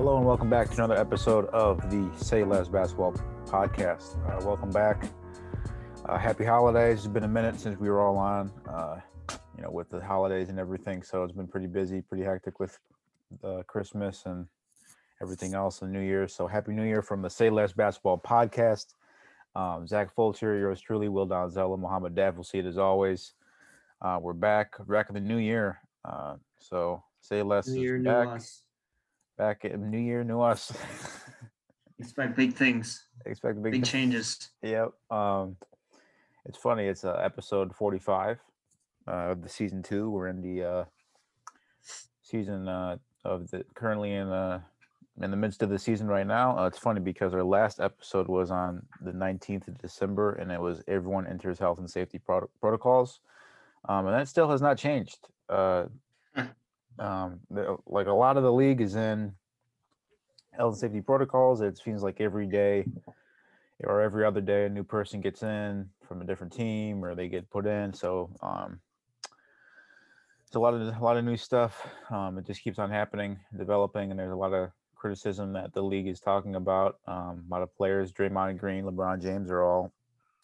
Hello 0.00 0.16
and 0.16 0.24
welcome 0.24 0.48
back 0.48 0.68
to 0.68 0.76
another 0.76 0.96
episode 0.96 1.44
of 1.48 1.90
the 1.90 2.10
Say 2.16 2.42
Less 2.42 2.68
Basketball 2.68 3.12
podcast. 3.44 4.16
Uh, 4.26 4.42
welcome 4.46 4.70
back. 4.70 5.04
Uh, 6.06 6.16
happy 6.16 6.42
holidays. 6.42 7.00
It's 7.00 7.06
been 7.06 7.24
a 7.24 7.28
minute 7.28 7.60
since 7.60 7.78
we 7.78 7.90
were 7.90 8.00
all 8.00 8.16
on, 8.16 8.50
uh, 8.66 9.00
you 9.54 9.62
know, 9.62 9.70
with 9.70 9.90
the 9.90 10.00
holidays 10.00 10.48
and 10.48 10.58
everything. 10.58 11.02
So 11.02 11.22
it's 11.22 11.34
been 11.34 11.46
pretty 11.46 11.66
busy, 11.66 12.00
pretty 12.00 12.24
hectic 12.24 12.58
with 12.58 12.78
Christmas 13.66 14.22
and 14.24 14.46
everything 15.20 15.52
else 15.52 15.82
and 15.82 15.92
New 15.92 16.00
Year. 16.00 16.26
So 16.28 16.46
happy 16.46 16.72
New 16.72 16.84
Year 16.84 17.02
from 17.02 17.20
the 17.20 17.28
Say 17.28 17.50
Less 17.50 17.74
Basketball 17.74 18.16
podcast. 18.26 18.94
Um, 19.54 19.86
Zach 19.86 20.14
Fulcher, 20.14 20.56
yours 20.56 20.80
truly, 20.80 21.10
Will 21.10 21.28
Donzella, 21.28 21.78
Muhammad 21.78 22.14
Daf 22.14 22.36
will 22.36 22.44
see 22.44 22.60
it 22.60 22.64
as 22.64 22.78
always. 22.78 23.34
Uh, 24.00 24.18
we're 24.18 24.32
back, 24.32 24.76
back 24.88 25.10
in 25.10 25.14
the 25.14 25.20
new 25.20 25.36
year. 25.36 25.78
Uh, 26.06 26.36
so 26.58 27.04
Say 27.20 27.42
Less 27.42 27.68
New 27.68 27.74
is 27.74 27.78
year, 27.82 27.98
new 27.98 28.04
back, 28.04 28.28
us. 28.28 28.62
Back 29.40 29.64
in 29.64 29.90
New 29.90 29.98
Year, 29.98 30.22
new 30.22 30.42
us. 30.42 30.70
Expect 31.98 32.36
big 32.36 32.52
things, 32.52 33.06
Expect 33.24 33.62
big, 33.62 33.72
big 33.72 33.84
changes. 33.86 34.50
Yep. 34.62 34.92
Um, 35.10 35.56
it's 36.44 36.58
funny. 36.58 36.84
It's 36.84 37.04
uh, 37.04 37.14
episode 37.14 37.74
forty-five 37.74 38.38
uh, 39.08 39.10
of 39.10 39.42
the 39.42 39.48
season 39.48 39.82
two. 39.82 40.10
We're 40.10 40.28
in 40.28 40.42
the 40.42 40.64
uh, 40.64 40.84
season 42.22 42.68
uh, 42.68 42.98
of 43.24 43.50
the 43.50 43.64
currently 43.74 44.12
in 44.12 44.28
uh, 44.28 44.60
in 45.22 45.30
the 45.30 45.38
midst 45.38 45.62
of 45.62 45.70
the 45.70 45.78
season 45.78 46.06
right 46.06 46.26
now. 46.26 46.58
Uh, 46.58 46.66
it's 46.66 46.78
funny 46.78 47.00
because 47.00 47.32
our 47.32 47.44
last 47.44 47.80
episode 47.80 48.28
was 48.28 48.50
on 48.50 48.82
the 49.00 49.12
nineteenth 49.14 49.68
of 49.68 49.78
December, 49.78 50.32
and 50.34 50.52
it 50.52 50.60
was 50.60 50.82
everyone 50.86 51.26
enters 51.26 51.58
health 51.58 51.78
and 51.78 51.88
safety 51.88 52.18
prot- 52.18 52.50
protocols, 52.60 53.20
um, 53.88 54.06
and 54.06 54.14
that 54.14 54.28
still 54.28 54.50
has 54.50 54.60
not 54.60 54.76
changed. 54.76 55.28
Uh, 55.48 55.86
um, 57.00 57.40
like 57.86 58.06
a 58.06 58.12
lot 58.12 58.36
of 58.36 58.42
the 58.42 58.52
league 58.52 58.80
is 58.80 58.94
in 58.94 59.32
health 60.52 60.74
and 60.74 60.80
safety 60.80 61.00
protocols. 61.00 61.60
It 61.62 61.78
seems 61.78 62.02
like 62.02 62.20
every 62.20 62.46
day 62.46 62.84
or 63.84 64.02
every 64.02 64.24
other 64.24 64.40
day 64.40 64.66
a 64.66 64.68
new 64.68 64.84
person 64.84 65.20
gets 65.20 65.42
in 65.42 65.88
from 66.06 66.20
a 66.20 66.24
different 66.24 66.52
team 66.52 67.02
or 67.04 67.14
they 67.14 67.28
get 67.28 67.50
put 67.50 67.66
in. 67.66 67.92
So 67.94 68.30
um 68.42 68.80
it's 70.46 70.56
a 70.56 70.60
lot 70.60 70.74
of 70.74 70.82
a 70.82 71.04
lot 71.04 71.16
of 71.16 71.24
new 71.24 71.36
stuff. 71.36 71.86
Um 72.10 72.38
it 72.38 72.46
just 72.46 72.62
keeps 72.62 72.78
on 72.78 72.90
happening 72.90 73.38
developing 73.56 74.10
and 74.10 74.18
there's 74.18 74.32
a 74.32 74.36
lot 74.36 74.52
of 74.52 74.70
criticism 74.94 75.54
that 75.54 75.72
the 75.72 75.82
league 75.82 76.08
is 76.08 76.20
talking 76.20 76.56
about. 76.56 76.98
Um 77.06 77.44
a 77.48 77.50
lot 77.50 77.62
of 77.62 77.74
players 77.74 78.12
Draymond 78.12 78.58
Green 78.58 78.84
LeBron 78.84 79.22
James 79.22 79.50
are 79.50 79.64
all 79.64 79.92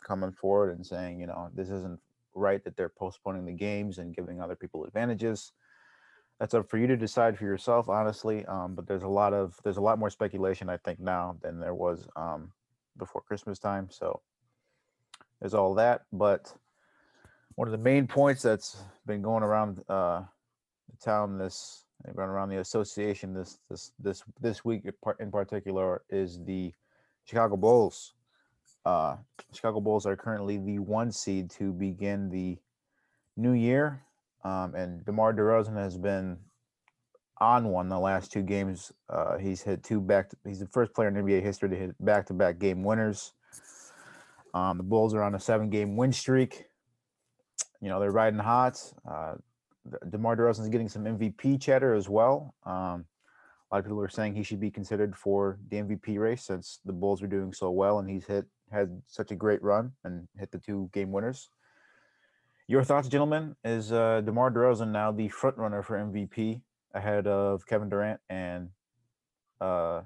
coming 0.02 0.32
forward 0.32 0.74
and 0.74 0.86
saying 0.86 1.20
you 1.20 1.27
know 1.27 1.50
this 1.54 1.68
isn't 1.68 2.00
right 2.34 2.62
that 2.64 2.77
they're 2.77 2.88
postponing 2.88 3.44
the 3.44 3.52
games 3.52 3.98
and 3.98 4.14
giving 4.14 4.40
other 4.40 4.54
people 4.54 4.84
advantages 4.84 5.52
that's 6.39 6.55
up 6.55 6.69
for 6.69 6.79
you 6.79 6.87
to 6.87 6.97
decide 6.97 7.37
for 7.37 7.45
yourself 7.45 7.89
honestly 7.89 8.45
um 8.47 8.75
but 8.75 8.87
there's 8.87 9.03
a 9.03 9.09
lot 9.09 9.33
of 9.33 9.59
there's 9.65 9.79
a 9.79 9.81
lot 9.81 9.98
more 9.98 10.11
speculation 10.11 10.69
i 10.69 10.77
think 10.77 11.01
now 11.01 11.37
than 11.42 11.59
there 11.61 11.75
was 11.75 12.06
um 12.17 12.53
before 12.98 13.23
Christmas 13.23 13.59
time. 13.59 13.89
So 13.91 14.20
there's 15.41 15.55
all 15.55 15.75
that. 15.75 16.03
But 16.12 16.53
one 17.55 17.69
of 17.69 17.73
the 17.73 17.79
main 17.79 18.07
points 18.07 18.42
that's 18.42 18.77
been 19.07 19.23
going 19.23 19.42
around 19.42 19.83
uh, 19.89 20.23
the 20.91 20.97
town 21.05 21.39
this 21.39 21.84
going 22.14 22.29
around 22.29 22.51
the 22.51 22.59
association 22.59 23.33
this 23.33 23.59
this 23.70 23.92
this 23.98 24.23
this 24.41 24.64
week 24.64 24.83
in 25.19 25.31
particular 25.31 26.03
is 26.11 26.45
the 26.45 26.73
Chicago 27.25 27.57
Bulls. 27.57 28.12
Uh, 28.84 29.17
Chicago 29.53 29.81
Bulls 29.81 30.07
are 30.07 30.17
currently 30.17 30.59
the 30.59 30.79
one 30.79 31.11
seed 31.11 31.51
to 31.51 31.73
begin 31.73 32.29
the 32.29 32.57
new 33.37 33.53
year, 33.53 34.03
um, 34.47 34.75
and 34.77 35.05
DeMar 35.05 35.34
DeRozan 35.34 35.77
has 35.77 35.98
been 35.98 36.39
on 37.41 37.69
one 37.69 37.89
the 37.89 37.98
last 37.98 38.30
two 38.30 38.42
games. 38.42 38.92
Uh, 39.11 39.39
he's 39.39 39.61
hit 39.61 39.83
two 39.83 40.01
back. 40.01 40.30
he's 40.46 40.61
the 40.61 40.68
first 40.68 40.95
player 40.95 41.08
in 41.08 41.14
NBA 41.14 41.42
history 41.42 41.68
to 41.68 41.77
hit 41.77 42.05
back-to-back 42.05 42.61
game 42.61 42.84
winners. 42.84 43.33
Um, 44.55 44.77
the 44.79 44.84
Bulls 44.84 45.14
are 45.14 45.23
on 45.23 45.34
a 45.34 45.40
seven-game 45.40 45.96
win 45.96 46.12
streak. 46.12 46.64
You 47.80 47.89
know 47.89 47.98
they're 47.98 48.12
riding 48.12 48.39
hot. 48.39 48.80
Uh, 49.08 49.34
De- 49.90 50.11
DeMar 50.11 50.36
DeRozan 50.36 50.63
is 50.63 50.68
getting 50.68 50.89
some 50.89 51.05
MVP 51.05 51.61
chatter 51.61 51.95
as 51.95 52.08
well. 52.08 52.55
Um, 52.64 53.05
a 53.70 53.74
lot 53.74 53.78
of 53.80 53.84
people 53.84 54.01
are 54.01 54.08
saying 54.08 54.36
he 54.36 54.45
should 54.45 54.61
be 54.61 54.70
considered 54.70 55.17
for 55.17 55.58
the 55.70 55.78
MVP 55.78 56.18
race 56.18 56.45
since 56.45 56.78
the 56.84 56.92
Bulls 56.92 57.20
are 57.20 57.27
doing 57.27 57.52
so 57.52 57.73
well 57.73 57.98
and 57.98 58.08
he's 58.08 58.24
hit 58.24 58.46
had 58.70 59.02
such 59.08 59.33
a 59.33 59.36
great 59.36 59.63
run 59.63 59.92
and 60.05 60.28
hit 60.39 60.52
the 60.52 60.58
two 60.58 60.89
game 60.92 61.11
winners. 61.11 61.51
Your 62.68 62.82
thoughts, 62.82 63.06
gentlemen? 63.06 63.54
Is 63.62 63.92
uh, 63.92 64.22
DeMar 64.22 64.50
DeRozan 64.50 64.90
now 64.90 65.12
the 65.12 65.28
front 65.28 65.56
runner 65.56 65.84
for 65.84 65.98
MVP 65.98 66.60
ahead 66.92 67.28
of 67.28 67.64
Kevin 67.64 67.88
Durant 67.88 68.18
and 68.28 68.70
uh, 69.60 70.00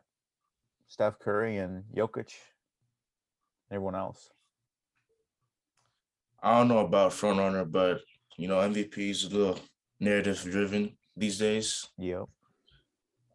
Steph 0.87 1.19
Curry 1.19 1.57
and 1.57 1.85
Jokic, 1.97 2.35
everyone 3.71 3.95
else. 3.95 4.29
I 6.43 6.59
don't 6.59 6.69
know 6.69 6.81
about 6.81 7.15
front 7.15 7.39
runner, 7.39 7.65
but 7.65 8.03
you 8.37 8.47
know, 8.47 8.57
MVP 8.57 8.99
is 8.99 9.25
a 9.25 9.31
little 9.31 9.59
narrative 9.99 10.43
driven 10.43 10.99
these 11.17 11.39
days. 11.39 11.89
Yep. 11.97 12.25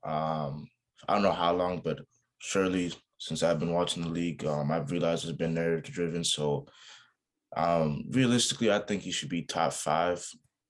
Um, 0.03 0.67
I 1.07 1.13
don't 1.15 1.23
know 1.23 1.31
how 1.31 1.55
long, 1.55 1.81
but 1.83 1.97
surely 2.37 2.93
since 3.17 3.41
I've 3.41 3.59
been 3.59 3.73
watching 3.73 4.03
the 4.03 4.09
league, 4.09 4.45
um, 4.45 4.71
I've 4.71 4.91
realized 4.91 5.23
it's 5.23 5.35
been 5.35 5.55
narrative 5.55 5.91
driven. 5.95 6.23
So 6.23 6.67
um 7.55 8.05
realistically, 8.09 8.71
I 8.71 8.79
think 8.79 9.03
he 9.03 9.11
should 9.11 9.29
be 9.29 9.43
top 9.43 9.73
five. 9.73 10.25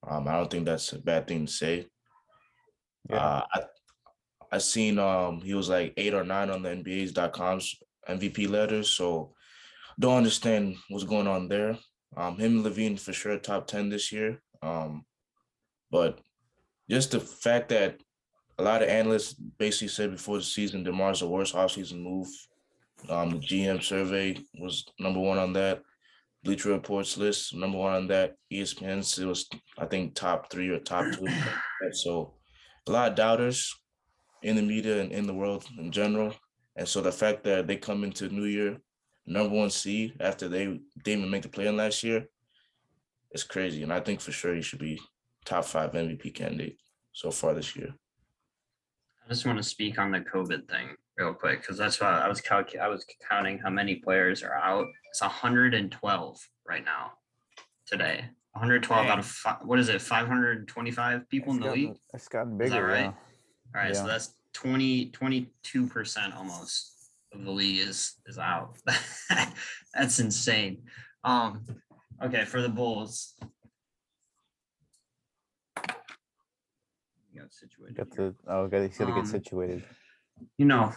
Um, 0.08 0.28
I 0.28 0.34
don't 0.34 0.50
think 0.50 0.66
that's 0.66 0.94
a 0.94 1.00
bad 1.00 1.28
thing 1.28 1.46
to 1.46 1.52
say. 1.52 1.88
Yeah. 3.10 3.18
Uh, 3.18 3.46
I 3.54 3.64
I 4.52 4.58
seen 4.60 5.00
um 5.00 5.42
he 5.42 5.54
was 5.54 5.70
like 5.70 5.94
eight 5.98 6.14
or 6.14 6.24
nine 6.24 6.50
on 6.50 6.62
the 6.62 6.70
NBA's.com's 6.70 7.76
MVP 8.08 8.50
ladders, 8.50 8.90
so 8.90 9.34
don't 10.00 10.18
understand 10.18 10.76
what's 10.90 11.06
going 11.06 11.28
on 11.28 11.48
there. 11.48 11.78
Um, 12.18 12.38
him 12.38 12.58
and 12.58 12.66
LaVine 12.66 13.00
for 13.00 13.14
sure 13.14 13.38
top 13.38 13.68
ten 13.68 13.90
this 13.90 14.12
year. 14.12 14.42
Um, 14.62 15.06
but 15.92 16.20
just 16.90 17.12
the 17.12 17.20
fact 17.20 17.70
that 17.70 18.00
a 18.58 18.64
lot 18.64 18.82
of 18.82 18.90
analysts 18.90 19.34
basically 19.34 19.90
said 19.90 20.12
before 20.12 20.38
the 20.38 20.44
season 20.44 20.84
Demar's 20.84 21.20
the 21.20 21.28
worst 21.28 21.56
offseason 21.56 22.02
move. 22.02 22.28
Um, 23.10 23.32
the 23.32 23.38
GM 23.38 23.84
survey 23.84 24.38
was 24.60 24.86
number 25.00 25.20
one 25.20 25.38
on 25.38 25.54
that. 25.54 25.82
Bleacher 26.46 26.70
Reports 26.70 27.18
list 27.18 27.56
number 27.56 27.80
one 27.80 27.94
on 27.94 28.08
that. 28.08 28.36
E 28.52 28.62
ESPN 28.62 29.20
it 29.20 29.26
was 29.26 29.50
I 29.80 29.86
think 29.86 30.14
top 30.14 30.52
three 30.52 30.70
or 30.70 30.80
top 30.80 31.12
two. 31.12 31.28
so 31.92 32.36
a 32.88 32.92
lot 32.92 33.10
of 33.10 33.16
doubters 33.16 33.74
in 34.44 34.56
the 34.56 34.62
media 34.62 35.02
and 35.02 35.12
in 35.12 35.26
the 35.26 35.34
world 35.34 35.66
in 35.80 35.92
general. 35.92 36.34
And 36.76 36.88
so 36.88 37.02
the 37.02 37.12
fact 37.12 37.44
that 37.46 37.66
they 37.66 37.78
come 37.78 38.04
into 38.04 38.30
New 38.30 38.46
Year 38.46 38.78
number 39.26 39.56
one 39.56 39.72
seed 39.72 40.14
after 40.20 40.48
they 40.48 40.66
didn't 41.04 41.20
even 41.20 41.32
make 41.32 41.42
the 41.42 41.50
play 41.50 41.66
in 41.66 41.78
last 41.78 42.04
year, 42.04 42.28
it's 43.32 43.44
crazy. 43.44 43.82
And 43.82 43.92
I 43.92 44.00
think 44.00 44.22
for 44.22 44.32
sure 44.32 44.54
he 44.54 44.62
should 44.62 44.80
be 44.80 45.02
top 45.46 45.66
five 45.66 45.94
MVP 45.94 46.36
candidate 46.36 46.78
so 47.12 47.32
far 47.32 47.56
this 47.56 47.76
year. 47.76 47.96
I 49.26 49.30
just 49.30 49.46
want 49.46 49.58
to 49.58 49.64
speak 49.64 49.98
on 49.98 50.12
the 50.12 50.20
COVID 50.20 50.68
thing 50.70 50.90
real 51.18 51.34
quick 51.34 51.62
because 51.62 51.78
that's 51.78 52.00
what 52.00 52.10
I 52.10 52.28
was 52.28 52.42
calc- 52.42 52.78
I 52.80 52.88
was 52.88 53.06
counting 53.30 53.58
how 53.58 53.70
many 53.72 53.96
players 53.96 54.44
are 54.44 54.54
out. 54.54 54.86
It's 55.10 55.22
112 55.22 56.50
right 56.68 56.86
now 56.86 57.14
today. 57.88 58.26
112 58.52 59.08
out 59.08 59.20
of 59.20 59.38
what 59.64 59.80
is 59.80 59.90
it? 59.90 60.02
525 60.02 61.28
people 61.30 61.54
in 61.54 61.60
the 61.60 61.66
gotten- 61.66 61.82
league. 61.82 61.98
It's 62.14 62.28
gotten 62.28 62.58
bigger. 62.58 62.86
right? 62.86 63.00
yeah. 63.00 63.12
All 63.76 63.82
right, 63.82 63.96
so 63.96 64.08
that's 64.08 64.36
20 64.54 65.10
22 65.10 65.88
percent 65.88 66.34
almost 66.36 66.94
of 67.34 67.44
the 67.44 67.52
league 67.52 67.80
is 67.86 68.14
is 68.28 68.38
out. 68.38 68.78
that's 69.94 70.20
insane. 70.20 70.84
Um, 71.24 71.66
okay, 72.24 72.46
for 72.46 72.62
the 72.62 72.70
Bulls. 72.70 73.34
Got 77.38 77.54
situated. 77.54 77.98
Got 77.98 78.12
the 78.12 78.36
oh, 78.48 78.68
got 78.68 78.82
he's 78.82 78.98
got 78.98 79.06
to 79.06 79.12
Um, 79.14 79.22
get 79.22 79.28
situated. 79.30 79.84
you 80.58 80.66
know, 80.66 80.88
Hey, 80.90 80.96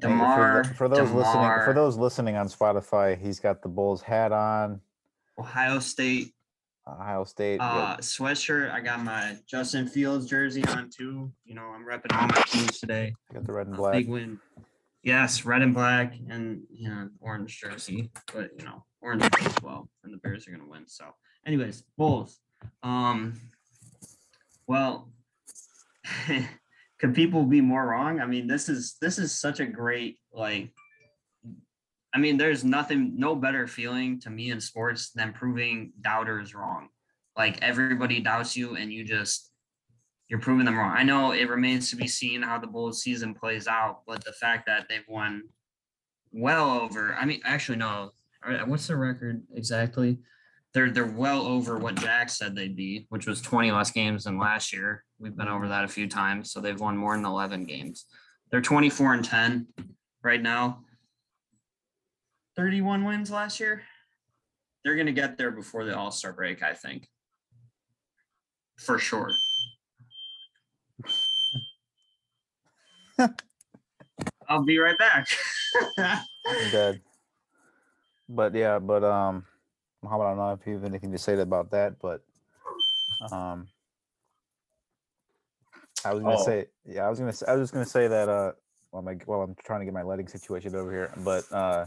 for 0.00 0.08
Demar, 0.08 0.62
the- 0.64 0.74
for, 0.74 0.88
those 0.88 1.10
listening, 1.10 1.24
for 1.34 1.72
DeMar, 1.72 1.74
those 1.74 1.96
listening 1.96 2.36
on 2.36 2.48
Spotify, 2.48 3.18
he's 3.20 3.38
got 3.40 3.62
the 3.62 3.68
Bulls 3.68 4.02
hat 4.02 4.32
on. 4.32 4.80
Ohio 5.38 5.78
State 5.80 6.34
Ohio 6.86 7.24
State. 7.24 7.58
uh, 7.60 7.90
yep. 7.92 8.00
sweatshirt. 8.00 8.70
I 8.70 8.80
got 8.80 9.02
my 9.04 9.36
Justin 9.46 9.86
Fields 9.86 10.26
jersey 10.26 10.64
on 10.64 10.90
too. 10.90 11.30
You 11.44 11.54
know, 11.54 11.62
I'm 11.74 11.84
repping 11.86 12.12
all 12.14 12.26
my 12.26 12.42
teams 12.46 12.80
today. 12.80 13.14
I 13.30 13.34
got 13.34 13.44
the 13.44 13.52
red 13.52 13.66
and 13.68 13.76
black. 13.76 13.92
Big 13.92 14.08
win. 14.08 14.40
Yes, 15.02 15.44
red 15.44 15.62
and 15.62 15.72
black 15.74 16.14
and 16.28 16.62
you 16.70 16.88
know 16.88 17.08
orange 17.20 17.58
jersey, 17.60 18.10
but 18.34 18.50
you 18.58 18.64
know 18.64 18.84
orange 19.00 19.22
as 19.40 19.54
well, 19.62 19.88
and 20.04 20.12
the 20.12 20.18
Bears 20.18 20.46
are 20.48 20.50
gonna 20.50 20.66
win. 20.68 20.86
So, 20.86 21.04
anyways, 21.46 21.84
Bulls. 21.96 22.40
Um, 22.82 23.34
well, 24.66 25.10
could 26.98 27.14
people 27.14 27.44
be 27.44 27.60
more 27.60 27.86
wrong? 27.86 28.20
I 28.20 28.26
mean, 28.26 28.46
this 28.46 28.68
is 28.68 28.96
this 29.00 29.18
is 29.18 29.32
such 29.32 29.60
a 29.60 29.66
great 29.66 30.18
like. 30.32 30.70
I 32.12 32.18
mean, 32.18 32.38
there's 32.38 32.64
nothing, 32.64 33.12
no 33.16 33.36
better 33.36 33.68
feeling 33.68 34.18
to 34.22 34.30
me 34.30 34.50
in 34.50 34.60
sports 34.60 35.12
than 35.12 35.32
proving 35.32 35.92
doubters 36.00 36.56
wrong. 36.56 36.88
Like 37.36 37.62
everybody 37.62 38.18
doubts 38.18 38.56
you, 38.56 38.76
and 38.76 38.92
you 38.92 39.04
just 39.04 39.50
you're 40.28 40.40
proving 40.40 40.64
them 40.64 40.78
wrong. 40.78 40.92
I 40.96 41.02
know 41.02 41.32
it 41.32 41.48
remains 41.48 41.90
to 41.90 41.96
be 41.96 42.06
seen 42.06 42.42
how 42.42 42.58
the 42.58 42.66
Bulls 42.66 43.02
season 43.02 43.34
plays 43.34 43.66
out, 43.66 44.02
but 44.06 44.24
the 44.24 44.32
fact 44.32 44.66
that 44.66 44.86
they've 44.88 45.04
won 45.08 45.42
well 46.32 46.70
over, 46.70 47.14
I 47.14 47.24
mean, 47.24 47.40
actually, 47.44 47.78
no, 47.78 48.12
what's 48.66 48.86
the 48.86 48.96
record 48.96 49.42
exactly? 49.54 50.18
They're 50.72 50.90
they're 50.90 51.06
well 51.06 51.42
over 51.42 51.78
what 51.78 51.96
Jack 51.96 52.28
said 52.28 52.54
they'd 52.54 52.76
be, 52.76 53.06
which 53.08 53.26
was 53.26 53.40
20 53.40 53.72
less 53.72 53.90
games 53.90 54.24
than 54.24 54.38
last 54.38 54.72
year. 54.72 55.04
We've 55.18 55.36
been 55.36 55.48
over 55.48 55.66
that 55.68 55.84
a 55.84 55.88
few 55.88 56.08
times, 56.08 56.52
so 56.52 56.60
they've 56.60 56.78
won 56.78 56.96
more 56.96 57.16
than 57.16 57.24
11 57.24 57.64
games. 57.64 58.06
They're 58.50 58.60
24 58.60 59.14
and 59.14 59.24
10 59.24 59.66
right 60.22 60.40
now. 60.40 60.84
31 62.56 63.04
wins 63.04 63.30
last 63.30 63.58
year. 63.58 63.82
They're 64.84 64.96
gonna 64.96 65.12
get 65.12 65.36
there 65.36 65.50
before 65.50 65.84
the 65.84 65.96
All 65.96 66.10
Star 66.10 66.32
break, 66.32 66.62
I 66.62 66.74
think, 66.74 67.08
for 68.78 68.98
sure. 68.98 69.32
I'll 74.48 74.64
be 74.64 74.78
right 74.78 74.98
back. 74.98 75.28
I'm 75.98 76.70
dead. 76.70 77.00
But 78.28 78.54
yeah, 78.54 78.78
but 78.78 79.04
um, 79.04 79.44
Muhammad, 80.02 80.26
I 80.26 80.30
don't 80.30 80.38
know 80.38 80.52
if 80.52 80.66
you 80.66 80.74
have 80.74 80.84
anything 80.84 81.12
to 81.12 81.18
say 81.18 81.38
about 81.38 81.70
that, 81.72 81.98
but 82.00 82.22
um, 83.32 83.68
I 86.04 86.14
was 86.14 86.22
gonna 86.22 86.36
Oh. 86.38 86.44
say, 86.44 86.66
yeah, 86.86 87.06
I 87.06 87.10
was 87.10 87.18
gonna, 87.18 87.32
say, 87.32 87.46
I 87.46 87.54
was 87.54 87.62
just 87.62 87.72
gonna 87.72 87.84
say 87.84 88.08
that 88.08 88.28
uh, 88.28 88.52
well, 88.92 89.02
my, 89.02 89.16
well, 89.26 89.42
I'm 89.42 89.54
trying 89.64 89.80
to 89.80 89.84
get 89.84 89.94
my 89.94 90.02
lighting 90.02 90.26
situation 90.28 90.74
over 90.74 90.90
here, 90.90 91.12
but 91.24 91.44
uh, 91.52 91.86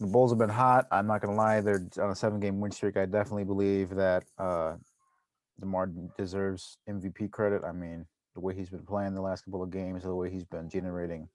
the 0.00 0.06
Bulls 0.06 0.30
have 0.32 0.38
been 0.38 0.48
hot. 0.48 0.86
I'm 0.90 1.06
not 1.06 1.20
gonna 1.20 1.36
lie, 1.36 1.60
they're 1.60 1.86
on 2.00 2.10
a 2.10 2.16
seven-game 2.16 2.60
win 2.60 2.72
streak. 2.72 2.96
I 2.96 3.06
definitely 3.06 3.44
believe 3.44 3.90
that 3.90 4.24
uh, 4.38 4.76
Demar 5.60 5.90
deserves 6.16 6.78
MVP 6.88 7.30
credit. 7.30 7.62
I 7.64 7.72
mean, 7.72 8.06
the 8.34 8.40
way 8.40 8.54
he's 8.54 8.70
been 8.70 8.84
playing 8.86 9.14
the 9.14 9.22
last 9.22 9.44
couple 9.44 9.62
of 9.62 9.70
games, 9.70 10.02
the 10.04 10.14
way 10.14 10.30
he's 10.30 10.44
been 10.44 10.68
generating 10.68 11.28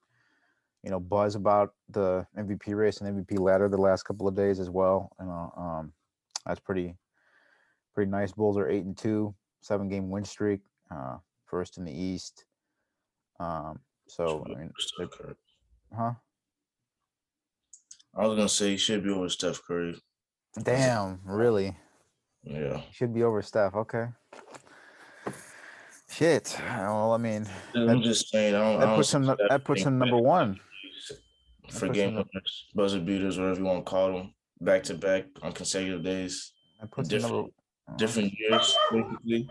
you 0.84 0.92
know, 0.92 1.00
buzz 1.00 1.36
about 1.36 1.74
the 1.90 2.26
MVP 2.38 2.76
race 2.76 3.02
and 3.02 3.28
MVP 3.28 3.40
ladder 3.40 3.68
the 3.68 3.78
last 3.78 4.04
couple 4.04 4.28
of 4.28 4.36
days 4.36 4.60
as 4.60 4.70
well. 4.70 5.12
You 5.20 5.26
know, 5.26 5.54
um, 5.58 5.94
that's 6.46 6.60
pretty, 6.60 6.96
pretty 7.94 8.10
nice. 8.10 8.31
Bulls 8.31 8.58
are 8.58 8.70
eight 8.70 8.86
and 8.86 8.98
two, 8.98 9.36
seven 9.62 9.90
game 9.90 10.10
win 10.10 10.24
streak, 10.24 10.62
uh, 10.92 11.18
first 11.46 11.78
in 11.78 11.86
the 11.86 11.92
East. 11.92 12.46
Um, 13.40 13.80
so 14.08 14.46
I 14.46 14.60
mean, 14.60 14.72
huh? 15.96 16.14
I 18.16 18.28
was 18.28 18.36
gonna 18.36 18.50
say 18.50 18.72
he 18.72 18.78
should 18.78 19.04
be 19.04 19.10
over 19.10 19.30
Steph 19.30 19.62
Curry. 19.66 19.96
Damn, 20.64 21.20
really? 21.25 21.75
Yeah. 22.44 22.82
Should 22.92 23.14
be 23.14 23.24
over 23.24 23.42
Steph. 23.42 23.75
Okay. 23.75 24.08
Shit. 26.10 26.58
Well, 26.60 27.14
I 27.14 27.18
mean, 27.18 27.46
I'm 27.75 28.02
just 28.02 28.30
saying. 28.30 28.56
I 28.56 28.60
don't, 28.60 28.75
I 28.75 28.80
that 28.80 28.86
don't 28.88 28.96
puts 28.96 29.14
him. 29.14 29.25
That 29.25 29.64
puts 29.64 29.84
him 29.84 29.98
number 30.00 30.18
one. 30.18 30.60
For 31.71 31.88
game 31.89 32.16
winners, 32.16 32.66
buzzer 32.75 33.00
beaters, 33.00 33.38
whatever 33.38 33.60
you 33.60 33.66
want 33.66 33.86
to 33.86 33.89
call 33.89 34.13
them, 34.13 34.33
back 34.62 34.83
to 34.83 34.94
back 34.95 35.25
on 35.42 35.51
consecutive 35.54 36.04
days, 36.04 36.54
That 36.80 36.92
puts 36.92 37.12
him 37.12 37.21
number. 37.21 37.48
different 37.98 37.98
different 37.98 38.33
years, 38.39 38.75
basically. 38.92 39.50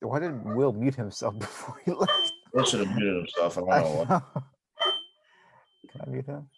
Why 0.00 0.18
did 0.18 0.44
Will 0.44 0.72
mute 0.72 0.94
himself 0.96 1.38
before 1.38 1.76
he 1.84 1.92
left? 1.92 2.32
He 2.54 2.64
should 2.66 2.80
have 2.86 2.94
muted 2.96 3.16
himself. 3.16 3.56
I 3.58 3.60
don't 3.60 3.68
know. 3.70 4.04
why. 4.04 4.04
know. 4.08 4.42
Can 5.92 6.00
I 6.00 6.10
mute 6.10 6.26
him? 6.26 6.48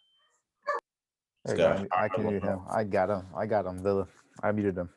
There 1.44 1.56
go. 1.56 1.62
got 1.62 1.76
I 1.76 1.82
mu- 1.82 1.88
I 1.92 2.08
can 2.08 2.26
mute 2.26 2.42
him. 2.42 2.60
I 2.70 2.84
got 2.84 3.10
him. 3.10 3.26
I 3.36 3.46
got 3.46 3.66
him. 3.66 3.78
The 3.82 4.06
I 4.42 4.52
muted 4.52 4.78
him. 4.78 4.88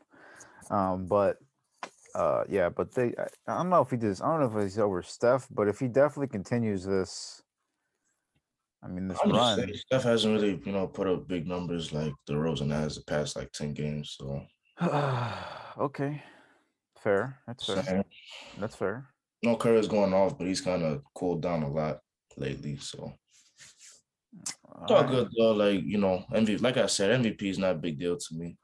Um, 0.69 1.05
but 1.05 1.37
uh, 2.15 2.43
yeah, 2.47 2.69
but 2.69 2.93
they. 2.93 3.13
I, 3.17 3.27
I 3.51 3.57
don't 3.57 3.69
know 3.69 3.81
if 3.81 3.89
he 3.89 3.97
does. 3.97 4.21
I 4.21 4.27
don't 4.27 4.39
know 4.39 4.57
if 4.57 4.63
he's 4.63 4.79
over 4.79 5.01
Steph, 5.03 5.47
but 5.51 5.67
if 5.67 5.79
he 5.79 5.87
definitely 5.87 6.27
continues 6.29 6.85
this, 6.85 7.41
I 8.83 8.87
mean, 8.87 9.07
this 9.07 9.17
I'm 9.23 9.31
run. 9.31 9.73
Steph 9.75 10.03
hasn't 10.03 10.33
really, 10.35 10.61
you 10.65 10.71
know, 10.71 10.87
put 10.87 11.07
up 11.07 11.27
big 11.27 11.47
numbers 11.47 11.91
like 11.93 12.13
DeRozan 12.29 12.71
has 12.71 12.95
the 12.95 13.03
past 13.03 13.35
like 13.35 13.51
ten 13.51 13.73
games. 13.73 14.15
So 14.19 14.43
okay, 15.79 16.21
fair. 17.01 17.39
That's 17.47 17.65
fair. 17.65 17.83
saying, 17.83 18.05
That's 18.59 18.75
fair. 18.75 19.07
no 19.43 19.55
Curry's 19.55 19.87
going 19.87 20.13
off, 20.13 20.37
but 20.37 20.47
he's 20.47 20.61
kind 20.61 20.83
of 20.83 21.01
cooled 21.15 21.41
down 21.41 21.63
a 21.63 21.69
lot 21.69 21.99
lately. 22.37 22.77
So 22.77 23.13
it's 24.33 24.53
all 24.91 24.97
Alright. 24.97 25.09
good 25.09 25.29
though. 25.37 25.53
Like 25.53 25.81
you 25.83 25.97
know, 25.97 26.23
MVP. 26.31 26.61
Like 26.61 26.77
I 26.77 26.85
said, 26.85 27.19
MVP 27.21 27.43
is 27.43 27.57
not 27.57 27.71
a 27.75 27.79
big 27.79 27.97
deal 27.99 28.15
to 28.17 28.35
me. 28.35 28.57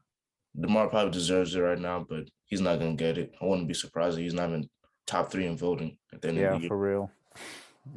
Demar 0.59 0.88
probably 0.89 1.12
deserves 1.12 1.56
it 1.56 1.59
right 1.62 1.80
now, 1.80 2.06
but 2.07 2.25
he's 2.45 2.62
not 2.62 2.77
gonna 2.77 2.94
get 2.95 3.18
it. 3.18 3.33
I 3.42 3.45
wouldn't 3.45 3.68
be 3.68 3.74
surprised 3.74 4.18
if 4.19 4.24
he's 4.24 4.36
not 4.36 4.50
even 4.50 4.69
top 5.07 5.31
three 5.31 5.48
in 5.48 5.57
voting 5.57 5.98
at 6.13 6.21
the 6.21 6.27
end 6.30 6.38
Yeah, 6.38 6.50
of 6.50 6.54
the 6.54 6.59
year. 6.62 6.68
for 6.69 6.77
real. 6.77 7.12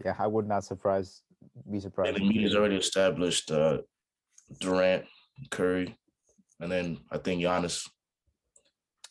Yeah, 0.04 0.14
I 0.18 0.26
would 0.26 0.48
not 0.48 0.64
surprise. 0.64 1.22
Be 1.70 1.80
surprised. 1.80 2.16
And 2.16 2.24
the 2.24 2.28
media's 2.28 2.54
already 2.54 2.76
established 2.76 3.50
uh, 3.50 3.78
Durant, 4.60 5.04
Curry, 5.50 5.96
and 6.60 6.70
then 6.70 6.98
I 7.10 7.18
think 7.18 7.42
Giannis. 7.42 7.88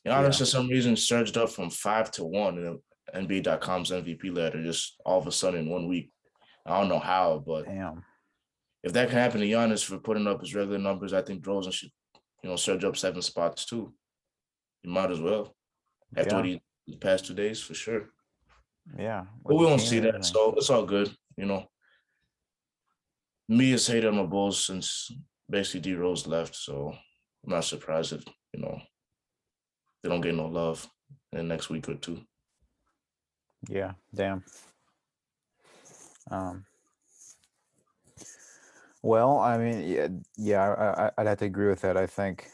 Giannis, 0.06 0.24
Yeah. 0.24 0.32
for 0.32 0.46
some 0.46 0.68
reason, 0.70 0.96
surged 0.96 1.38
up 1.38 1.50
from 1.50 1.70
five 1.70 2.12
to 2.12 2.24
one 2.26 2.58
in 2.58 2.80
NBA.com's 3.28 3.92
MVP 3.92 4.36
ladder 4.36 4.64
just 4.64 4.96
all 5.06 5.20
of 5.20 5.28
a 5.28 5.32
sudden 5.32 5.62
in 5.62 5.70
one 5.70 5.88
week. 5.88 6.12
I 6.66 6.80
don't 6.80 6.90
know 6.90 7.00
how, 7.00 7.44
but 7.46 7.66
Damn. 7.66 8.04
if 8.84 8.94
that 8.94 9.10
can 9.10 9.18
happen 9.20 9.42
to 9.42 9.48
Giannis 9.48 9.84
for 9.86 10.00
putting 10.00 10.28
up 10.28 10.42
his 10.42 10.56
regular 10.56 10.80
numbers, 10.80 11.14
I 11.14 11.22
think 11.22 11.44
DeRozan 11.44 11.72
should, 11.74 11.92
you 12.44 12.50
know, 12.50 12.56
surge 12.56 12.84
up 12.84 12.98
seven 12.98 13.22
spots 13.22 13.66
too. 13.66 13.94
You 14.84 14.90
might 14.92 15.12
as 15.12 15.20
well 15.22 15.56
after 16.16 16.30
Yeah. 16.32 16.36
what 16.38 16.46
he 16.46 16.62
the 16.88 16.98
past 16.98 17.26
two 17.26 17.34
days 17.34 17.60
for 17.62 17.74
sure. 17.74 18.10
Yeah. 18.98 19.26
But 19.44 19.56
we 19.56 19.66
won't 19.66 19.82
see 19.82 20.00
that, 20.02 20.24
so 20.24 20.54
it's 20.54 20.70
all 20.70 20.86
good, 20.86 21.16
you 21.36 21.46
know. 21.46 21.68
Me 23.48 23.72
has 23.72 23.88
hated 23.88 24.08
on 24.08 24.18
the 24.18 24.24
Bulls 24.24 24.64
since 24.64 25.12
basically 25.50 25.82
D 25.82 25.94
Rose 25.94 26.26
left, 26.26 26.56
so 26.56 26.96
I'm 27.46 27.52
not 27.52 27.64
surprised 27.64 28.14
if 28.14 28.24
you 28.54 28.62
know 28.62 28.80
they 30.02 30.10
don't 30.10 30.22
get 30.22 30.36
no 30.36 30.48
love 30.48 30.88
in 31.32 31.38
the 31.38 31.44
next 31.44 31.70
week 31.70 31.88
or 31.88 31.96
two. 31.96 32.22
Yeah, 33.70 33.94
damn. 34.14 34.44
Um. 36.32 36.66
Well, 39.04 39.38
I 39.38 39.60
mean, 39.60 39.88
yeah, 39.88 40.08
yeah, 40.36 40.72
I, 40.72 41.12
I'd 41.22 41.28
have 41.28 41.38
to 41.38 41.46
agree 41.46 41.68
with 41.68 41.82
that. 41.82 41.96
I 41.96 42.08
think, 42.08 42.48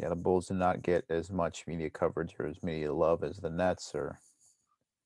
yeah, 0.00 0.08
the 0.08 0.16
Bulls 0.16 0.48
did 0.48 0.56
not 0.56 0.82
get 0.82 1.04
as 1.08 1.30
much 1.30 1.64
media 1.68 1.90
coverage 1.90 2.34
or 2.40 2.46
as 2.46 2.60
media 2.64 2.92
love 2.92 3.22
as 3.22 3.36
the 3.36 3.50
Nets 3.50 3.92
or 3.94 4.18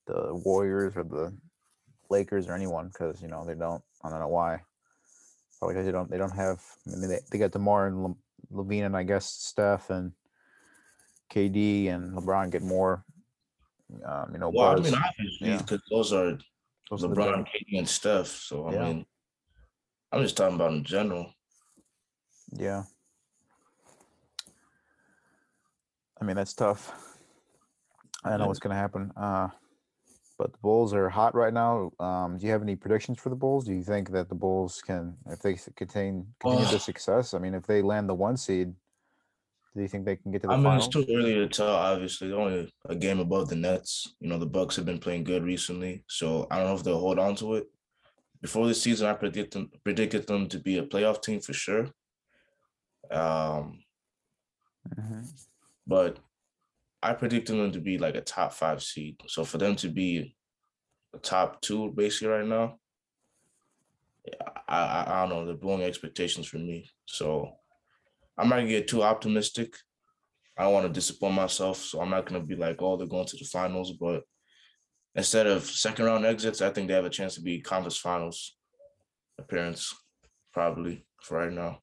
the 0.06 0.40
Warriors 0.46 0.96
or 0.96 1.04
the 1.04 1.36
Lakers 2.08 2.48
or 2.48 2.54
anyone 2.54 2.88
because 2.88 3.20
you 3.20 3.28
know 3.28 3.44
they 3.44 3.54
don't. 3.54 3.82
I 4.02 4.08
don't 4.08 4.20
know 4.20 4.28
why. 4.28 4.60
Probably 5.60 5.74
because 5.74 5.86
they 5.86 5.92
don't. 5.92 6.10
They 6.10 6.16
don't 6.18 6.34
have. 6.34 6.62
I 6.86 6.96
mean, 6.96 7.10
they, 7.10 7.18
they 7.30 7.38
got 7.38 7.50
Demar 7.52 7.86
and 7.88 8.16
LaVine 8.52 8.86
and 8.86 8.96
I 8.96 9.02
guess 9.02 9.26
Steph 9.26 9.90
and 9.90 10.12
KD 11.30 11.88
and 11.90 12.16
LeBron 12.16 12.50
get 12.50 12.62
more. 12.62 13.04
Um, 14.04 14.30
you 14.32 14.38
know, 14.38 14.48
Well, 14.48 14.70
I 14.78 14.80
mean, 14.80 14.94
obviously, 14.94 15.48
Yeah. 15.48 15.58
because 15.58 15.82
those 15.90 16.12
are 16.14 16.38
Those 16.90 17.04
are 17.04 17.08
the 17.08 17.14
LeBron, 17.14 17.44
big- 17.44 17.66
KD, 17.74 17.78
and 17.78 17.88
Steph. 17.88 18.26
So 18.28 18.66
I 18.68 18.72
Yeah. 18.72 18.84
mean, 18.84 19.06
I'm 20.12 20.22
just 20.22 20.36
talking 20.36 20.54
about 20.56 20.72
in 20.72 20.82
general. 20.82 21.34
Yeah. 22.52 22.84
I 26.20 26.24
mean, 26.24 26.36
that's 26.36 26.54
tough. 26.54 26.90
I 28.24 28.30
don't 28.30 28.38
know 28.38 28.44
Yeah. 28.44 28.48
what's 28.48 28.58
going 28.60 28.74
to 28.74 28.76
happen. 28.80 29.12
Uh, 29.16 29.48
but 30.40 30.52
the 30.54 30.58
Bulls 30.62 30.94
are 30.94 31.10
hot 31.10 31.34
right 31.34 31.52
now. 31.52 31.92
Um, 32.00 32.38
do 32.38 32.46
you 32.46 32.52
have 32.52 32.62
any 32.62 32.74
predictions 32.74 33.18
for 33.18 33.28
the 33.28 33.36
Bulls? 33.36 33.66
Do 33.66 33.74
you 33.74 33.82
think 33.82 34.10
that 34.12 34.30
the 34.30 34.34
Bulls 34.34 34.80
can, 34.80 35.14
if 35.26 35.40
they 35.40 35.58
contain 35.76 36.26
continue 36.40 36.64
the 36.66 36.78
success? 36.78 37.34
I 37.34 37.38
mean, 37.38 37.52
if 37.52 37.66
they 37.66 37.82
land 37.82 38.08
the 38.08 38.14
one 38.14 38.38
seed, 38.38 38.72
do 39.76 39.82
you 39.82 39.86
think 39.88 40.06
they 40.06 40.16
can 40.16 40.32
get 40.32 40.40
to 40.40 40.46
the 40.46 40.54
I 40.54 40.56
mean, 40.56 40.64
finals? 40.64 40.86
it's 40.86 40.94
too 40.94 41.14
early 41.14 41.34
to 41.34 41.46
tell. 41.46 41.68
Obviously, 41.68 42.28
they're 42.28 42.40
only 42.40 42.72
a 42.88 42.96
game 42.96 43.20
above 43.20 43.50
the 43.50 43.56
Nets. 43.56 44.14
You 44.18 44.30
know, 44.30 44.38
the 44.38 44.46
Bucks 44.46 44.76
have 44.76 44.86
been 44.86 44.98
playing 44.98 45.24
good 45.24 45.44
recently, 45.44 46.04
so 46.08 46.46
I 46.50 46.56
don't 46.56 46.68
know 46.68 46.74
if 46.74 46.84
they'll 46.84 46.98
hold 46.98 47.18
on 47.18 47.36
to 47.36 47.56
it. 47.56 47.66
Before 48.40 48.66
the 48.66 48.74
season, 48.74 49.08
I 49.08 49.12
predict 49.12 49.52
them 49.52 49.70
predicted 49.84 50.26
them 50.26 50.48
to 50.48 50.58
be 50.58 50.78
a 50.78 50.82
playoff 50.86 51.20
team 51.20 51.40
for 51.40 51.52
sure. 51.52 51.88
Um, 53.10 53.84
Mhm. 54.88 55.22
but 55.86 56.18
I 57.02 57.14
predicted 57.14 57.56
them 57.56 57.72
to 57.72 57.80
be 57.80 57.98
like 57.98 58.14
a 58.14 58.20
top 58.20 58.52
five 58.52 58.82
seed. 58.82 59.20
So 59.26 59.44
for 59.44 59.58
them 59.58 59.76
to 59.76 59.88
be 59.88 60.36
a 61.14 61.18
top 61.18 61.60
two 61.60 61.92
basically 61.92 62.28
right 62.28 62.46
now, 62.46 62.78
I, 64.68 64.78
I 64.78 65.04
I 65.06 65.20
don't 65.20 65.30
know. 65.30 65.46
They're 65.46 65.54
blowing 65.54 65.82
expectations 65.82 66.46
for 66.46 66.58
me. 66.58 66.90
So 67.06 67.52
I'm 68.36 68.48
not 68.48 68.56
gonna 68.56 68.68
get 68.68 68.88
too 68.88 69.02
optimistic. 69.02 69.74
I 70.58 70.64
don't 70.64 70.74
want 70.74 70.86
to 70.86 70.92
disappoint 70.92 71.34
myself, 71.34 71.78
so 71.78 72.00
I'm 72.00 72.10
not 72.10 72.26
gonna 72.26 72.44
be 72.44 72.56
like, 72.56 72.82
oh, 72.82 72.96
they're 72.96 73.06
going 73.06 73.26
to 73.26 73.36
the 73.36 73.44
finals. 73.44 73.92
But 73.92 74.24
instead 75.14 75.46
of 75.46 75.64
second 75.64 76.04
round 76.04 76.26
exits, 76.26 76.60
I 76.60 76.70
think 76.70 76.88
they 76.88 76.94
have 76.94 77.06
a 77.06 77.10
chance 77.10 77.34
to 77.36 77.40
be 77.40 77.60
conference 77.60 77.96
finals 77.96 78.56
appearance, 79.38 79.94
probably 80.52 81.06
for 81.22 81.38
right 81.38 81.52
now. 81.52 81.78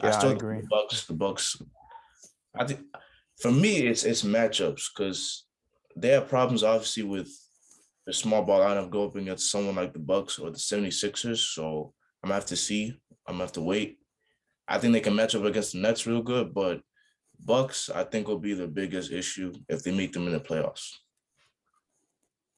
Yeah, 0.00 0.08
I 0.08 0.10
still 0.12 0.30
think 0.30 0.42
agree. 0.42 0.60
The 0.62 0.66
Bucks, 0.68 1.06
the 1.06 1.14
Bucks. 1.14 1.62
I 2.54 2.66
think 2.66 2.80
for 3.40 3.50
me, 3.50 3.86
it's 3.86 4.04
it's 4.04 4.22
matchups 4.22 4.84
because 4.94 5.46
they 5.96 6.08
have 6.08 6.28
problems 6.28 6.62
obviously 6.62 7.02
with 7.02 7.28
the 8.06 8.12
small 8.12 8.42
ball 8.42 8.60
lineup 8.60 8.90
go 8.90 9.04
up 9.06 9.16
against 9.16 9.50
someone 9.50 9.76
like 9.76 9.92
the 9.92 9.98
Bucks 9.98 10.38
or 10.38 10.50
the 10.50 10.58
76ers. 10.58 11.54
So 11.54 11.92
I'm 12.22 12.28
gonna 12.28 12.34
have 12.34 12.46
to 12.46 12.56
see. 12.56 12.94
I'm 13.26 13.34
gonna 13.34 13.44
have 13.44 13.52
to 13.52 13.62
wait. 13.62 13.98
I 14.68 14.78
think 14.78 14.92
they 14.92 15.00
can 15.00 15.14
match 15.14 15.34
up 15.34 15.44
against 15.44 15.72
the 15.72 15.78
Nets 15.78 16.06
real 16.06 16.22
good, 16.22 16.54
but 16.54 16.80
Bucks, 17.44 17.90
I 17.90 18.04
think, 18.04 18.28
will 18.28 18.38
be 18.38 18.54
the 18.54 18.68
biggest 18.68 19.10
issue 19.10 19.52
if 19.68 19.82
they 19.82 19.92
meet 19.92 20.12
them 20.12 20.26
in 20.26 20.32
the 20.32 20.40
playoffs. 20.40 20.90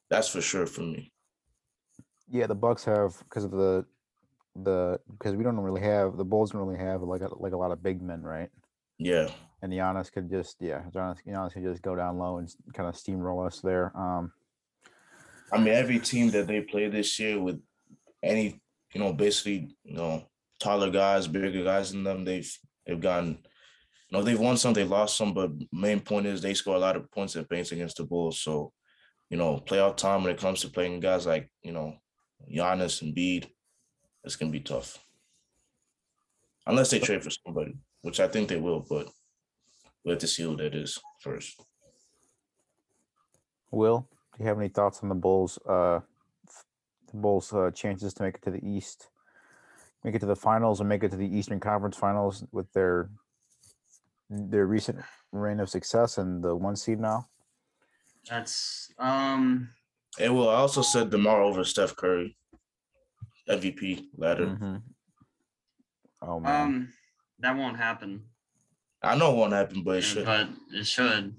That's 0.09 0.27
for 0.27 0.41
sure 0.41 0.67
for 0.67 0.81
me. 0.81 1.11
Yeah, 2.29 2.47
the 2.47 2.55
Bucks 2.55 2.85
have 2.85 3.17
because 3.19 3.43
of 3.43 3.51
the 3.51 3.85
the 4.55 4.99
because 5.11 5.35
we 5.35 5.43
don't 5.43 5.59
really 5.59 5.81
have 5.81 6.17
the 6.17 6.23
Bulls 6.23 6.51
don't 6.51 6.61
really 6.61 6.79
have 6.79 7.01
like 7.01 7.21
a, 7.21 7.29
like 7.37 7.53
a 7.53 7.57
lot 7.57 7.71
of 7.71 7.83
big 7.83 8.01
men, 8.01 8.21
right? 8.21 8.49
Yeah. 8.97 9.29
And 9.65 9.73
Giannis 9.73 10.11
could 10.11 10.29
just 10.29 10.57
yeah, 10.59 10.83
Giannis, 10.93 11.17
Giannis 11.27 11.53
could 11.53 11.63
just 11.63 11.81
go 11.81 11.95
down 11.95 12.19
low 12.19 12.37
and 12.37 12.47
kind 12.75 12.87
of 12.87 12.93
steamroll 12.93 13.47
us 13.47 13.61
there. 13.61 13.91
Um, 13.97 14.31
I 15.51 15.57
mean, 15.57 15.73
every 15.73 15.97
team 15.97 16.29
that 16.31 16.45
they 16.45 16.61
play 16.61 16.87
this 16.87 17.19
year 17.19 17.41
with 17.41 17.59
any, 18.21 18.61
you 18.93 18.99
know, 18.99 19.11
basically, 19.11 19.75
you 19.83 19.97
know, 19.97 20.23
taller 20.59 20.91
guys, 20.91 21.27
bigger 21.27 21.63
guys 21.63 21.91
than 21.91 22.03
them, 22.03 22.23
they've 22.23 22.55
they've 22.85 23.01
gotten, 23.01 23.29
you 23.29 24.11
know, 24.11 24.21
they've 24.21 24.39
won 24.39 24.55
some, 24.55 24.73
they 24.73 24.83
lost 24.83 25.17
some, 25.17 25.33
but 25.33 25.49
main 25.71 25.99
point 25.99 26.27
is 26.27 26.43
they 26.43 26.53
score 26.53 26.75
a 26.75 26.79
lot 26.79 26.95
of 26.95 27.09
points 27.09 27.35
and 27.35 27.49
paints 27.49 27.71
against 27.71 27.97
the 27.97 28.03
Bulls. 28.03 28.39
So, 28.39 28.71
you 29.31 29.37
know, 29.37 29.63
playoff 29.65 29.97
time 29.97 30.21
when 30.21 30.31
it 30.31 30.39
comes 30.39 30.61
to 30.61 30.69
playing 30.69 30.99
guys 30.99 31.25
like, 31.25 31.49
you 31.63 31.71
know, 31.71 31.95
Giannis 32.55 33.01
and 33.01 33.15
Bede, 33.15 33.49
it's 34.23 34.35
gonna 34.35 34.51
be 34.51 34.59
tough. 34.59 35.03
Unless 36.67 36.91
they 36.91 36.99
trade 36.99 37.23
for 37.23 37.31
somebody, 37.31 37.73
which 38.03 38.19
I 38.19 38.27
think 38.27 38.49
they 38.49 38.57
will, 38.57 38.85
but 38.87 39.09
we 40.05 40.11
have 40.11 40.19
to 40.19 40.27
see 40.27 40.43
who 40.43 40.55
that 40.57 40.75
is 40.75 40.99
first. 41.19 41.61
Will, 43.71 44.07
do 44.37 44.43
you 44.43 44.47
have 44.47 44.59
any 44.59 44.69
thoughts 44.69 45.01
on 45.01 45.09
the 45.09 45.15
Bulls? 45.15 45.57
Uh, 45.67 45.99
the 47.11 47.17
Bulls' 47.17 47.51
uh, 47.51 47.71
chances 47.71 48.13
to 48.13 48.23
make 48.23 48.35
it 48.35 48.43
to 48.43 48.51
the 48.51 48.65
East, 48.65 49.09
make 50.03 50.15
it 50.15 50.19
to 50.19 50.25
the 50.27 50.35
finals, 50.35 50.79
and 50.79 50.87
make 50.87 51.03
it 51.03 51.11
to 51.11 51.17
the 51.17 51.27
Eastern 51.37 51.59
Conference 51.59 51.97
Finals 51.97 52.45
with 52.51 52.71
their 52.73 53.09
their 54.29 54.65
recent 54.65 54.99
reign 55.31 55.59
of 55.59 55.69
success 55.69 56.17
and 56.17 56.43
the 56.43 56.55
one 56.55 56.75
seed 56.75 56.99
now. 56.99 57.27
That's 58.29 58.91
um 58.97 59.69
And 60.19 60.35
well, 60.35 60.49
I 60.49 60.55
also 60.55 60.81
said 60.81 61.09
Demar 61.09 61.41
over 61.41 61.63
Steph 61.63 61.95
Curry, 61.95 62.37
MVP 63.49 64.07
ladder. 64.17 64.47
Mhm. 64.47 64.81
Oh 66.21 66.39
man, 66.39 66.61
um 66.63 66.93
that 67.39 67.55
won't 67.57 67.77
happen. 67.77 68.23
I 69.05 69.15
know 69.15 69.31
it 69.31 69.37
won't 69.37 69.53
happen, 69.53 69.83
but 69.83 69.97
it 69.97 70.01
should. 70.01 70.25
But 70.25 70.49
it 70.73 70.85
should. 70.85 71.35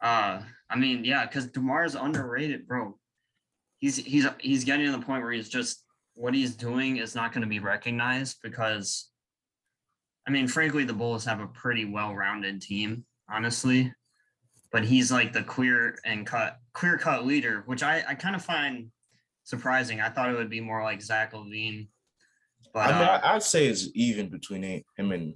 Uh 0.00 0.42
I 0.68 0.76
mean, 0.76 1.04
yeah, 1.04 1.24
because 1.24 1.46
Demar's 1.46 1.94
underrated, 1.94 2.66
bro. 2.66 2.98
He's 3.78 3.96
he's 3.96 4.26
he's 4.40 4.64
getting 4.64 4.86
to 4.86 4.92
the 4.92 5.04
point 5.04 5.22
where 5.22 5.32
he's 5.32 5.48
just 5.48 5.84
what 6.14 6.34
he's 6.34 6.54
doing 6.56 6.96
is 6.96 7.14
not 7.14 7.32
going 7.32 7.42
to 7.42 7.48
be 7.48 7.60
recognized 7.60 8.38
because 8.42 9.10
I 10.26 10.30
mean, 10.30 10.48
frankly, 10.48 10.84
the 10.84 10.92
Bulls 10.92 11.24
have 11.24 11.40
a 11.40 11.46
pretty 11.46 11.84
well-rounded 11.84 12.60
team, 12.60 13.04
honestly. 13.30 13.92
But 14.72 14.84
he's 14.84 15.12
like 15.12 15.32
the 15.32 15.44
clear 15.44 15.98
and 16.04 16.26
cut 16.26 16.58
clear 16.72 16.98
cut 16.98 17.24
leader, 17.24 17.62
which 17.66 17.82
I, 17.82 18.02
I 18.08 18.14
kind 18.14 18.34
of 18.34 18.44
find 18.44 18.90
surprising. 19.44 20.00
I 20.00 20.08
thought 20.08 20.30
it 20.30 20.36
would 20.36 20.50
be 20.50 20.60
more 20.60 20.82
like 20.82 21.00
Zach 21.00 21.32
LaVine. 21.32 21.86
But 22.74 22.88
I 22.88 22.98
mean, 22.98 23.08
uh, 23.08 23.20
I'd 23.22 23.42
say 23.42 23.68
it's 23.68 23.88
even 23.94 24.28
between 24.28 24.62
him 24.96 25.12
and 25.12 25.34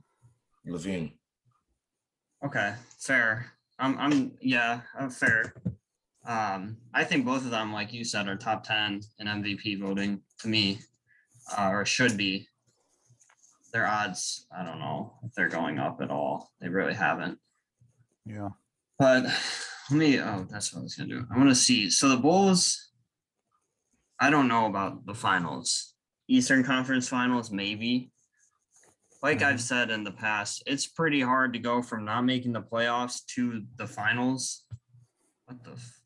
LaVine. 0.66 1.12
Okay, 2.44 2.75
fair. 2.99 3.47
I'm 3.78 3.99
I'm 3.99 4.32
yeah, 4.40 4.80
uh, 4.99 5.09
fair. 5.09 5.54
Um, 6.26 6.76
I 6.94 7.04
think 7.04 7.25
both 7.25 7.44
of 7.44 7.50
them, 7.50 7.73
like 7.73 7.92
you 7.92 8.04
said, 8.04 8.28
are 8.28 8.37
top 8.37 8.64
ten 8.64 9.00
in 9.18 9.26
MVP 9.26 9.80
voting 9.80 10.20
to 10.40 10.49
me, 10.49 10.80
uh, 11.56 11.70
or 11.70 11.85
should 11.85 12.16
be. 12.16 12.47
Their 13.73 13.87
odds, 13.87 14.47
I 14.56 14.64
don't 14.64 14.80
know 14.80 15.14
if 15.23 15.32
they're 15.35 15.49
going 15.49 15.78
up 15.78 16.00
at 16.02 16.11
all. 16.11 16.50
They 16.61 16.68
really 16.68 16.94
haven't. 16.94 17.38
yeah. 18.26 18.49
But 18.99 19.25
let 19.90 19.99
me. 19.99 20.18
Oh, 20.20 20.47
that's 20.50 20.73
what 20.73 20.80
I 20.80 20.82
was 20.82 20.94
gonna 20.94 21.09
do. 21.09 21.26
I 21.32 21.38
want 21.38 21.50
to 21.50 21.54
see. 21.54 21.88
So 21.90 22.09
the 22.09 22.16
Bulls. 22.16 22.88
I 24.18 24.28
don't 24.28 24.49
know 24.49 24.66
about 24.66 25.06
the 25.06 25.14
finals. 25.14 25.94
Eastern 26.28 26.62
Conference 26.62 27.09
Finals, 27.09 27.50
maybe. 27.50 28.11
Like 29.23 29.43
I've 29.43 29.61
said 29.61 29.91
in 29.91 30.03
the 30.03 30.11
past, 30.12 30.62
it's 30.67 30.87
pretty 30.87 31.21
hard 31.21 31.53
to 31.53 31.59
go 31.59 31.83
from 31.83 32.05
not 32.07 32.23
making 32.25 32.53
the 32.53 32.62
playoffs 32.62 33.25
to 33.35 33.65
the 33.77 33.87
finals. 33.87 34.65
What 35.47 35.62
the? 35.62 35.73
f- 35.73 35.97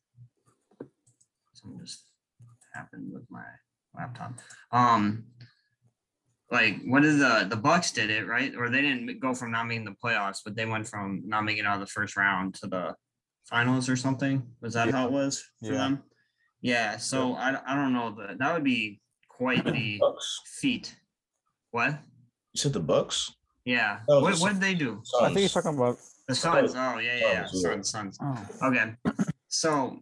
Something 1.53 1.79
just 1.85 2.03
happened 2.75 3.13
with 3.13 3.23
my 3.31 3.45
laptop. 3.97 4.33
Um, 4.73 5.27
like 6.51 6.81
what 6.85 7.03
did 7.03 7.19
the 7.21 7.47
the 7.49 7.57
Bucks 7.57 7.93
did 7.93 8.11
it 8.11 8.27
right, 8.27 8.53
or 8.57 8.69
they 8.69 8.83
didn't 8.83 9.21
go 9.21 9.33
from 9.35 9.53
not 9.53 9.67
making 9.69 9.85
the 9.85 9.93
playoffs, 10.05 10.41
but 10.45 10.57
they 10.57 10.67
went 10.67 10.87
from 10.89 11.23
not 11.25 11.43
making 11.45 11.65
it 11.65 11.67
out 11.67 11.75
of 11.75 11.81
the 11.81 11.87
first 11.93 12.17
round 12.17 12.55
to 12.57 12.67
the 12.67 12.95
finals 13.45 13.89
or 13.89 13.97
something. 13.97 14.43
Was 14.61 14.75
that 14.75 14.91
how 14.91 15.07
it 15.07 15.13
was 15.13 15.49
for 15.61 15.67
Yeah. 15.73 15.79
them? 15.79 16.03
Yeah. 16.61 16.97
So 16.97 17.35
I 17.35 17.61
I 17.65 17.77
don't 17.77 17.93
know 17.93 18.11
that 18.19 18.39
that 18.39 18.53
would 18.55 18.65
be 18.65 19.01
quite 19.29 19.65
the 19.65 20.01
feat. 20.61 20.95
What? 21.71 21.99
You 22.55 22.61
said 22.61 22.73
the 22.73 22.81
Bucks. 22.81 23.33
Yeah. 23.65 23.99
Oh, 24.09 24.21
that 24.21 24.31
was 24.31 24.41
What 24.41 24.53
what 24.55 24.61
did 24.61 24.63
they 24.63 24.75
do? 24.75 25.03
I 25.21 25.27
think 25.27 25.39
he's 25.41 25.53
Suns. 25.53 25.65
talking 25.65 25.79
about. 25.79 25.99
The 26.29 26.35
Suns. 26.35 26.73
Suns. 26.73 26.75
Oh 26.77 26.99
yeah, 27.01 27.13
oh, 27.15 27.19
yeah, 27.19 27.33
yeah. 27.33 27.47
Suns. 27.47 27.91
Suns, 27.91 28.17
Suns. 28.19 28.19
Oh, 28.63 28.69
Okay. 28.69 28.95
So 29.49 29.99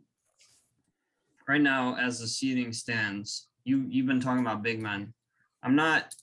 right 1.48 1.60
now, 1.60 1.96
as 1.96 2.20
the 2.20 2.26
seating 2.26 2.72
stands, 2.72 3.48
you 3.64 3.86
you've 3.88 4.06
been 4.06 4.20
talking 4.20 4.40
about 4.42 4.62
big 4.62 4.80
men. 4.82 5.14
I'm 5.62 5.74
not. 5.74 6.14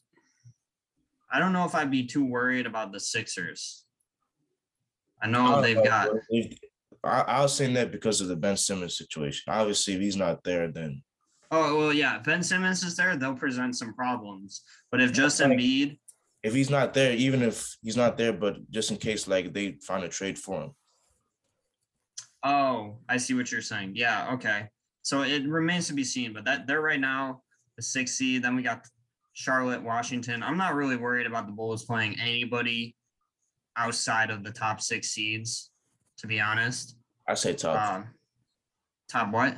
I 1.31 1.39
don't 1.39 1.53
know 1.53 1.65
if 1.65 1.75
I'd 1.75 1.91
be 1.91 2.05
too 2.05 2.25
worried 2.25 2.65
about 2.65 2.91
the 2.91 2.99
Sixers. 2.99 3.85
I 5.21 5.25
I 5.27 5.29
know 5.29 5.51
don't 5.51 5.61
they've 5.63 5.75
know, 5.77 5.83
got. 5.83 6.09
I, 7.03 7.21
I 7.21 7.41
was 7.41 7.53
saying 7.55 7.73
that 7.73 7.91
because 7.91 8.19
of 8.21 8.27
the 8.27 8.35
Ben 8.35 8.57
Simmons 8.57 8.97
situation. 8.97 9.51
Obviously, 9.53 9.93
if 9.95 10.01
he's 10.01 10.17
not 10.17 10.43
there, 10.43 10.71
then 10.71 11.01
Oh 11.51 11.77
well, 11.77 11.93
yeah. 11.93 12.17
if 12.19 12.23
Ben 12.25 12.43
Simmons 12.43 12.83
is 12.83 12.95
there. 12.95 13.15
They'll 13.15 13.33
present 13.35 13.75
some 13.77 13.93
problems. 13.95 14.61
But 14.91 15.01
if 15.01 15.11
just 15.13 15.39
like- 15.39 15.51
Embiid, 15.51 15.97
if 16.43 16.53
he's 16.53 16.69
not 16.69 16.93
there, 16.93 17.13
even 17.13 17.41
if 17.41 17.75
he's 17.81 17.97
not 17.97 18.17
there, 18.17 18.33
but 18.33 18.57
just 18.71 18.91
in 18.91 18.97
case 18.97 19.27
like 19.27 19.53
they 19.53 19.77
find 19.85 20.03
a 20.03 20.09
trade 20.09 20.37
for 20.37 20.61
him. 20.61 20.71
Oh, 22.43 22.99
I 23.09 23.17
see 23.17 23.33
what 23.33 23.51
you're 23.51 23.61
saying. 23.61 23.93
Yeah, 23.95 24.33
okay. 24.33 24.67
So 25.01 25.23
it 25.23 25.47
remains 25.47 25.87
to 25.87 25.93
be 25.93 26.03
seen, 26.03 26.33
but 26.33 26.45
that 26.45 26.67
they're 26.67 26.81
right 26.81 26.99
now 26.99 27.41
the 27.75 27.83
sixth 27.83 28.15
seed. 28.15 28.43
Then 28.43 28.55
we 28.55 28.61
got 28.61 28.85
Charlotte, 29.33 29.83
Washington. 29.83 30.43
I'm 30.43 30.57
not 30.57 30.75
really 30.75 30.97
worried 30.97 31.27
about 31.27 31.47
the 31.47 31.53
Bulls 31.53 31.85
playing 31.85 32.19
anybody 32.19 32.95
outside 33.77 34.29
of 34.29 34.43
the 34.43 34.51
top 34.51 34.81
six 34.81 35.09
seeds, 35.09 35.71
to 36.17 36.27
be 36.27 36.39
honest. 36.39 36.95
I 37.27 37.33
say 37.33 37.53
top. 37.53 37.95
Um, 37.95 38.07
top 39.09 39.31
what? 39.31 39.55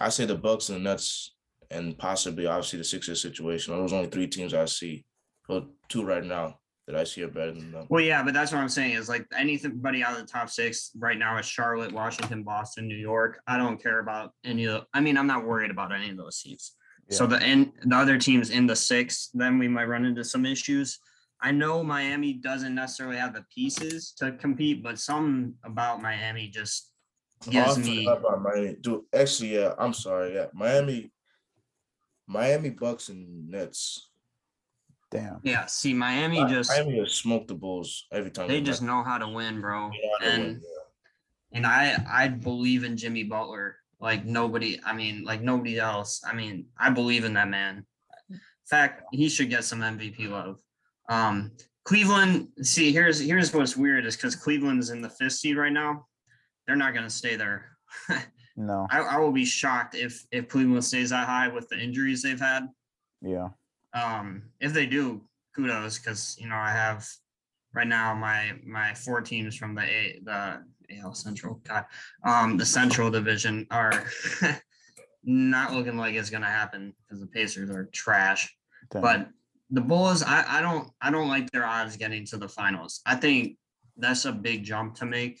I 0.00 0.08
say 0.08 0.24
the 0.24 0.36
Bucks 0.36 0.68
and 0.68 0.78
the 0.78 0.90
Nets, 0.90 1.34
and 1.70 1.96
possibly 1.98 2.46
obviously 2.46 2.78
the 2.78 2.84
Sixers 2.84 3.22
situation. 3.22 3.74
Those 3.74 3.92
only 3.92 4.08
three 4.08 4.26
teams 4.26 4.54
I 4.54 4.64
see. 4.66 5.04
Well, 5.48 5.66
two 5.88 6.04
right 6.04 6.24
now 6.24 6.58
that 6.86 6.96
I 6.96 7.04
see 7.04 7.22
are 7.22 7.28
better 7.28 7.52
than 7.52 7.72
them. 7.72 7.86
Well, 7.88 8.02
yeah, 8.02 8.22
but 8.22 8.34
that's 8.34 8.52
what 8.52 8.60
I'm 8.60 8.68
saying 8.68 8.92
is 8.92 9.08
like 9.08 9.26
anybody 9.36 10.02
out 10.02 10.12
of 10.12 10.26
the 10.26 10.32
top 10.32 10.48
six 10.48 10.90
right 10.96 11.18
now 11.18 11.38
is 11.38 11.46
Charlotte, 11.46 11.92
Washington, 11.92 12.42
Boston, 12.42 12.88
New 12.88 12.96
York. 12.96 13.40
I 13.46 13.56
don't 13.56 13.82
care 13.82 14.00
about 14.00 14.32
any 14.44 14.64
of 14.66 14.72
the, 14.72 14.86
I 14.94 15.00
mean, 15.00 15.16
I'm 15.18 15.26
not 15.26 15.44
worried 15.44 15.70
about 15.70 15.92
any 15.92 16.10
of 16.10 16.16
those 16.16 16.40
teams. 16.40 16.74
So 17.10 17.26
the 17.26 17.36
and 17.36 17.72
the 17.84 17.96
other 17.96 18.18
teams 18.18 18.50
in 18.50 18.66
the 18.66 18.76
six, 18.76 19.30
then 19.32 19.58
we 19.58 19.66
might 19.66 19.88
run 19.88 20.04
into 20.04 20.22
some 20.22 20.44
issues. 20.44 20.98
I 21.40 21.52
know 21.52 21.82
Miami 21.82 22.34
doesn't 22.34 22.74
necessarily 22.74 23.16
have 23.16 23.32
the 23.32 23.46
pieces 23.54 24.12
to 24.18 24.32
compete, 24.32 24.82
but 24.82 24.98
some 24.98 25.54
about 25.64 26.02
Miami 26.02 26.48
just 26.48 26.92
Oh, 27.46 27.50
I 27.52 27.78
me 27.78 28.06
about 28.06 28.42
Miami. 28.42 28.76
Dude, 28.80 29.02
actually, 29.14 29.54
yeah, 29.54 29.74
I'm 29.78 29.92
sorry. 29.92 30.34
Yeah, 30.34 30.46
Miami, 30.52 31.12
Miami 32.26 32.70
Bucks 32.70 33.08
and 33.10 33.48
Nets. 33.48 34.07
Damn. 35.10 35.40
yeah. 35.42 35.66
See, 35.66 35.94
Miami 35.94 36.42
Mi- 36.44 36.50
just 36.50 36.70
Miami 36.70 36.98
has 36.98 37.12
smoked 37.12 37.48
the 37.48 37.54
Bulls 37.54 38.06
every 38.12 38.30
time. 38.30 38.48
they 38.48 38.58
met. 38.60 38.66
just 38.66 38.82
know 38.82 39.02
how 39.02 39.18
to 39.18 39.28
win, 39.28 39.60
bro. 39.60 39.90
They 39.90 39.96
know 39.98 40.12
how 40.20 40.24
to 40.26 40.30
win, 40.30 40.40
And 40.50 40.62
and 41.52 41.66
I 41.66 41.96
I 42.10 42.28
believe 42.28 42.84
in 42.84 42.96
Jimmy 42.96 43.24
Butler 43.24 43.76
like 44.00 44.24
nobody. 44.24 44.78
I 44.84 44.92
mean, 44.92 45.24
like 45.24 45.40
nobody 45.42 45.78
else. 45.78 46.22
I 46.26 46.34
mean, 46.34 46.66
I 46.78 46.90
believe 46.90 47.24
in 47.24 47.34
that 47.34 47.48
man. 47.48 47.84
In 48.30 48.40
fact, 48.66 49.02
he 49.12 49.28
should 49.28 49.48
get 49.50 49.64
some 49.64 49.80
MVP 49.80 50.28
love. 50.28 50.60
Um, 51.08 51.52
Cleveland. 51.84 52.48
See, 52.62 52.92
here's 52.92 53.18
here's 53.18 53.52
what's 53.54 53.76
weird 53.76 54.04
is 54.04 54.14
because 54.16 54.36
Cleveland's 54.36 54.90
in 54.90 55.00
the 55.00 55.08
fifth 55.08 55.32
seed 55.32 55.56
right 55.56 55.72
now. 55.72 56.06
They're 56.66 56.76
not 56.76 56.92
gonna 56.94 57.10
stay 57.10 57.36
there. 57.36 57.70
No. 58.60 58.88
I, 58.90 58.98
I 58.98 59.16
will 59.18 59.30
be 59.30 59.44
shocked 59.44 59.94
if 59.94 60.26
if 60.32 60.48
Cleveland 60.48 60.84
stays 60.84 61.10
that 61.10 61.28
high 61.28 61.46
with 61.46 61.68
the 61.68 61.78
injuries 61.78 62.22
they've 62.22 62.40
had. 62.40 62.66
Yeah. 63.22 63.50
Um, 63.94 64.42
if 64.60 64.72
they 64.72 64.86
do, 64.86 65.22
kudos 65.54 65.98
because 65.98 66.36
you 66.40 66.48
know 66.48 66.56
I 66.56 66.70
have 66.70 67.06
right 67.74 67.86
now 67.86 68.14
my 68.14 68.52
my 68.64 68.94
four 68.94 69.20
teams 69.20 69.56
from 69.56 69.74
the 69.74 69.82
A, 69.82 70.20
the 70.22 70.62
AL 71.00 71.14
Central. 71.14 71.60
God, 71.66 71.84
um, 72.24 72.56
the 72.56 72.66
Central 72.66 73.10
Division 73.10 73.66
are 73.70 74.04
not 75.24 75.72
looking 75.72 75.96
like 75.96 76.14
it's 76.14 76.30
gonna 76.30 76.46
happen 76.46 76.94
because 77.06 77.20
the 77.20 77.26
Pacers 77.26 77.70
are 77.70 77.88
trash. 77.92 78.54
Damn. 78.90 79.02
But 79.02 79.28
the 79.70 79.80
Bulls, 79.80 80.22
I, 80.22 80.44
I 80.58 80.60
don't 80.60 80.88
I 81.00 81.10
don't 81.10 81.28
like 81.28 81.50
their 81.50 81.66
odds 81.66 81.96
getting 81.96 82.24
to 82.26 82.36
the 82.36 82.48
finals. 82.48 83.00
I 83.04 83.16
think 83.16 83.56
that's 83.96 84.24
a 84.24 84.32
big 84.32 84.64
jump 84.64 84.94
to 84.96 85.06
make. 85.06 85.40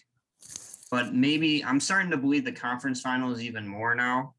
But 0.90 1.14
maybe 1.14 1.64
I'm 1.64 1.80
starting 1.80 2.10
to 2.12 2.16
believe 2.16 2.44
the 2.44 2.52
conference 2.52 3.00
finals 3.00 3.42
even 3.42 3.66
more 3.66 3.94
now. 3.94 4.34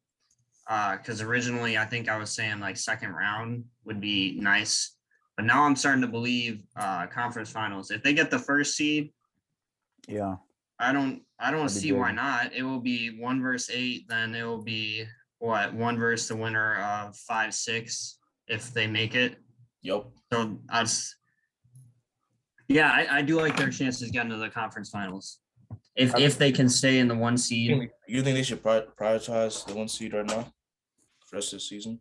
Uh, 0.69 0.97
because 0.97 1.21
originally 1.21 1.79
I 1.79 1.85
think 1.85 2.07
I 2.07 2.17
was 2.17 2.29
saying 2.29 2.59
like 2.59 2.77
second 2.77 3.13
round 3.13 3.65
would 3.85 3.99
be 3.99 4.39
nice. 4.39 4.95
But 5.35 5.45
now 5.45 5.63
I'm 5.63 5.75
starting 5.75 6.01
to 6.01 6.07
believe 6.07 6.61
uh 6.75 7.07
conference 7.07 7.49
finals. 7.49 7.89
If 7.89 8.03
they 8.03 8.13
get 8.13 8.29
the 8.29 8.37
first 8.37 8.77
seed, 8.77 9.11
yeah, 10.07 10.35
I 10.77 10.93
don't 10.93 11.23
I 11.39 11.49
don't 11.49 11.61
That'd 11.61 11.81
see 11.81 11.91
why 11.91 12.11
not. 12.11 12.53
It 12.53 12.61
will 12.61 12.79
be 12.79 13.19
one 13.19 13.41
versus 13.41 13.75
eight, 13.75 14.07
then 14.07 14.35
it 14.35 14.43
will 14.43 14.61
be 14.61 15.05
what 15.39 15.73
one 15.73 15.97
versus 15.97 16.27
the 16.27 16.35
winner 16.35 16.75
of 16.75 17.15
five, 17.17 17.53
six 17.53 18.19
if 18.47 18.71
they 18.71 18.85
make 18.85 19.15
it. 19.15 19.37
Yep. 19.81 20.05
So 20.31 20.59
I 20.69 20.81
was 20.81 21.15
yeah, 22.67 22.91
I, 22.91 23.17
I 23.17 23.21
do 23.23 23.41
like 23.41 23.57
their 23.57 23.71
chances 23.71 24.11
getting 24.11 24.29
to 24.29 24.37
the 24.37 24.49
conference 24.49 24.91
finals. 24.91 25.39
If 25.95 26.15
if 26.15 26.37
they 26.37 26.51
can 26.51 26.69
stay 26.69 26.99
in 26.99 27.07
the 27.07 27.15
one 27.15 27.37
seed. 27.37 27.89
You 28.07 28.21
think 28.21 28.35
they 28.35 28.43
should 28.43 28.61
prioritize 28.61 29.65
the 29.65 29.73
one 29.73 29.87
seed 29.87 30.13
right 30.13 30.25
now? 30.25 30.45
For 31.29 31.35
the 31.35 31.37
rest 31.37 31.53
of 31.53 31.59
the 31.59 31.63
season? 31.63 31.99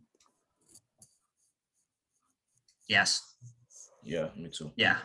Yes. 2.87 3.21
Yeah, 4.03 4.29
me 4.35 4.49
too. 4.49 4.71
Yeah. 4.75 4.97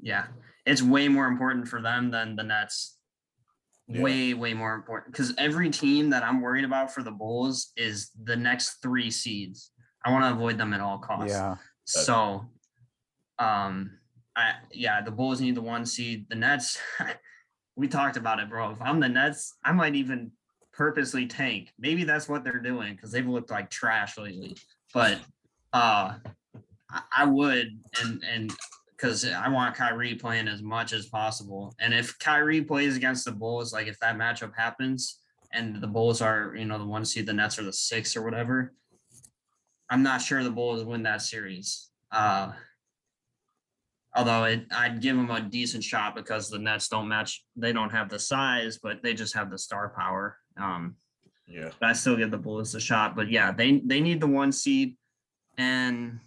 Yeah. 0.00 0.26
It's 0.66 0.82
way 0.82 1.08
more 1.08 1.26
important 1.26 1.66
for 1.66 1.80
them 1.80 2.10
than 2.10 2.36
the 2.36 2.42
Nets. 2.42 2.98
Yeah. 3.88 4.02
Way, 4.02 4.34
way 4.34 4.52
more 4.52 4.74
important. 4.74 5.12
Because 5.12 5.32
every 5.38 5.70
team 5.70 6.10
that 6.10 6.22
I'm 6.22 6.42
worried 6.42 6.64
about 6.64 6.92
for 6.92 7.02
the 7.02 7.12
Bulls 7.12 7.72
is 7.78 8.10
the 8.24 8.36
next 8.36 8.82
three 8.82 9.10
seeds. 9.10 9.70
I 10.04 10.10
want 10.12 10.24
to 10.24 10.32
avoid 10.32 10.58
them 10.58 10.74
at 10.74 10.80
all 10.80 10.98
costs. 10.98 11.32
yeah, 11.32 11.56
So 11.84 12.44
um 13.38 13.90
I 14.36 14.52
yeah, 14.70 15.00
the 15.00 15.10
Bulls 15.10 15.40
need 15.40 15.54
the 15.54 15.62
one 15.62 15.86
seed. 15.86 16.26
The 16.28 16.34
Nets, 16.34 16.78
we 17.76 17.88
talked 17.88 18.18
about 18.18 18.38
it, 18.38 18.50
bro. 18.50 18.70
If 18.70 18.82
I'm 18.82 19.00
the 19.00 19.08
Nets, 19.08 19.54
I 19.64 19.72
might 19.72 19.94
even 19.94 20.32
purposely 20.76 21.26
tank. 21.26 21.72
Maybe 21.78 22.04
that's 22.04 22.28
what 22.28 22.44
they're 22.44 22.60
doing 22.60 22.94
because 22.94 23.10
they've 23.10 23.26
looked 23.26 23.50
like 23.50 23.70
trash 23.70 24.18
lately. 24.18 24.56
But 24.92 25.18
uh 25.72 26.14
I, 27.16 27.24
would 27.24 27.78
and 28.00 28.22
and 28.24 28.52
because 28.96 29.26
I 29.26 29.48
want 29.48 29.74
Kyrie 29.74 30.14
playing 30.14 30.48
as 30.48 30.62
much 30.62 30.92
as 30.92 31.06
possible. 31.06 31.74
And 31.80 31.92
if 31.92 32.18
Kyrie 32.18 32.62
plays 32.62 32.96
against 32.96 33.24
the 33.24 33.32
Bulls, 33.32 33.72
like 33.72 33.86
if 33.86 33.98
that 34.00 34.16
matchup 34.16 34.52
happens 34.56 35.20
and 35.52 35.80
the 35.82 35.86
Bulls 35.86 36.22
are, 36.22 36.54
you 36.56 36.64
know, 36.64 36.78
the 36.78 36.86
one 36.86 37.04
seed, 37.04 37.26
the 37.26 37.32
Nets 37.32 37.58
are 37.58 37.64
the 37.64 37.72
six 37.72 38.16
or 38.16 38.22
whatever, 38.22 38.72
I'm 39.90 40.02
not 40.02 40.22
sure 40.22 40.42
the 40.42 40.50
Bulls 40.50 40.84
win 40.84 41.02
that 41.02 41.22
series. 41.22 41.90
Uh, 42.10 42.52
although 44.14 44.44
it, 44.44 44.66
I'd 44.72 45.02
give 45.02 45.16
them 45.16 45.30
a 45.30 45.40
decent 45.40 45.84
shot 45.84 46.14
because 46.14 46.48
the 46.48 46.58
Nets 46.58 46.88
don't 46.88 47.08
match. 47.08 47.44
They 47.54 47.72
don't 47.72 47.90
have 47.90 48.08
the 48.08 48.18
size, 48.18 48.78
but 48.82 49.02
they 49.02 49.12
just 49.12 49.34
have 49.34 49.50
the 49.50 49.58
star 49.58 49.92
power. 49.96 50.38
Um, 50.58 50.96
Yeah. 51.46 51.70
but 51.80 51.90
I 51.90 51.92
still 51.92 52.16
give 52.16 52.30
the 52.30 52.38
Bulls 52.38 52.74
a 52.74 52.80
shot. 52.80 53.14
But 53.16 53.30
yeah, 53.30 53.52
they 53.52 53.78
they 53.84 54.00
need 54.00 54.20
the 54.20 54.26
one 54.26 54.52
seed, 54.52 54.96
and 55.58 56.18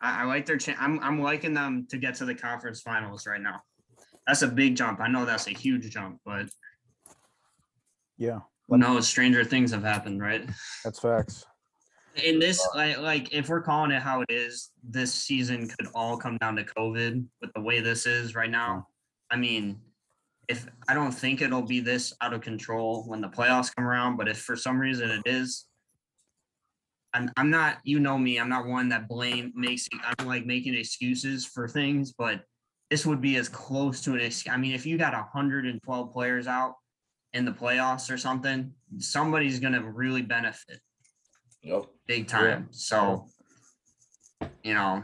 I, 0.00 0.22
I 0.22 0.24
like 0.24 0.46
their 0.46 0.58
chance. 0.58 0.78
I'm 0.80 1.00
I'm 1.00 1.22
liking 1.22 1.54
them 1.54 1.86
to 1.90 1.98
get 1.98 2.14
to 2.16 2.24
the 2.24 2.34
conference 2.34 2.80
finals 2.82 3.26
right 3.26 3.40
now. 3.40 3.62
That's 4.26 4.42
a 4.42 4.48
big 4.48 4.76
jump. 4.76 5.00
I 5.00 5.08
know 5.08 5.24
that's 5.24 5.46
a 5.46 5.50
huge 5.50 5.88
jump, 5.90 6.20
but 6.24 6.46
yeah, 8.18 8.40
who 8.68 8.78
knows? 8.78 9.08
Stranger 9.08 9.44
things 9.44 9.72
have 9.72 9.82
happened, 9.82 10.20
right? 10.20 10.48
that's 10.84 10.98
facts. 10.98 11.46
in 12.24 12.38
this 12.38 12.60
like 12.74 12.98
like 12.98 13.32
if 13.32 13.48
we're 13.48 13.62
calling 13.62 13.92
it 13.92 14.02
how 14.02 14.20
it 14.20 14.30
is 14.30 14.70
this 14.82 15.14
season 15.14 15.68
could 15.68 15.86
all 15.94 16.16
come 16.16 16.36
down 16.38 16.56
to 16.56 16.64
covid 16.64 17.24
with 17.40 17.50
the 17.54 17.60
way 17.60 17.80
this 17.80 18.04
is 18.04 18.34
right 18.34 18.50
now 18.50 18.84
i 19.30 19.36
mean 19.36 19.80
if 20.50 20.66
i 20.88 20.94
don't 20.94 21.12
think 21.12 21.40
it'll 21.40 21.62
be 21.62 21.80
this 21.80 22.12
out 22.20 22.34
of 22.34 22.40
control 22.40 23.04
when 23.06 23.20
the 23.20 23.28
playoffs 23.28 23.74
come 23.74 23.86
around 23.86 24.16
but 24.16 24.28
if 24.28 24.38
for 24.38 24.56
some 24.56 24.78
reason 24.78 25.10
it 25.10 25.22
is 25.24 25.66
i'm, 27.14 27.30
I'm 27.36 27.50
not 27.50 27.78
you 27.84 28.00
know 28.00 28.18
me 28.18 28.38
i'm 28.38 28.48
not 28.48 28.66
one 28.66 28.88
that 28.90 29.08
blame 29.08 29.52
makes 29.54 29.88
i 30.04 30.12
don't 30.18 30.28
like 30.28 30.46
making 30.46 30.74
excuses 30.74 31.46
for 31.46 31.68
things 31.68 32.12
but 32.12 32.42
this 32.90 33.06
would 33.06 33.20
be 33.20 33.36
as 33.36 33.48
close 33.48 34.00
to 34.02 34.14
an 34.14 34.20
ex- 34.20 34.48
i 34.48 34.56
mean 34.56 34.72
if 34.74 34.84
you 34.84 34.98
got 34.98 35.12
112 35.12 36.12
players 36.12 36.46
out 36.46 36.74
in 37.32 37.44
the 37.44 37.52
playoffs 37.52 38.12
or 38.12 38.18
something 38.18 38.72
somebody's 38.98 39.60
going 39.60 39.72
to 39.72 39.82
really 39.82 40.22
benefit 40.22 40.80
Yep. 41.62 41.84
big 42.06 42.26
time. 42.26 42.68
So, 42.70 43.26
you 44.64 44.72
know, 44.74 45.02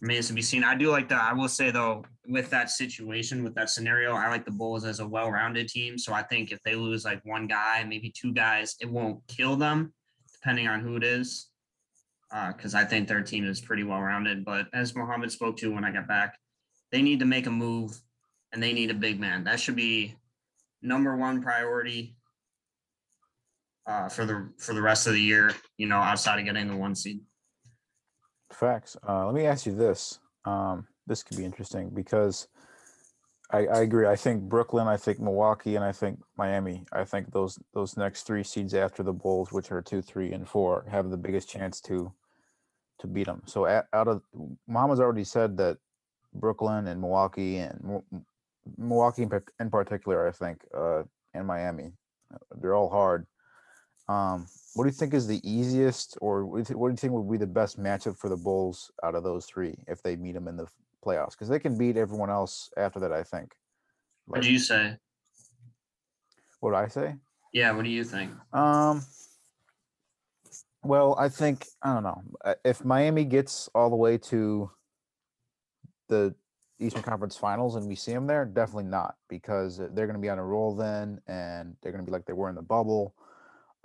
remains 0.00 0.28
to 0.28 0.32
be 0.32 0.42
seen. 0.42 0.64
I 0.64 0.74
do 0.74 0.90
like 0.90 1.10
that. 1.10 1.22
I 1.22 1.34
will 1.34 1.48
say 1.48 1.70
though, 1.70 2.04
with 2.30 2.48
that 2.50 2.70
situation, 2.70 3.42
with 3.42 3.54
that 3.56 3.68
scenario, 3.70 4.14
I 4.14 4.28
like 4.28 4.44
the 4.44 4.52
Bulls 4.52 4.84
as 4.84 5.00
a 5.00 5.06
well-rounded 5.06 5.68
team. 5.68 5.98
So 5.98 6.12
I 6.12 6.22
think 6.22 6.52
if 6.52 6.62
they 6.62 6.76
lose 6.76 7.04
like 7.04 7.20
one 7.24 7.46
guy, 7.46 7.84
maybe 7.84 8.10
two 8.16 8.32
guys, 8.32 8.76
it 8.80 8.88
won't 8.88 9.20
kill 9.26 9.56
them, 9.56 9.92
depending 10.32 10.68
on 10.68 10.80
who 10.80 10.96
it 10.96 11.04
is. 11.04 11.48
Because 12.30 12.76
I 12.76 12.84
think 12.84 13.08
their 13.08 13.22
team 13.22 13.44
is 13.44 13.60
pretty 13.60 13.82
well-rounded. 13.82 14.44
But 14.44 14.68
as 14.72 14.94
Mohammed 14.94 15.32
spoke 15.32 15.56
to 15.56 15.74
when 15.74 15.84
I 15.84 15.90
got 15.90 16.06
back, 16.06 16.38
they 16.92 17.02
need 17.02 17.18
to 17.18 17.26
make 17.26 17.46
a 17.46 17.50
move, 17.50 18.00
and 18.52 18.62
they 18.62 18.72
need 18.72 18.90
a 18.90 18.94
big 18.94 19.18
man. 19.18 19.42
That 19.44 19.58
should 19.58 19.74
be 19.74 20.14
number 20.80 21.16
one 21.16 21.42
priority 21.42 22.16
uh, 23.86 24.08
for 24.08 24.24
the 24.24 24.52
for 24.58 24.72
the 24.72 24.82
rest 24.82 25.08
of 25.08 25.14
the 25.14 25.20
year. 25.20 25.52
You 25.76 25.88
know, 25.88 25.96
outside 25.96 26.38
of 26.38 26.44
getting 26.44 26.68
the 26.68 26.76
one 26.76 26.94
seed. 26.94 27.20
Facts. 28.52 28.96
Uh, 29.08 29.26
let 29.26 29.34
me 29.34 29.46
ask 29.46 29.66
you 29.66 29.74
this. 29.74 30.20
Um, 30.44 30.86
this 31.10 31.24
could 31.24 31.36
be 31.36 31.44
interesting 31.44 31.90
because 31.90 32.46
I, 33.50 33.66
I 33.66 33.80
agree. 33.80 34.06
I 34.06 34.14
think 34.14 34.42
Brooklyn, 34.42 34.86
I 34.86 34.96
think 34.96 35.18
Milwaukee, 35.18 35.74
and 35.74 35.84
I 35.84 35.90
think 35.90 36.20
Miami. 36.38 36.84
I 36.92 37.04
think 37.04 37.32
those 37.32 37.58
those 37.74 37.96
next 37.96 38.22
three 38.22 38.44
seeds 38.44 38.74
after 38.74 39.02
the 39.02 39.12
Bulls, 39.12 39.50
which 39.50 39.72
are 39.72 39.82
two, 39.82 40.00
three, 40.02 40.32
and 40.32 40.48
four, 40.48 40.86
have 40.88 41.10
the 41.10 41.16
biggest 41.16 41.48
chance 41.48 41.80
to 41.82 42.12
to 43.00 43.06
beat 43.08 43.26
them. 43.26 43.42
So 43.46 43.66
a- 43.66 43.88
out 43.92 44.06
of 44.06 44.22
Muhammad's 44.68 45.00
already 45.00 45.24
said 45.24 45.56
that 45.56 45.78
Brooklyn 46.32 46.86
and 46.86 47.00
Milwaukee 47.00 47.56
and 47.56 48.02
Milwaukee 48.78 49.22
in, 49.58 49.70
particular, 49.70 50.28
I 50.28 50.30
think, 50.30 50.64
uh, 50.76 51.02
and 51.34 51.44
Miami, 51.44 51.92
uh, 52.32 52.38
they're 52.60 52.74
all 52.74 52.90
hard. 52.90 53.26
Um, 54.08 54.46
what 54.74 54.84
do 54.84 54.88
you 54.88 54.94
think 54.94 55.14
is 55.14 55.26
the 55.26 55.40
easiest, 55.42 56.18
or 56.20 56.44
what 56.44 56.64
do 56.64 56.74
you, 56.74 56.96
think 56.96 57.12
would 57.12 57.30
be 57.30 57.38
the 57.38 57.46
best 57.46 57.80
matchup 57.80 58.16
for 58.16 58.28
the 58.28 58.36
Bulls 58.36 58.92
out 59.02 59.16
of 59.16 59.24
those 59.24 59.46
three 59.46 59.74
if 59.88 60.02
they 60.02 60.14
meet 60.14 60.34
them 60.34 60.46
in 60.46 60.56
the 60.56 60.66
playoffs? 61.04 61.32
Because 61.32 61.48
they 61.48 61.58
can 61.58 61.76
beat 61.76 61.96
everyone 61.96 62.30
else 62.30 62.70
after 62.76 63.00
that. 63.00 63.12
I 63.12 63.22
think. 63.22 63.54
What 64.26 64.42
do 64.42 64.52
you 64.52 64.58
say? 64.58 64.96
what 66.60 66.70
do 66.70 66.76
I 66.76 66.88
say? 66.88 67.16
Yeah, 67.52 67.72
what 67.72 67.84
do 67.84 67.90
you 67.90 68.04
think? 68.04 68.30
Um. 68.52 69.02
Well, 70.82 71.14
I 71.18 71.28
think 71.28 71.66
I 71.82 71.92
don't 71.92 72.02
know 72.02 72.22
if 72.64 72.84
Miami 72.84 73.24
gets 73.24 73.68
all 73.74 73.90
the 73.90 73.96
way 73.96 74.16
to 74.18 74.70
the 76.08 76.34
Eastern 76.78 77.02
Conference 77.02 77.36
Finals 77.36 77.76
and 77.76 77.86
we 77.86 77.94
see 77.94 78.12
them 78.12 78.26
there. 78.26 78.44
Definitely 78.46 78.84
not 78.84 79.16
because 79.28 79.76
they're 79.76 80.06
going 80.06 80.14
to 80.14 80.18
be 80.18 80.30
on 80.30 80.38
a 80.38 80.44
roll 80.44 80.74
then, 80.74 81.20
and 81.26 81.76
they're 81.82 81.92
going 81.92 82.04
to 82.04 82.10
be 82.10 82.12
like 82.12 82.24
they 82.24 82.32
were 82.32 82.48
in 82.48 82.54
the 82.54 82.62
bubble. 82.62 83.14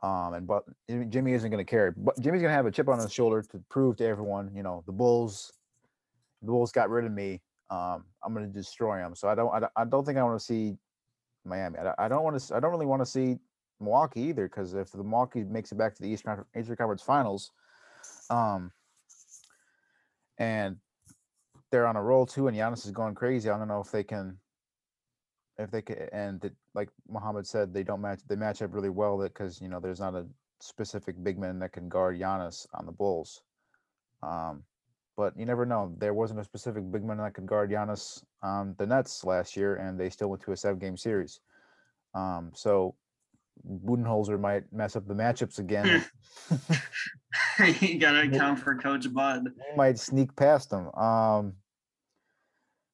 Um, 0.03 0.33
and 0.33 0.47
but 0.47 0.63
Jimmy- 0.89 1.05
Jimmy 1.07 1.33
isn't 1.33 1.49
going 1.49 1.63
to 1.63 1.69
care. 1.69 1.93
But 1.97 2.19
Jimmy's 2.19 2.41
going 2.41 2.51
to 2.51 2.55
have 2.55 2.65
a 2.65 2.71
chip 2.71 2.87
on 2.87 2.99
his 2.99 3.11
shoulder 3.11 3.41
to 3.41 3.61
prove 3.69 3.97
to 3.97 4.05
everyone, 4.05 4.51
you 4.55 4.63
know, 4.63 4.83
the 4.85 4.91
Bulls, 4.91 5.51
the 6.45 6.51
Bulls 6.51 6.71
got 6.71 6.89
rid 6.89 7.05
of 7.05 7.11
me. 7.11 7.41
Um, 7.69 8.05
I'm 8.23 8.33
going 8.33 8.45
to 8.45 8.53
destroy 8.53 8.97
them. 8.99 9.15
So 9.15 9.27
I 9.27 9.35
don't, 9.35 9.53
I 9.53 9.59
don't, 9.59 9.71
I 9.75 9.85
don't 9.85 10.05
think 10.05 10.17
I 10.17 10.23
want 10.23 10.39
to 10.39 10.45
see 10.45 10.75
Miami. 11.43 11.79
I, 11.79 12.07
don't- 12.07 12.23
want 12.23 12.39
to. 12.39 12.55
I 12.55 12.59
don't 12.59 12.71
really 12.71 12.85
want 12.85 13.01
to 13.01 13.05
see 13.05 13.37
Milwaukee 13.79 14.21
either, 14.21 14.47
because 14.47 14.73
if 14.73 14.91
the 14.91 14.99
Milwaukee 14.99 15.43
makes 15.43 15.71
it 15.71 15.77
back 15.77 15.95
to 15.95 16.01
the 16.01 16.07
Eastern 16.09 16.35
Confer- 16.35 16.59
Eastern 16.59 16.75
Conference 16.75 17.01
Finals, 17.01 17.51
um, 18.29 18.71
and 20.37 20.77
they're 21.71 21.87
on 21.87 21.95
a 21.95 22.03
roll 22.03 22.25
too, 22.25 22.47
and 22.47 22.55
Giannis 22.55 22.85
is 22.85 22.91
going 22.91 23.15
crazy. 23.15 23.49
I 23.49 23.57
don't 23.57 23.67
know 23.67 23.81
if 23.81 23.91
they 23.91 24.03
can, 24.03 24.37
if 25.57 25.71
they 25.71 25.81
can, 25.81 26.07
and 26.13 26.43
it, 26.45 26.53
like 26.73 26.89
Muhammad 27.09 27.47
said, 27.47 27.73
they 27.73 27.83
don't 27.83 28.01
match. 28.01 28.19
They 28.27 28.35
match 28.35 28.61
up 28.61 28.73
really 28.73 28.89
well, 28.89 29.17
that 29.19 29.33
because 29.33 29.59
you 29.61 29.69
know 29.69 29.79
there's 29.79 29.99
not 29.99 30.13
a 30.15 30.25
specific 30.61 31.15
big 31.23 31.37
man 31.39 31.59
that 31.59 31.73
can 31.73 31.89
guard 31.89 32.19
Giannis 32.19 32.67
on 32.73 32.85
the 32.85 32.91
Bulls. 32.91 33.41
Um, 34.23 34.63
but 35.17 35.37
you 35.37 35.45
never 35.45 35.65
know. 35.65 35.93
There 35.97 36.13
wasn't 36.13 36.39
a 36.39 36.43
specific 36.43 36.89
big 36.91 37.03
man 37.03 37.17
that 37.17 37.33
could 37.33 37.45
guard 37.45 37.71
Giannis 37.71 38.23
on 38.43 38.75
the 38.77 38.85
Nets 38.85 39.23
last 39.23 39.55
year, 39.55 39.75
and 39.75 39.99
they 39.99 40.09
still 40.09 40.29
went 40.29 40.43
to 40.43 40.51
a 40.51 40.57
seven-game 40.57 40.97
series. 40.97 41.39
Um, 42.13 42.51
so 42.53 42.95
Budenholzer 43.67 44.39
might 44.39 44.71
mess 44.71 44.95
up 44.95 45.07
the 45.07 45.13
matchups 45.13 45.59
again. 45.59 46.03
you 47.81 47.99
gotta 47.99 48.21
account 48.29 48.59
for 48.59 48.75
Coach 48.75 49.11
Bud. 49.13 49.47
he 49.69 49.77
might 49.77 49.97
sneak 49.97 50.35
past 50.35 50.69
them. 50.69 50.93
Um, 50.95 51.53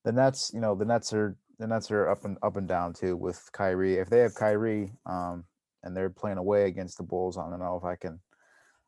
the 0.03 0.12
Nets, 0.12 0.51
you 0.53 0.62
know, 0.62 0.75
the 0.75 0.86
Nets 0.86 1.13
are 1.13 1.36
the 1.60 1.67
Nets 1.67 1.91
are 1.91 2.10
up 2.10 2.25
and 2.25 2.38
up 2.41 2.57
and 2.57 2.67
down 2.67 2.93
too 2.93 3.15
with 3.15 3.49
Kyrie. 3.51 3.95
If 3.95 4.10
they 4.10 4.19
have 4.19 4.34
Kyrie, 4.34 4.91
um, 5.05 5.45
and 5.84 5.95
they're 5.95 6.10
playing 6.10 6.38
away 6.38 6.65
against 6.65 6.97
the 6.97 7.03
Bulls, 7.03 7.38
I 7.38 7.49
don't 7.49 7.60
know 7.60 7.77
if 7.77 7.84
I 7.84 7.95
can. 7.95 8.19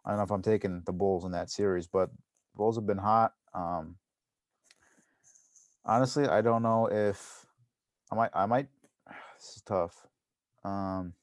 I 0.06 0.10
don't 0.10 0.18
know 0.18 0.24
if 0.24 0.32
I'm 0.32 0.42
taking 0.42 0.82
the 0.86 0.92
Bulls 0.92 1.26
in 1.26 1.32
that 1.32 1.50
series, 1.50 1.88
but 1.88 2.10
Bulls 2.56 2.78
have 2.78 2.86
been 2.86 2.98
hot. 2.98 3.34
Um, 3.54 3.96
honestly, 5.86 6.28
I 6.28 6.42
don't 6.42 6.64
know 6.64 6.88
if 6.92 7.46
I 8.12 8.16
might. 8.16 8.32
I 8.34 8.46
might. 8.46 8.68
This 9.38 9.58
is 9.58 9.62
tough. 9.64 10.08
Um, 10.64 11.14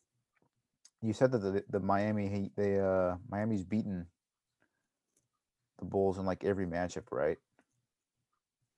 you 1.01 1.15
said 1.15 1.33
that 1.33 1.39
the, 1.39 1.65
the 1.71 1.81
Miami 1.81 2.29
Heat, 2.29 2.53
they 2.55 2.79
uh 2.79 3.17
Miami's 3.31 3.65
beaten 3.65 4.07
the 5.79 5.87
Bulls 5.87 6.19
in 6.19 6.27
like 6.27 6.45
every 6.45 6.67
matchup, 6.67 7.05
right? 7.11 7.39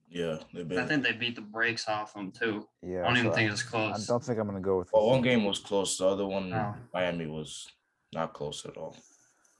Yeah, 0.09 0.37
they've 0.55 0.71
I 0.79 0.87
think 0.87 1.03
they 1.03 1.12
beat 1.12 1.35
the 1.35 1.41
brakes 1.43 1.88
off 1.88 2.15
them 2.15 2.31
too. 2.31 2.69
Yeah. 2.83 3.03
I 3.03 3.09
don't 3.09 3.17
even 3.17 3.33
think 3.33 3.51
it's 3.51 3.62
close. 3.62 4.09
I 4.09 4.12
don't 4.12 4.23
think 4.23 4.38
I'm 4.38 4.47
gonna 4.47 4.61
go 4.61 4.79
with. 4.79 4.91
the 4.91 4.97
Well, 4.99 5.09
one 5.09 5.23
game 5.23 5.45
was 5.45 5.59
close. 5.59 5.97
The 5.97 6.07
other 6.07 6.27
one, 6.27 6.53
Oh. 6.53 6.75
Miami 6.95 7.27
was 7.27 7.67
not 8.12 8.33
close 8.35 8.65
at 8.67 8.77
all. 8.77 8.97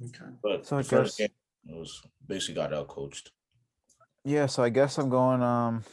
Okay. 0.05 0.31
But 0.42 0.66
So 0.66 0.76
I 0.78 0.83
the 0.83 0.88
first 0.88 1.18
game 1.18 1.28
it 1.68 1.77
was 1.77 2.03
basically 2.27 2.55
got 2.55 2.72
out 2.72 2.88
coached. 2.88 3.31
Yeah, 4.25 4.46
so 4.46 4.62
I 4.62 4.68
guess 4.68 4.98
I'm 4.98 5.09
going. 5.09 5.42
Um, 5.42 5.85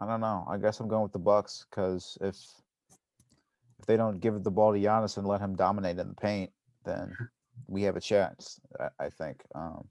I 0.00 0.06
don't 0.06 0.20
know. 0.20 0.46
I 0.48 0.58
guess 0.58 0.80
I'm 0.80 0.88
going 0.88 1.02
with 1.02 1.12
the 1.12 1.18
Bucks 1.18 1.66
because 1.70 2.18
if 2.20 2.36
if 3.78 3.86
they 3.86 3.96
don't 3.96 4.20
give 4.20 4.42
the 4.42 4.50
ball 4.50 4.72
to 4.72 4.78
Giannis 4.78 5.16
and 5.16 5.26
let 5.26 5.40
him 5.40 5.56
dominate 5.56 5.98
in 5.98 6.08
the 6.08 6.14
paint, 6.14 6.50
then 6.84 7.16
we 7.66 7.82
have 7.82 7.96
a 7.96 8.00
chance. 8.00 8.60
I, 8.78 9.06
I 9.06 9.10
think. 9.10 9.42
Um, 9.54 9.88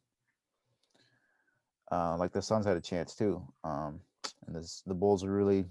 uh, 1.92 2.16
like 2.18 2.32
the 2.32 2.42
Suns 2.42 2.66
had 2.66 2.78
a 2.78 2.82
chance 2.82 3.16
too. 3.16 3.44
Um, 3.64 4.00
and 4.48 4.56
this, 4.56 4.82
the 4.86 4.94
Bulls 4.94 5.24
are 5.24 5.32
really, 5.32 5.66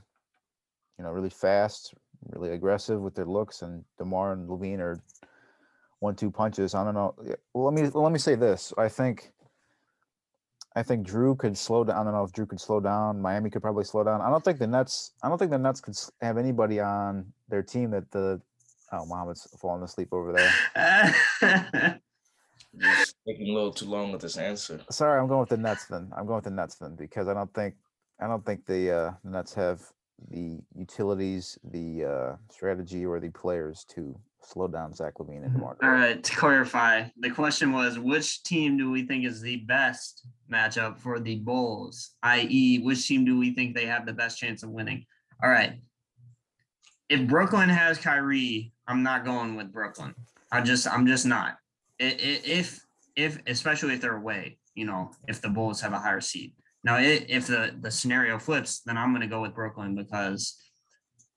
you 0.99 1.05
know, 1.05 1.11
really 1.11 1.31
fast, 1.31 1.95
really 2.29 2.51
aggressive 2.51 3.01
with 3.01 3.15
their 3.15 3.25
looks, 3.25 3.63
and 3.63 3.85
Demar 3.99 4.33
and 4.33 4.49
LaVine 4.49 4.81
are 4.81 5.01
one-two 6.01 6.31
punches. 6.31 6.75
I 6.75 6.85
don't 6.85 6.95
know. 6.95 7.15
Well, 7.55 7.73
let 7.73 7.75
me 7.75 7.89
let 7.89 8.13
me 8.13 8.19
say 8.19 8.35
this. 8.35 8.73
I 8.77 8.89
think. 8.89 9.33
I 10.77 10.85
think 10.85 11.05
Jrue 11.05 11.37
could 11.37 11.59
slow 11.59 11.83
down. 11.83 11.97
I 11.97 12.05
don't 12.05 12.13
know 12.13 12.23
if 12.23 12.31
Jrue 12.33 12.49
could 12.49 12.61
slow 12.61 12.79
down. 12.79 13.21
Miami 13.21 13.51
could 13.51 13.61
probably 13.61 13.83
slow 13.83 14.05
down. 14.05 14.21
I 14.21 14.31
don't 14.31 14.45
think 14.45 14.59
the 14.59 14.69
Nets. 14.69 15.13
I 15.23 15.29
don't 15.29 15.37
think 15.37 15.51
the 15.51 15.59
Nets 15.59 15.81
could 15.81 15.97
have 16.21 16.39
anybody 16.39 16.81
on 16.81 17.33
their 17.49 17.63
team 17.63 17.91
that 17.91 18.11
the. 18.11 18.41
Oh, 18.93 19.07
Mohammed's 19.07 19.47
falling 19.61 19.83
asleep 19.85 20.09
over 20.13 20.33
there. 20.33 20.53
Taking 23.27 23.49
a 23.49 23.53
little 23.53 23.73
too 23.73 23.87
long 23.87 24.13
with 24.13 24.21
this 24.21 24.37
answer. 24.37 24.81
Sorry, 24.91 25.21
I'm 25.21 25.29
going 25.29 25.41
with 25.41 25.49
the 25.49 25.57
Nets 25.57 25.87
then. 25.87 26.11
I'm 26.17 26.27
going 26.27 26.37
with 26.37 26.45
the 26.45 26.51
Nets 26.51 26.77
then 26.77 26.97
because 26.97 27.29
I 27.29 27.35
don't 27.35 27.53
think 27.55 27.75
I 28.21 28.27
don't 28.27 28.45
think 28.45 28.67
the 28.67 28.91
uh, 28.91 29.13
Nets 29.25 29.55
have 29.55 29.83
the 30.31 30.59
utilities, 30.77 31.59
the 31.65 32.05
uh, 32.05 32.37
strategy, 32.51 33.07
or 33.07 33.19
the 33.19 33.31
players 33.31 33.85
to 33.91 34.19
slow 34.43 34.69
down 34.69 34.95
Zach 34.95 35.15
LaVine 35.19 35.37
and 35.37 35.47
mm-hmm. 35.47 35.55
DeMar. 35.57 35.77
All 35.83 35.91
DeRozan. 35.91 36.23
to 36.23 36.37
clarify, 36.37 37.05
the 37.19 37.31
question 37.31 37.73
was 37.73 37.99
which 37.99 38.43
team 38.43 38.77
do 38.77 38.91
we 38.91 39.07
think 39.07 39.25
is 39.25 39.41
the 39.41 39.57
best 39.57 40.27
matchup 40.51 40.99
for 40.99 41.21
the 41.21 41.37
Bulls? 41.37 42.11
i.e., 42.23 42.79
which 42.83 43.07
team 43.07 43.25
do 43.25 43.39
we 43.39 43.55
think 43.55 43.75
they 43.75 43.87
have 43.87 44.07
the 44.07 44.13
best 44.13 44.39
chance 44.39 44.63
of 44.63 44.71
winning? 44.71 45.05
All 45.43 45.51
right. 45.51 45.81
If 47.09 47.27
Brooklyn 47.27 47.69
has 47.69 47.99
Kyrie, 47.99 48.73
I'm 48.87 49.03
not 49.03 49.25
going 49.25 49.57
with 49.57 49.73
Brooklyn. 49.73 50.15
I 50.53 50.61
just 50.61 50.87
I'm 50.87 51.07
just 51.07 51.27
not. 51.27 51.57
If 51.99 52.81
if 53.17 53.39
especially 53.47 53.95
if 53.95 54.01
they're 54.01 54.17
away, 54.17 54.59
you 54.75 54.85
know, 54.85 55.11
if 55.29 55.41
the 55.41 55.49
Bulls 55.49 55.81
have 55.81 55.93
a 55.93 55.99
higher 55.99 56.21
seed. 56.21 56.53
Now, 56.83 56.99
if 56.99 57.47
the 57.47 57.77
the 57.81 57.91
scenario 57.91 58.39
flips, 58.39 58.81
then 58.81 58.97
I'm 58.97 59.11
going 59.11 59.23
to 59.23 59.27
go 59.27 59.43
with 59.43 59.55
Brooklyn 59.55 59.95
because 59.95 60.57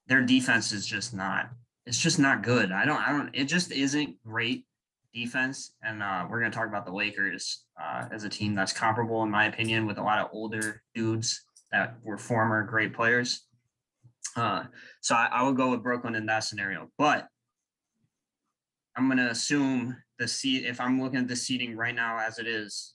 their 0.08 0.22
defense 0.22 0.72
is 0.72 0.86
just 0.86 1.14
not 1.14 1.50
it's 1.86 2.00
just 2.00 2.20
not 2.20 2.44
good. 2.44 2.72
I 2.72 2.86
don't, 2.86 3.02
I 3.02 3.12
don't, 3.12 3.30
it 3.34 3.46
just 3.46 3.72
isn't 3.72 4.22
great 4.24 4.66
defense. 5.14 5.74
And 5.84 6.02
uh, 6.02 6.26
we're 6.30 6.40
going 6.40 6.52
to 6.52 6.58
talk 6.58 6.68
about 6.68 6.86
the 6.86 6.94
Lakers 6.94 7.66
uh, 7.82 8.06
as 8.12 8.24
a 8.24 8.30
team 8.30 8.56
that's 8.56 8.74
comparable, 8.74 9.24
in 9.24 9.30
my 9.30 9.46
opinion, 9.46 9.86
with 9.86 9.98
a 9.98 10.04
lot 10.04 10.20
of 10.20 10.30
older 10.32 10.82
dudes 10.96 11.44
that 11.72 11.98
were 12.04 12.18
former 12.18 12.64
great 12.64 12.94
players. 12.94 13.46
Uh, 14.36 14.64
so 15.02 15.16
I, 15.16 15.30
I 15.32 15.44
would 15.44 15.58
go 15.58 15.72
with 15.72 15.84
Brooklyn 15.84 16.16
in 16.16 16.26
that 16.28 16.44
scenario. 16.44 16.90
But 16.98 17.28
I'm 18.96 19.08
going 19.08 19.18
to 19.18 19.30
assume 19.30 19.98
the 20.20 20.28
seat, 20.28 20.66
if 20.66 20.80
I'm 20.80 21.02
looking 21.02 21.20
at 21.20 21.28
the 21.28 21.36
seating 21.36 21.76
right 21.76 21.96
now 21.96 22.20
as 22.20 22.40
it 22.40 22.48
is, 22.48 22.94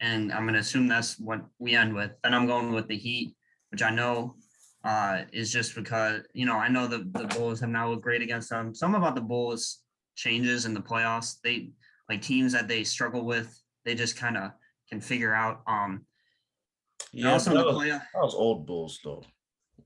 and 0.00 0.32
I'm 0.32 0.42
going 0.42 0.54
to 0.54 0.60
assume 0.60 0.88
that's 0.88 1.18
what 1.18 1.40
we 1.58 1.74
end 1.74 1.94
with, 1.94 2.12
then 2.22 2.34
I'm 2.34 2.46
going 2.46 2.72
with 2.72 2.88
the 2.88 2.96
Heat, 2.96 3.34
which 3.70 3.82
I 3.82 3.90
know 3.90 4.36
uh, 4.84 5.22
is 5.32 5.50
just 5.52 5.74
because 5.74 6.22
you 6.34 6.46
know 6.46 6.56
I 6.56 6.68
know 6.68 6.86
the 6.86 6.98
the 7.12 7.26
Bulls 7.36 7.60
have 7.60 7.70
now 7.70 7.88
looked 7.90 8.02
great 8.02 8.22
against 8.22 8.50
them. 8.50 8.74
Some 8.74 8.94
about 8.94 9.14
the 9.14 9.20
Bulls 9.20 9.80
changes 10.14 10.66
in 10.66 10.74
the 10.74 10.80
playoffs. 10.80 11.36
They 11.42 11.70
like 12.08 12.22
teams 12.22 12.52
that 12.52 12.68
they 12.68 12.84
struggle 12.84 13.24
with. 13.24 13.58
They 13.84 13.94
just 13.94 14.16
kind 14.16 14.36
of 14.36 14.52
can 14.88 15.00
figure 15.00 15.34
out. 15.34 15.62
Um, 15.66 16.04
Yeah, 17.12 17.32
also 17.32 17.52
that 17.54 17.58
the 17.60 17.64
was, 17.66 17.76
playoff, 17.76 18.02
that 18.14 18.22
was 18.22 18.34
old 18.34 18.66
Bulls 18.66 19.00
though. 19.04 19.22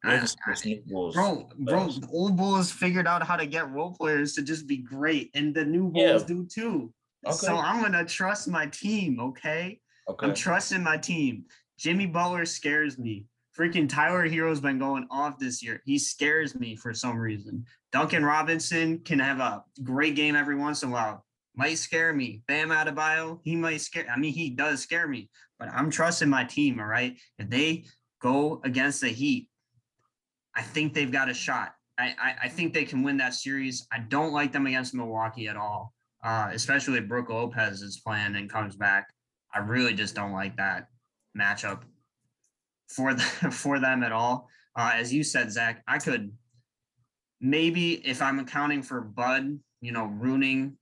I- 0.04 0.18
versus 0.18 0.64
new 0.64 0.82
Bulls. 0.87 1.14
bro, 1.14 1.48
bro, 1.58 1.88
the 1.88 2.08
old 2.12 2.37
Bulls 2.37 2.70
figured 2.70 3.06
out 3.06 3.22
how 3.26 3.37
to 3.37 3.46
get 3.46 3.70
role 3.70 3.92
players 3.92 4.34
to 4.34 4.42
just 4.42 4.66
be 4.66 4.76
great, 4.78 5.30
and 5.34 5.54
the 5.54 5.64
new 5.64 5.90
Yeah. 5.94 6.11
Bulls 6.12 6.24
do 6.24 6.44
too. 6.46 6.92
So 7.32 7.56
I'm 7.56 7.82
gonna 7.82 8.04
trust 8.04 8.48
my 8.48 8.66
team. 8.66 9.18
Okay. 9.20 9.80
Okay. 10.08 10.26
I'm 10.26 10.34
trusting 10.34 10.82
my 10.82 10.96
team. 10.96 11.44
Jimmy 11.78 12.06
Butler 12.06 12.46
scares 12.46 12.96
me. 12.98 13.26
Freaking 13.58 13.88
Tyler 13.88 14.28
Herro's 14.28 14.60
been 14.60 14.78
going 14.78 15.06
off 15.10 15.38
this 15.38 15.62
year. 15.64 15.82
He 15.84 15.98
scares 15.98 16.54
me 16.54 16.76
for 16.76 16.94
some 16.94 17.18
reason. 17.18 17.64
Duncan 17.90 18.24
Robinson 18.24 19.00
can 19.00 19.18
have 19.18 19.40
a 19.40 19.64
great 19.82 20.14
game 20.14 20.36
every 20.36 20.54
once 20.54 20.84
in 20.84 20.90
a 20.90 20.92
while. 20.92 21.24
Might 21.56 21.78
scare 21.78 22.12
me. 22.12 22.42
Bam 22.46 22.68
Adebayo, 22.68 23.40
he 23.42 23.56
might 23.56 23.80
scare. 23.80 24.06
I 24.08 24.16
mean, 24.16 24.32
he 24.32 24.50
does 24.50 24.80
scare 24.80 25.08
me, 25.08 25.28
but 25.58 25.68
I'm 25.70 25.90
trusting 25.90 26.28
my 26.28 26.44
team. 26.44 26.78
All 26.78 26.86
right. 26.86 27.18
If 27.38 27.50
they 27.50 27.84
go 28.22 28.60
against 28.62 29.00
the 29.00 29.08
Heat, 29.08 29.48
I 30.54 30.62
think 30.62 30.94
they've 30.94 31.10
got 31.10 31.28
a 31.28 31.34
shot. 31.34 31.74
I, 31.98 32.14
I, 32.20 32.34
I 32.44 32.48
think 32.48 32.72
they 32.72 32.84
can 32.84 33.02
win 33.02 33.16
that 33.16 33.34
series. 33.34 33.88
I 33.92 33.98
don't 33.98 34.32
like 34.32 34.52
them 34.52 34.68
against 34.68 34.94
Milwaukee 34.94 35.48
at 35.48 35.56
all, 35.56 35.92
uh, 36.22 36.50
especially 36.52 36.98
if 36.98 37.08
Brook 37.08 37.28
Lopez 37.28 37.82
is 37.82 38.00
playing 38.06 38.36
and 38.36 38.48
comes 38.48 38.76
back. 38.76 39.08
I 39.52 39.58
really 39.58 39.94
just 39.94 40.14
don't 40.14 40.32
like 40.32 40.56
that 40.58 40.86
matchup 41.36 41.82
for 42.88 43.14
the, 43.14 43.22
for 43.53 43.79
them 43.79 44.03
at 44.03 44.12
all. 44.12 44.48
Uh, 44.77 44.92
as 44.94 45.12
you 45.12 45.22
said, 45.22 45.51
Zach, 45.51 45.83
I 45.87 45.98
could 45.98 46.33
maybe 47.40 47.94
if 48.07 48.20
I'm 48.22 48.38
accounting 48.38 48.83
for 48.83 49.01
Bud, 49.01 49.59
you 49.81 49.92
know, 49.92 50.07
ruining 50.07 50.77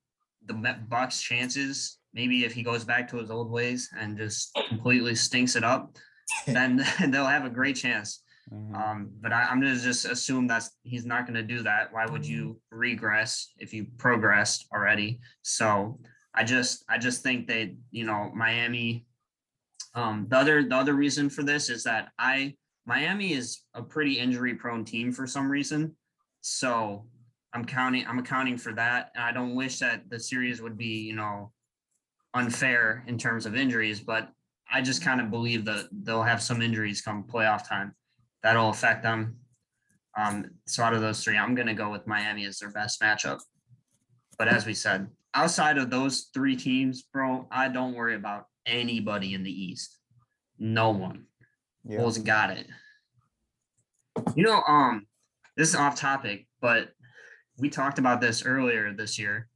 the 0.44 0.54
Bucks' 0.88 1.20
chances. 1.20 1.98
Maybe 2.14 2.44
if 2.44 2.52
he 2.52 2.62
goes 2.62 2.84
back 2.84 3.08
to 3.10 3.18
his 3.18 3.30
old 3.30 3.50
ways 3.50 3.90
and 3.98 4.16
just 4.16 4.58
completely 4.68 5.14
stinks 5.14 5.56
it 5.56 5.64
up, 5.64 5.96
then 6.46 6.84
they'll 7.08 7.26
have 7.26 7.44
a 7.44 7.50
great 7.50 7.76
chance. 7.76 8.22
Mhm. 8.52 8.74
Um, 8.76 9.10
but 9.20 9.32
I, 9.32 9.42
I'm 9.42 9.60
gonna 9.60 9.76
just 9.76 10.04
assume 10.04 10.46
that 10.46 10.68
he's 10.84 11.04
not 11.04 11.26
gonna 11.26 11.42
do 11.42 11.62
that. 11.62 11.92
Why 11.92 12.06
would 12.06 12.24
you 12.24 12.60
regress 12.70 13.52
if 13.58 13.74
you 13.74 13.86
progressed 13.98 14.66
already? 14.72 15.20
So 15.42 15.98
I 16.32 16.44
just 16.44 16.84
I 16.88 16.98
just 16.98 17.22
think 17.22 17.48
that 17.48 17.74
you 17.90 18.04
know 18.04 18.30
Miami. 18.34 19.06
Um, 19.96 20.26
the 20.28 20.36
other 20.36 20.62
the 20.62 20.76
other 20.76 20.92
reason 20.92 21.30
for 21.30 21.42
this 21.42 21.70
is 21.70 21.82
that 21.84 22.10
I 22.18 22.54
Miami 22.84 23.32
is 23.32 23.62
a 23.74 23.82
pretty 23.82 24.18
injury 24.18 24.54
prone 24.54 24.84
team 24.84 25.10
for 25.10 25.26
some 25.26 25.50
reason. 25.50 25.96
So 26.42 27.06
I'm 27.54 27.64
counting 27.64 28.06
I'm 28.06 28.18
accounting 28.18 28.58
for 28.58 28.74
that, 28.74 29.10
and 29.14 29.24
I 29.24 29.32
don't 29.32 29.54
wish 29.54 29.78
that 29.78 30.08
the 30.10 30.20
series 30.20 30.60
would 30.60 30.76
be 30.76 31.00
you 31.00 31.16
know 31.16 31.50
unfair 32.34 33.04
in 33.06 33.16
terms 33.16 33.46
of 33.46 33.56
injuries, 33.56 33.98
but 34.00 34.28
I 34.70 34.82
just 34.82 35.02
kind 35.02 35.20
of 35.20 35.30
believe 35.30 35.64
that 35.64 35.88
they'll 35.90 36.22
have 36.22 36.42
some 36.42 36.60
injuries 36.60 37.00
come 37.00 37.24
playoff 37.24 37.66
time 37.66 37.94
that'll 38.42 38.68
affect 38.68 39.02
them. 39.02 39.36
Um, 40.18 40.50
so 40.66 40.82
out 40.82 40.92
of 40.92 41.00
those 41.00 41.24
three, 41.24 41.38
I'm 41.38 41.54
gonna 41.54 41.74
go 41.74 41.90
with 41.90 42.06
Miami 42.06 42.44
as 42.44 42.58
their 42.58 42.70
best 42.70 43.00
matchup. 43.00 43.40
But 44.38 44.48
as 44.48 44.66
we 44.66 44.74
said, 44.74 45.08
outside 45.32 45.78
of 45.78 45.88
those 45.88 46.28
three 46.34 46.56
teams, 46.56 47.04
bro, 47.10 47.48
I 47.50 47.68
don't 47.68 47.94
worry 47.94 48.14
about 48.14 48.46
anybody 48.66 49.34
in 49.34 49.42
the 49.42 49.50
East. 49.50 49.98
No 50.58 50.90
one. 50.90 51.26
Yeah. 51.84 51.98
Bulls 51.98 52.18
got 52.18 52.50
it. 52.50 52.66
You 54.34 54.44
know, 54.44 54.62
um, 54.66 55.06
this 55.56 55.68
is 55.68 55.74
off 55.74 55.96
topic, 55.96 56.46
but 56.60 56.88
we 57.58 57.70
talked 57.70 57.98
about 57.98 58.20
this 58.20 58.44
earlier 58.44 58.92
this 58.92 59.18
year. 59.18 59.48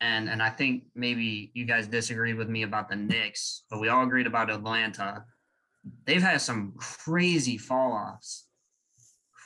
And 0.00 0.28
and 0.28 0.40
I 0.40 0.50
think 0.50 0.84
maybe 0.94 1.50
you 1.54 1.64
guys 1.64 1.88
disagreed 1.88 2.36
with 2.36 2.48
me 2.48 2.62
about 2.62 2.88
the 2.88 2.96
Knicks, 2.96 3.64
but 3.68 3.80
we 3.80 3.88
all 3.88 4.04
agreed 4.04 4.28
about 4.28 4.50
Atlanta. 4.50 5.24
They've 6.06 6.22
had 6.22 6.40
some 6.40 6.74
crazy 6.78 7.58
fall 7.58 7.92
offs. 7.92 8.46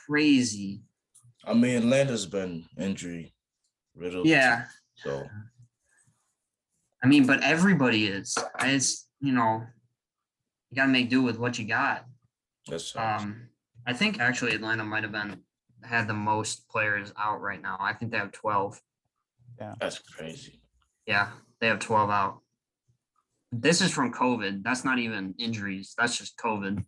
Crazy. 0.07 0.81
I 1.45 1.53
mean, 1.53 1.77
Atlanta's 1.77 2.27
been 2.27 2.65
injury 2.77 3.33
riddled. 3.95 4.27
Yeah. 4.27 4.65
So 4.95 5.25
I 7.03 7.07
mean, 7.07 7.27
but 7.27 7.43
everybody 7.43 8.07
is. 8.07 8.37
It's 8.61 9.07
you 9.19 9.33
know, 9.33 9.63
you 10.71 10.75
gotta 10.75 10.91
make 10.91 11.09
do 11.09 11.21
with 11.21 11.37
what 11.37 11.59
you 11.59 11.67
got. 11.67 12.05
That's 12.67 12.93
sucks. 12.93 13.23
Um, 13.23 13.49
I 13.85 13.93
think 13.93 14.19
actually 14.19 14.55
Atlanta 14.55 14.83
might 14.83 15.03
have 15.03 15.11
been 15.11 15.41
had 15.83 16.07
the 16.07 16.13
most 16.13 16.69
players 16.69 17.11
out 17.17 17.41
right 17.41 17.61
now. 17.61 17.77
I 17.79 17.93
think 17.93 18.11
they 18.11 18.17
have 18.17 18.31
twelve. 18.31 18.79
Yeah, 19.59 19.75
that's 19.79 19.99
crazy. 19.99 20.61
Yeah, 21.05 21.31
they 21.59 21.67
have 21.67 21.79
twelve 21.79 22.09
out. 22.09 22.39
This 23.51 23.81
is 23.81 23.91
from 23.91 24.13
COVID. 24.13 24.63
That's 24.63 24.85
not 24.85 24.97
even 24.97 25.35
injuries. 25.37 25.93
That's 25.97 26.17
just 26.17 26.37
COVID. 26.37 26.83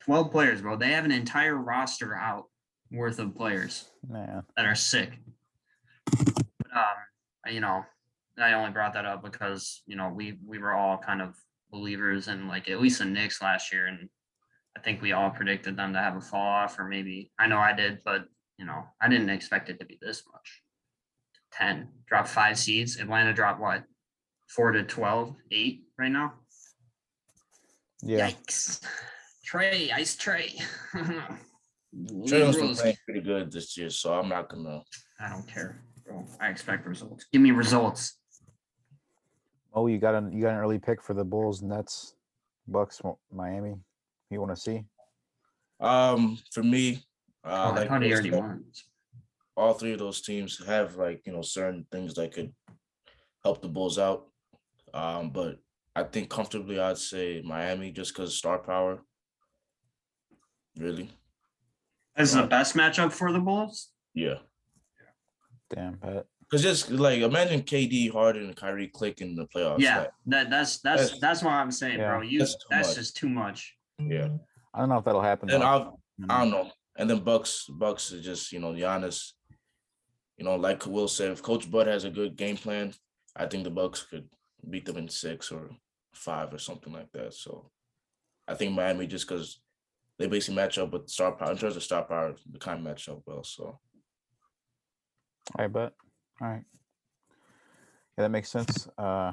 Twelve 0.00 0.32
players, 0.32 0.62
bro. 0.62 0.76
They 0.76 0.92
have 0.92 1.04
an 1.04 1.12
entire 1.12 1.54
roster 1.54 2.16
out 2.16 2.46
worth 2.90 3.18
of 3.18 3.36
players. 3.36 3.90
Man, 4.08 4.42
that 4.56 4.64
are 4.64 4.74
sick. 4.74 5.18
But, 6.06 6.74
um, 6.74 7.52
you 7.52 7.60
know, 7.60 7.84
I 8.40 8.52
only 8.54 8.70
brought 8.70 8.94
that 8.94 9.06
up 9.06 9.22
because 9.22 9.82
you 9.86 9.96
know 9.96 10.12
we 10.14 10.38
we 10.46 10.58
were 10.58 10.74
all 10.74 10.98
kind 10.98 11.20
of 11.20 11.34
believers 11.70 12.28
in 12.28 12.48
like 12.48 12.68
at 12.68 12.80
least 12.80 12.98
the 12.98 13.04
Knicks 13.04 13.42
last 13.42 13.72
year, 13.72 13.86
and 13.86 14.08
I 14.76 14.80
think 14.80 15.02
we 15.02 15.12
all 15.12 15.30
predicted 15.30 15.76
them 15.76 15.92
to 15.92 15.98
have 15.98 16.16
a 16.16 16.20
fall 16.20 16.40
off, 16.46 16.78
or 16.78 16.88
maybe 16.88 17.30
I 17.38 17.46
know 17.46 17.58
I 17.58 17.72
did, 17.72 18.00
but 18.04 18.24
you 18.58 18.66
know 18.66 18.84
I 19.00 19.08
didn't 19.08 19.30
expect 19.30 19.68
it 19.68 19.78
to 19.80 19.86
be 19.86 19.98
this 20.00 20.22
much. 20.32 20.62
Ten 21.52 21.88
drop 22.06 22.26
five 22.28 22.58
seeds. 22.58 22.98
Atlanta 22.98 23.32
dropped 23.32 23.60
what? 23.60 23.84
Four 24.48 24.72
to 24.72 24.82
12, 24.82 25.34
8 25.52 25.82
right 25.98 26.08
now. 26.10 26.32
yeah, 28.02 28.30
Yikes! 28.30 28.80
Trae, 29.46 29.92
ice 29.92 30.16
Trae. 30.16 30.58
Trae 30.94 31.36
Young's 31.94 32.56
been 32.56 32.74
playing 32.74 32.96
pretty 33.04 33.20
good 33.20 33.52
this 33.52 33.76
year, 33.76 33.90
so 33.90 34.14
I'm 34.14 34.28
not 34.28 34.48
gonna. 34.48 34.82
I 35.20 35.28
don't 35.28 35.46
care. 35.46 35.82
bro. 36.06 36.24
I 36.40 36.48
expect 36.48 36.86
results. 36.86 37.26
Give 37.32 37.42
me 37.42 37.50
results. 37.50 38.17
Oh, 39.78 39.86
you 39.86 39.98
got 39.98 40.16
an 40.16 40.32
you 40.32 40.42
got 40.42 40.54
an 40.54 40.58
early 40.58 40.80
pick 40.80 41.00
for 41.00 41.14
the 41.14 41.22
Bulls, 41.24 41.62
Nets, 41.62 42.14
Bucks, 42.66 43.00
Miami. 43.32 43.76
You 44.28 44.40
want 44.40 44.50
to 44.52 44.60
see? 44.60 44.82
Um, 45.78 46.36
for 46.52 46.64
me, 46.64 47.04
uh, 47.44 47.48
Oh, 47.48 47.52
I 47.52 47.78
like 47.78 47.88
thought 47.88 48.02
he 48.02 48.08
Will 48.08 48.14
already 48.14 48.30
said, 48.30 48.38
won. 48.40 48.64
all 49.56 49.74
three 49.74 49.92
of 49.92 50.00
those 50.00 50.20
teams 50.20 50.60
have 50.66 50.96
like 50.96 51.22
you 51.26 51.32
know 51.32 51.42
certain 51.42 51.86
things 51.92 52.14
that 52.14 52.32
could 52.34 52.52
help 53.44 53.62
the 53.62 53.68
Bulls 53.68 54.00
out. 54.00 54.26
Um, 54.92 55.30
but 55.30 55.58
I 55.94 56.02
think 56.02 56.28
comfortably 56.28 56.80
I'd 56.80 56.98
say 56.98 57.40
Miami 57.44 57.92
just 57.92 58.12
because 58.12 58.36
star 58.36 58.58
power. 58.58 58.98
Really, 60.76 61.08
This 62.16 62.30
is 62.30 62.34
the 62.36 62.46
best 62.48 62.74
matchup 62.74 63.12
for 63.12 63.32
the 63.32 63.38
Bulls. 63.40 63.90
yeah. 64.12 64.38
Damn, 65.70 65.98
Pat. 65.98 66.26
Because 66.50 66.62
just 66.62 66.90
like 66.90 67.20
imagine 67.20 67.62
KD, 67.62 68.10
Harden, 68.10 68.46
and 68.46 68.56
Kyrie 68.56 68.88
click 68.88 69.20
in 69.20 69.34
the 69.34 69.46
playoffs. 69.46 69.80
Yeah, 69.80 69.98
like, 69.98 70.10
that 70.26 70.50
that's 70.50 70.78
that's 70.80 71.02
That's- 71.02 71.20
that's 71.20 71.42
what 71.42 71.52
I'm 71.52 71.70
saying, 71.70 71.98
bro. 71.98 72.22
You 72.22 72.38
that's 72.38 72.56
that's, 72.70 72.88
too 72.88 72.88
much. 72.88 72.96
just 72.96 73.16
too 73.16 73.28
much. 73.28 73.76
yeah. 73.98 74.28
I 74.74 74.80
don't 74.80 74.90
know 74.90 74.98
if 74.98 75.04
that'll 75.04 75.22
happen. 75.22 75.50
And. 75.50 75.62
I'll 75.62 76.00
Mm, 76.20 76.26
I 76.30 76.38
don't 76.40 76.50
know. 76.50 76.70
And 76.96 77.08
then 77.08 77.20
Bucks, 77.20 77.66
Bucks 77.68 78.10
is 78.10 78.24
just 78.24 78.52
you 78.52 78.58
know 78.58 78.72
Giannis. 78.72 79.32
You 80.36 80.44
know, 80.44 80.56
like 80.56 80.86
Will 80.86 81.08
said, 81.08 81.30
if 81.32 81.42
Coach 81.42 81.70
Bud 81.70 81.86
has 81.88 82.04
a 82.04 82.10
good 82.10 82.36
game 82.36 82.56
plan, 82.56 82.94
I 83.34 83.46
think 83.46 83.64
the 83.64 83.70
Bucks 83.70 84.02
could 84.02 84.28
beat 84.68 84.84
them 84.84 84.96
in 84.96 85.08
six 85.08 85.50
or 85.50 85.70
five 86.12 86.52
or 86.52 86.58
something 86.58 86.92
like 86.92 87.10
that. 87.12 87.34
So, 87.34 87.70
I 88.46 88.54
think 88.54 88.72
Miami 88.72 89.06
just 89.06 89.28
because 89.28 89.60
they 90.18 90.26
basically 90.28 90.56
match 90.56 90.78
up 90.78 90.92
with 90.92 91.08
star 91.08 91.32
power 91.32 91.52
in 91.52 91.58
terms 91.58 91.76
of 91.76 91.82
star 91.82 92.04
power, 92.04 92.34
they 92.50 92.58
kind 92.58 92.78
of 92.78 92.84
match 92.84 93.08
up 93.08 93.22
well. 93.26 93.42
So, 93.42 93.80
I 95.56 95.66
bet. 95.66 95.92
All 96.40 96.48
right. 96.48 96.64
Yeah, 98.16 98.24
that 98.24 98.30
makes 98.30 98.50
sense. 98.50 98.88
Uh, 98.98 99.32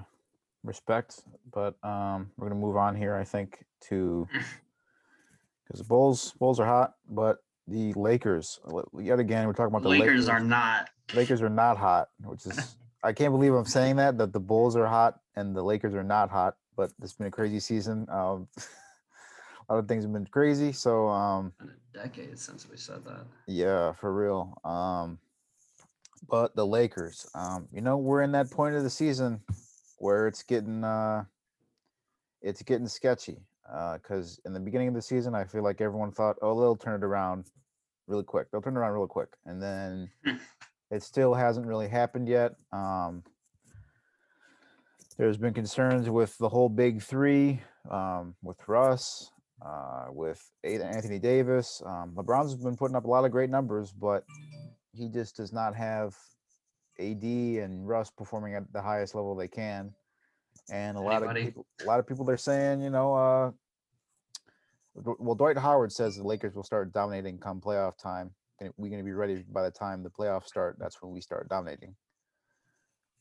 respect, 0.64 1.22
but 1.52 1.76
um, 1.84 2.32
we're 2.38 2.50
gonna 2.50 2.60
move 2.60 2.78
on 2.78 2.96
here. 2.96 3.16
I 3.16 3.24
think 3.24 3.66
to 3.90 4.28
because 5.68 5.80
the 5.80 5.88
Bulls 5.88 6.34
Bulls 6.40 6.60
are 6.60 6.66
hot, 6.66 6.96
but 7.10 7.38
the 7.68 7.94
Lakers 7.94 8.60
yet 9.00 9.20
again 9.20 9.48
we're 9.48 9.54
talking 9.54 9.68
about 9.72 9.84
the 9.84 9.90
Lakers 9.90 10.08
Lakers. 10.08 10.30
are 10.30 10.40
not. 10.40 10.90
Lakers 11.14 11.42
are 11.42 11.50
not 11.50 11.78
hot, 11.78 12.10
which 12.24 12.46
is 12.46 12.76
I 13.04 13.14
can't 13.14 13.32
believe 13.32 13.54
I'm 13.54 13.66
saying 13.66 13.98
that 13.98 14.18
that 14.18 14.34
the 14.34 14.40
Bulls 14.40 14.76
are 14.76 14.88
hot 14.88 15.20
and 15.36 15.56
the 15.56 15.64
Lakers 15.64 15.94
are 15.94 16.04
not 16.04 16.30
hot. 16.30 16.56
But 16.76 16.92
it's 17.02 17.14
been 17.14 17.28
a 17.28 17.32
crazy 17.32 17.60
season. 17.60 18.06
Um, 18.10 18.50
a 19.70 19.74
lot 19.74 19.80
of 19.80 19.88
things 19.88 20.04
have 20.04 20.12
been 20.12 20.28
crazy. 20.28 20.74
So 20.74 21.08
um, 21.08 21.54
decade 21.94 22.38
since 22.38 22.68
we 22.70 22.76
said 22.76 23.06
that. 23.06 23.26
yeah, 23.48 23.94
for 23.94 24.14
real. 24.14 24.60
Um, 24.66 25.20
but 26.30 26.56
the 26.56 26.66
Lakers, 26.66 27.28
um, 27.36 27.68
you 27.72 27.82
know, 27.82 27.98
we're 27.98 28.22
in 28.22 28.32
that 28.34 28.50
point 28.52 28.76
of 28.76 28.84
the 28.84 28.90
season 28.90 29.42
where 29.98 30.28
it's 30.28 30.44
getting 30.44 30.84
uh, 30.84 31.24
it's 32.42 32.62
getting 32.62 32.88
sketchy. 32.88 33.38
Because 33.96 34.40
in 34.46 34.54
the 34.54 34.60
beginning 34.60 34.90
of 34.90 34.94
the 34.94 35.02
season, 35.02 35.34
I 35.34 35.44
feel 35.44 35.64
like 35.64 35.82
everyone 35.82 36.12
thought, 36.12 36.36
oh, 36.44 36.60
they'll 36.60 36.76
turn 36.76 37.02
it 37.02 37.04
around 37.04 37.46
really 38.08 38.24
quick. 38.24 38.52
They'll 38.52 38.62
turn 38.62 38.76
it 38.76 38.80
around 38.80 38.94
real 38.94 39.08
quick, 39.08 39.30
and 39.46 39.62
then 39.62 40.12
Hmm. 40.24 40.36
it 40.92 41.02
still 41.02 41.34
hasn't 41.34 41.66
really 41.66 41.88
happened 41.88 42.28
yet. 42.28 42.54
Um, 42.72 43.24
there's 45.18 45.38
been 45.38 45.54
concerns 45.54 46.10
with 46.10 46.38
the 46.38 46.50
whole 46.50 46.70
big 46.70 47.02
three, 47.02 47.62
um, 47.90 48.36
with 48.44 48.58
Russ, 48.68 49.32
uh, 49.66 50.08
with 50.10 50.48
Anthony 50.64 51.18
Davis. 51.20 51.82
Um, 51.86 52.14
LeBron's 52.16 52.56
been 52.56 52.76
putting 52.76 52.96
up 52.96 53.06
a 53.06 53.10
lot 53.10 53.26
of 53.26 53.32
great 53.32 53.50
numbers, 53.50 53.92
but 53.94 54.26
he 54.96 55.10
just 55.10 55.36
does 55.36 55.52
not 55.52 55.76
have 55.76 56.16
AD 57.00 57.24
and 57.24 57.88
Russ 57.88 58.10
performing 58.10 58.56
at 58.56 58.72
the 58.74 58.82
highest 58.82 59.16
level 59.16 59.36
they 59.36 59.48
can. 59.48 59.94
And 60.72 60.98
a 60.98 61.02
lot 61.02 61.22
of 61.24 61.36
people, 61.36 61.66
a 61.82 61.86
lot 61.86 62.00
of 62.00 62.08
people, 62.08 62.26
they're 62.26 62.38
saying, 62.38 62.82
you 62.82 62.90
know, 62.90 63.14
uh, 63.14 63.52
well, 64.96 65.36
Dwight 65.36 65.58
Howard 65.58 65.92
says 65.92 66.16
the 66.16 66.24
Lakers 66.24 66.56
will 66.56 66.64
start 66.64 66.94
dominating 66.94 67.38
come 67.38 67.60
playoff 67.60 67.98
time. 67.98 68.32
We're 68.78 68.90
going 68.90 69.00
to 69.00 69.04
be 69.04 69.12
ready 69.12 69.44
by 69.52 69.64
the 69.64 69.72
time 69.72 70.02
the 70.02 70.10
playoffs 70.10 70.46
start. 70.46 70.78
That's 70.80 71.02
when 71.02 71.12
we 71.12 71.20
start 71.20 71.50
dominating. 71.50 71.96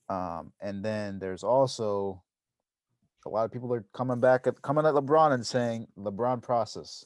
Um, 0.08 0.52
and 0.60 0.84
then 0.84 1.18
there's 1.18 1.42
also 1.42 2.22
a 3.26 3.28
lot 3.28 3.44
of 3.44 3.52
people 3.52 3.72
are 3.72 3.84
coming 3.92 4.20
back 4.20 4.46
at 4.46 4.60
coming 4.62 4.86
at 4.86 4.94
LeBron 4.94 5.32
and 5.32 5.46
saying 5.46 5.88
LeBron 5.98 6.42
process, 6.42 7.04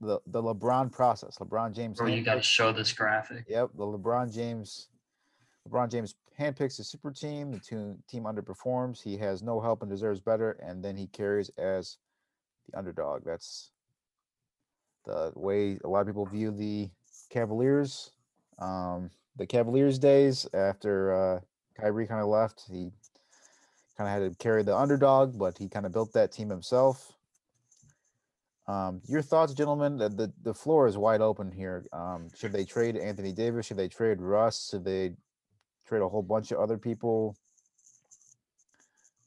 the 0.00 0.20
the 0.26 0.42
LeBron 0.42 0.92
process, 0.92 1.38
LeBron 1.38 1.74
James. 1.74 1.98
Bro, 1.98 2.08
you 2.08 2.22
got 2.22 2.34
to 2.34 2.42
show 2.42 2.72
this 2.72 2.92
graphic. 2.92 3.44
Yep, 3.48 3.70
the 3.76 3.84
LeBron 3.84 4.32
James. 4.32 4.88
LeBron 5.68 5.90
James 5.90 6.14
handpicks 6.38 6.78
a 6.78 6.84
super 6.84 7.10
team. 7.10 7.52
The 7.52 7.58
two, 7.58 7.96
team 8.08 8.24
underperforms. 8.24 9.02
He 9.02 9.16
has 9.18 9.42
no 9.42 9.60
help 9.60 9.82
and 9.82 9.90
deserves 9.90 10.20
better, 10.20 10.52
and 10.62 10.84
then 10.84 10.96
he 10.96 11.06
carries 11.06 11.48
as 11.56 11.98
the 12.68 12.78
underdog. 12.78 13.24
That's 13.24 13.70
the 15.06 15.32
way 15.34 15.78
a 15.84 15.88
lot 15.88 16.00
of 16.00 16.06
people 16.06 16.26
view 16.26 16.50
the 16.50 16.90
Cavaliers. 17.30 18.10
Um, 18.58 19.10
the 19.36 19.46
Cavaliers 19.46 19.98
days 19.98 20.46
after 20.54 21.14
uh, 21.14 21.40
Kyrie 21.80 22.06
kind 22.06 22.20
of 22.20 22.28
left, 22.28 22.64
he 22.70 22.92
kind 23.96 24.08
of 24.08 24.22
had 24.22 24.30
to 24.30 24.36
carry 24.38 24.62
the 24.62 24.76
underdog, 24.76 25.38
but 25.38 25.58
he 25.58 25.68
kind 25.68 25.86
of 25.86 25.92
built 25.92 26.12
that 26.12 26.32
team 26.32 26.50
himself. 26.50 27.13
Um, 28.66 29.02
your 29.06 29.20
thoughts, 29.22 29.52
gentlemen? 29.52 29.98
The, 29.98 30.08
the 30.08 30.32
the 30.42 30.54
floor 30.54 30.86
is 30.86 30.96
wide 30.96 31.20
open 31.20 31.52
here. 31.52 31.86
Um, 31.92 32.28
should 32.34 32.52
they 32.52 32.64
trade 32.64 32.96
Anthony 32.96 33.32
Davis? 33.32 33.66
Should 33.66 33.76
they 33.76 33.88
trade 33.88 34.20
Russ? 34.20 34.68
Should 34.70 34.84
they 34.84 35.14
trade 35.86 36.00
a 36.00 36.08
whole 36.08 36.22
bunch 36.22 36.50
of 36.50 36.58
other 36.58 36.78
people? 36.78 37.36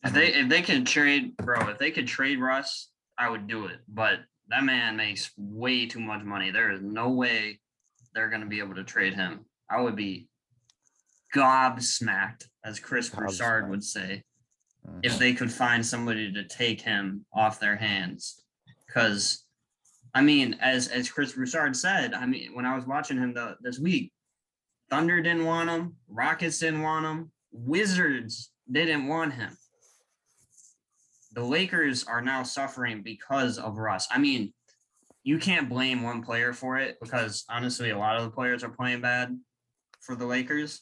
If 0.03 0.13
they 0.13 0.33
if 0.33 0.49
they 0.49 0.61
could 0.61 0.87
trade, 0.87 1.37
bro, 1.37 1.69
if 1.69 1.77
they 1.77 1.91
could 1.91 2.07
trade 2.07 2.39
Russ, 2.39 2.89
I 3.17 3.29
would 3.29 3.47
do 3.47 3.67
it. 3.67 3.79
But 3.87 4.21
that 4.49 4.63
man 4.63 4.95
makes 4.95 5.29
way 5.37 5.85
too 5.85 5.99
much 5.99 6.23
money. 6.23 6.49
There 6.49 6.71
is 6.71 6.81
no 6.81 7.09
way 7.09 7.59
they're 8.15 8.29
gonna 8.29 8.47
be 8.47 8.59
able 8.59 8.75
to 8.75 8.83
trade 8.83 9.13
him. 9.13 9.45
I 9.69 9.81
would 9.81 9.95
be 9.95 10.29
gobsmacked, 11.35 12.47
as 12.63 12.79
Chris 12.79 13.09
Broussard 13.09 13.69
would 13.69 13.83
say, 13.83 14.23
Mhm. 14.87 14.99
if 15.03 15.19
they 15.19 15.33
could 15.33 15.51
find 15.51 15.85
somebody 15.85 16.31
to 16.31 16.43
take 16.47 16.81
him 16.81 17.25
off 17.33 17.59
their 17.59 17.75
hands. 17.75 18.43
Because, 18.97 19.43
I 20.15 20.21
mean, 20.21 20.55
as 20.59 20.87
as 20.87 21.07
Chris 21.07 21.33
Broussard 21.33 21.75
said, 21.75 22.15
I 22.15 22.25
mean, 22.25 22.55
when 22.55 22.65
I 22.65 22.75
was 22.75 22.87
watching 22.87 23.19
him 23.19 23.31
the, 23.31 23.55
this 23.61 23.77
week, 23.77 24.11
Thunder 24.89 25.21
didn't 25.21 25.45
want 25.45 25.69
him, 25.69 25.97
Rockets 26.07 26.57
didn't 26.57 26.81
want 26.81 27.05
him, 27.05 27.31
Wizards 27.51 28.49
didn't 28.71 29.05
want 29.05 29.35
him. 29.35 29.55
The 31.33 31.43
Lakers 31.43 32.05
are 32.05 32.23
now 32.23 32.41
suffering 32.41 33.03
because 33.03 33.59
of 33.59 33.77
Russ. 33.77 34.07
I 34.09 34.17
mean, 34.17 34.51
you 35.23 35.37
can't 35.37 35.69
blame 35.69 36.01
one 36.01 36.23
player 36.23 36.51
for 36.51 36.79
it 36.79 36.97
because 36.99 37.45
honestly, 37.51 37.91
a 37.91 37.99
lot 37.99 38.17
of 38.17 38.23
the 38.23 38.31
players 38.31 38.63
are 38.63 38.69
playing 38.69 39.01
bad 39.01 39.37
for 40.01 40.15
the 40.15 40.25
Lakers. 40.25 40.81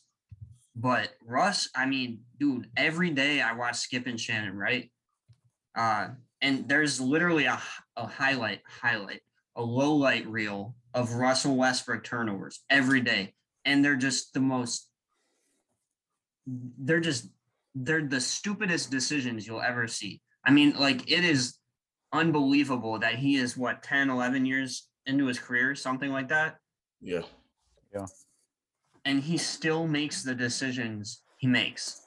But 0.74 1.10
Russ, 1.22 1.68
I 1.76 1.86
mean, 1.86 2.22
dude, 2.40 2.70
every 2.78 3.10
day 3.10 3.42
I 3.42 3.52
watch 3.52 3.76
Skip 3.76 4.08
and 4.08 4.20
Shannon, 4.20 4.56
right? 4.56 4.90
Uh, 5.76 6.12
and 6.42 6.70
there's 6.70 7.02
literally 7.02 7.46
a, 7.46 7.62
a 7.98 8.08
highlight, 8.08 8.62
highlight, 8.68 9.22
a 9.56 9.62
low 9.62 9.94
light 9.94 10.28
reel 10.28 10.76
of 10.94 11.14
Russell 11.14 11.56
Westbrook 11.56 12.04
turnovers 12.04 12.64
every 12.70 13.02
day. 13.02 13.34
And 13.66 13.84
they're 13.84 13.96
just 13.96 14.34
the 14.34 14.40
most, 14.40 14.90
they're 16.46 17.00
just, 17.00 17.30
they're 17.74 18.06
the 18.06 18.22
stupidest 18.22 18.92
decisions 18.92 19.48
you'll 19.48 19.62
ever 19.62 19.88
see. 19.88 20.22
I 20.46 20.52
mean, 20.52 20.76
like, 20.78 21.10
it 21.12 21.24
is 21.24 21.58
unbelievable 22.14 23.00
that 23.00 23.16
he 23.16 23.36
is 23.36 23.58
what 23.58 23.84
10, 23.84 24.10
11 24.10 24.46
years 24.46 24.88
into 25.06 25.26
his 25.26 25.40
career, 25.40 25.76
something 25.76 26.12
like 26.12 26.30
that. 26.30 26.58
Yeah. 27.02 27.24
Yeah. 27.94 28.06
And 29.04 29.22
he 29.22 29.38
still 29.38 29.88
makes 29.88 30.24
the 30.24 30.36
decisions 30.36 31.22
he 31.38 31.48
makes. 31.48 32.02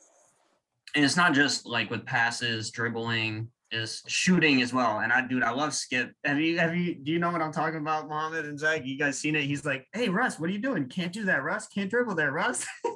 And 0.95 1.05
it's 1.05 1.17
not 1.17 1.35
just 1.35 1.67
like 1.67 1.91
with 1.91 2.07
passes, 2.07 2.71
dribbling, 2.71 3.49
is 3.71 4.03
shooting 4.07 4.63
as 4.63 4.73
well. 4.73 5.01
And 5.01 5.13
I 5.13 5.27
dude, 5.27 5.43
I 5.43 5.51
love 5.51 5.75
Skip. 5.75 6.13
Have 6.25 6.41
you 6.41 6.59
have 6.59 6.75
you 6.77 6.95
do 6.95 7.13
you 7.13 7.19
know 7.19 7.31
what 7.31 7.43
I'm 7.43 7.53
talking 7.53 7.79
about, 7.81 8.09
Mohammed 8.09 8.47
and 8.47 8.59
Zach? 8.59 8.83
You 8.85 8.99
guys 8.99 9.19
seen 9.19 9.37
it? 9.37 9.43
He's 9.45 9.65
like, 9.65 9.87
hey 9.93 10.09
Russ, 10.09 10.39
what 10.39 10.51
are 10.51 10.53
you 10.53 10.61
doing? 10.61 10.89
Can't 10.89 11.13
do 11.13 11.25
that, 11.25 11.43
Russ. 11.43 11.67
Can't 11.69 11.91
dribble 11.91 12.15
there, 12.15 12.33
Russ. 12.33 12.67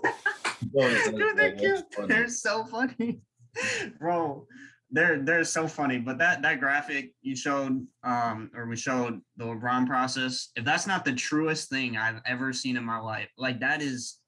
Dude, 0.75 1.37
they're 1.37 1.57
cute. 1.57 1.85
They're 2.07 2.29
so 2.29 2.65
funny. 2.65 3.21
Bro, 3.99 4.47
they're 4.91 5.21
they're 5.21 5.45
so 5.45 5.67
funny. 5.67 5.99
But 5.99 6.19
that 6.19 6.43
that 6.43 6.61
graphic 6.61 7.13
you 7.21 7.37
showed, 7.37 7.87
um, 8.05 8.51
or 8.55 8.67
we 8.67 8.77
showed 8.77 9.21
the 9.37 9.45
LeBron 9.45 9.87
process. 9.87 10.51
If 10.57 10.65
that's 10.65 10.87
not 10.87 11.05
the 11.05 11.13
truest 11.13 11.69
thing 11.69 11.97
I've 11.97 12.21
ever 12.27 12.53
seen 12.53 12.77
in 12.77 12.85
my 12.85 12.99
life, 12.99 13.29
like 13.37 13.61
that 13.61 13.83
is 13.83 14.19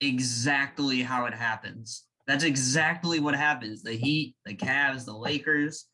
exactly 0.00 1.02
how 1.02 1.26
it 1.26 1.34
happens. 1.34 2.04
That's 2.26 2.44
exactly 2.44 3.20
what 3.20 3.34
happens. 3.34 3.82
The 3.82 3.92
Heat, 3.92 4.34
the 4.44 4.54
Cavs, 4.54 5.04
the 5.04 5.16
Lakers, 5.16 5.86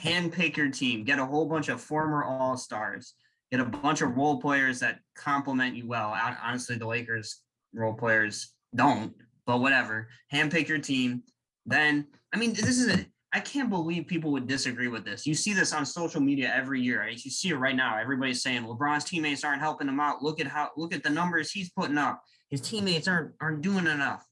handpick 0.00 0.56
your 0.56 0.70
team, 0.70 1.04
get 1.04 1.18
a 1.18 1.24
whole 1.24 1.46
bunch 1.46 1.68
of 1.68 1.80
former 1.80 2.24
All 2.24 2.56
Stars, 2.56 3.14
get 3.50 3.60
a 3.60 3.64
bunch 3.64 4.02
of 4.02 4.16
role 4.16 4.40
players 4.40 4.80
that 4.80 4.98
complement 5.14 5.76
you 5.76 5.86
well. 5.86 6.16
Honestly, 6.42 6.76
the 6.76 6.86
Lakers 6.86 7.42
role 7.72 7.94
players 7.94 8.54
don't, 8.74 9.14
but 9.46 9.60
whatever. 9.60 10.08
Handpick 10.32 10.68
your 10.68 10.78
team. 10.78 11.22
Then, 11.64 12.06
I 12.32 12.38
mean, 12.38 12.52
this 12.52 12.78
is 12.78 12.94
a, 12.94 13.06
I 13.32 13.40
can't 13.40 13.70
believe 13.70 14.06
people 14.06 14.32
would 14.32 14.46
disagree 14.46 14.88
with 14.88 15.04
this. 15.04 15.26
You 15.26 15.34
see 15.34 15.52
this 15.52 15.72
on 15.72 15.84
social 15.84 16.20
media 16.20 16.52
every 16.54 16.80
year. 16.80 17.00
Right? 17.00 17.22
You 17.22 17.30
see 17.30 17.50
it 17.50 17.56
right 17.56 17.76
now. 17.76 17.98
Everybody's 17.98 18.42
saying 18.42 18.64
LeBron's 18.64 19.04
teammates 19.04 19.44
aren't 19.44 19.60
helping 19.60 19.88
him 19.88 20.00
out. 20.00 20.22
Look 20.22 20.40
at 20.40 20.46
how 20.46 20.70
look 20.76 20.94
at 20.94 21.02
the 21.02 21.10
numbers 21.10 21.50
he's 21.50 21.70
putting 21.70 21.98
up. 21.98 22.22
His 22.50 22.60
teammates 22.60 23.08
aren't 23.08 23.32
aren't 23.40 23.62
doing 23.62 23.86
enough. 23.86 24.24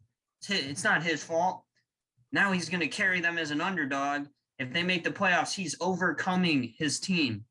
It's, 0.48 0.85
not 0.85 1.02
his 1.02 1.22
fault. 1.22 1.62
Now 2.33 2.52
he's 2.52 2.68
going 2.68 2.80
to 2.80 2.88
carry 2.88 3.20
them 3.20 3.38
as 3.38 3.50
an 3.50 3.61
underdog. 3.61 4.26
If 4.59 4.72
they 4.72 4.83
make 4.83 5.04
the 5.04 5.11
playoffs, 5.11 5.54
he's 5.54 5.76
overcoming 5.80 6.74
his 6.78 7.00
team. 7.00 7.44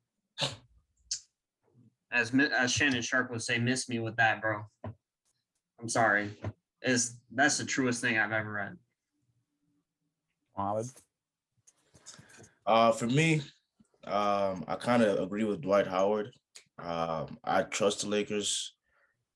As 2.11 2.31
as 2.33 2.71
Shannon 2.71 3.01
Sharpe 3.01 3.31
would 3.31 3.41
say, 3.41 3.57
"Miss 3.57 3.89
me 3.89 3.97
with 3.99 4.15
that, 4.17 4.39
bro." 4.39 4.61
I'm 5.81 5.89
sorry. 5.89 6.29
Is 6.83 7.17
that's 7.31 7.57
the 7.57 7.65
truest 7.65 8.01
thing 8.01 8.19
I've 8.19 8.31
ever 8.31 8.51
read. 8.51 8.77
Mohammed. 10.55 10.85
Uh, 12.65 12.91
for 12.91 13.07
me, 13.07 13.41
um, 14.05 14.63
I 14.67 14.75
kind 14.79 15.01
of 15.01 15.19
agree 15.19 15.43
with 15.43 15.61
Dwight 15.61 15.87
Howard. 15.87 16.31
Um, 16.79 17.37
I 17.43 17.63
trust 17.63 18.01
the 18.01 18.07
Lakers. 18.07 18.75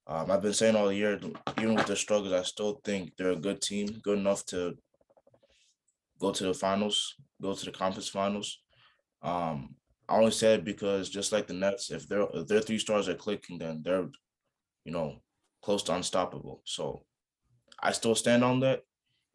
Um, 0.10 0.32
I've 0.32 0.42
been 0.42 0.54
saying 0.54 0.78
all 0.78 0.92
year, 0.92 1.20
even 1.60 1.76
with 1.76 1.86
their 1.86 1.98
struggles, 1.98 2.32
I 2.32 2.44
still 2.44 2.80
think 2.86 3.12
they're 3.18 3.32
a 3.32 3.36
good 3.36 3.62
team, 3.62 4.00
good 4.02 4.18
enough 4.18 4.46
to 4.48 4.78
go 6.20 6.32
to 6.32 6.44
the 6.46 6.54
finals, 6.54 7.16
go 7.42 7.54
to 7.54 7.66
the 7.66 7.72
conference 7.72 8.08
finals. 8.08 8.60
Um, 9.22 9.76
I 10.08 10.18
only 10.18 10.32
said 10.32 10.64
because 10.64 11.10
just 11.10 11.34
like 11.34 11.48
the 11.48 11.54
Nets, 11.54 11.92
if 11.92 12.08
their 12.08 12.26
if 12.34 12.48
their 12.48 12.62
three 12.62 12.80
stars 12.80 13.10
are 13.10 13.16
clicking, 13.16 13.58
then 13.58 13.82
they're, 13.84 14.08
you 14.86 14.94
know, 14.94 15.22
close 15.62 15.84
to 15.84 15.96
unstoppable. 15.96 16.62
So 16.64 17.04
I 17.82 17.92
still 17.92 18.16
stand 18.16 18.46
on 18.46 18.62
that, 18.62 18.84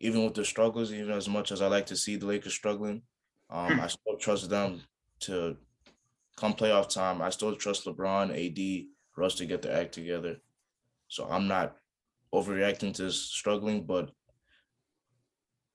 even 0.01 0.25
with 0.25 0.35
the 0.35 0.45
struggles, 0.45 0.91
even 0.91 1.11
as 1.11 1.29
much 1.29 1.53
as 1.53 1.61
I 1.61 1.67
like 1.67 1.87
to 1.87 1.97
see 1.97 2.17
the 2.17 2.27
Lakers 2.27 2.55
struggling. 2.55 3.03
Um, 3.51 3.79
I 3.79 3.89
still 3.89 4.17
trust 4.19 4.49
them 4.49 4.81
to 5.21 5.59
come 6.37 6.55
playoff 6.55 6.89
time. 6.89 7.21
I 7.21 7.29
still 7.29 7.55
trust 7.55 7.85
LeBron, 7.85 8.31
AD, 8.33 8.87
Russ 9.15 9.35
to 9.35 9.45
get 9.45 9.61
the 9.61 9.71
act 9.71 9.93
together. 9.93 10.39
So 11.13 11.27
I'm 11.29 11.47
not 11.47 11.77
overreacting 12.35 12.95
to 12.95 13.11
struggling, 13.11 13.85
but 13.85 14.11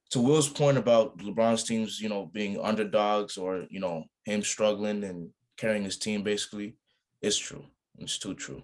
to 0.10 0.20
Will's 0.20 0.50
point 0.50 0.80
about 0.80 1.20
LeBron's 1.20 1.64
teams, 1.64 2.00
you 2.00 2.10
know, 2.10 2.26
being 2.34 2.60
underdogs 2.60 3.38
or 3.38 3.68
you 3.70 3.80
know 3.80 4.06
him 4.24 4.42
struggling 4.42 5.04
and 5.04 5.30
carrying 5.56 5.84
his 5.84 6.00
team, 6.00 6.24
basically, 6.24 6.76
it's 7.22 7.38
true. 7.38 7.64
It's 8.00 8.18
too 8.18 8.34
true. 8.34 8.64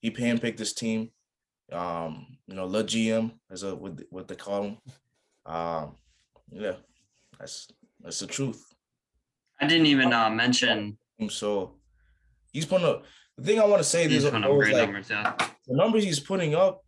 He 0.00 0.10
handpicked 0.10 0.56
this 0.56 0.72
team. 0.72 1.10
Um, 1.70 2.38
you 2.46 2.54
know, 2.54 2.66
the 2.66 2.82
GM 2.82 3.32
as 3.50 3.62
a 3.62 3.76
what 3.76 4.00
what 4.08 4.26
they 4.26 4.36
call 4.36 4.62
him. 4.62 4.78
Um, 5.44 5.96
yeah, 6.50 6.76
that's 7.38 7.68
that's 8.00 8.20
the 8.20 8.26
truth. 8.26 8.64
I 9.60 9.66
didn't 9.66 9.86
even 9.86 10.14
uh, 10.14 10.30
mention 10.30 10.96
so 11.28 11.74
he's 12.54 12.64
putting 12.64 12.86
up 12.86 13.04
the 13.36 13.44
thing 13.44 13.60
I 13.60 13.66
want 13.66 13.82
to 13.82 13.88
say 13.88 14.06
these 14.06 14.22
these 14.22 14.32
kind 14.32 14.46
are 14.46 14.50
of 14.50 14.58
great 14.58 14.72
like, 14.72 14.84
numbers. 14.86 15.10
Yeah. 15.10 15.34
The 15.66 15.76
numbers 15.76 16.04
he's 16.04 16.20
putting 16.20 16.54
up, 16.54 16.82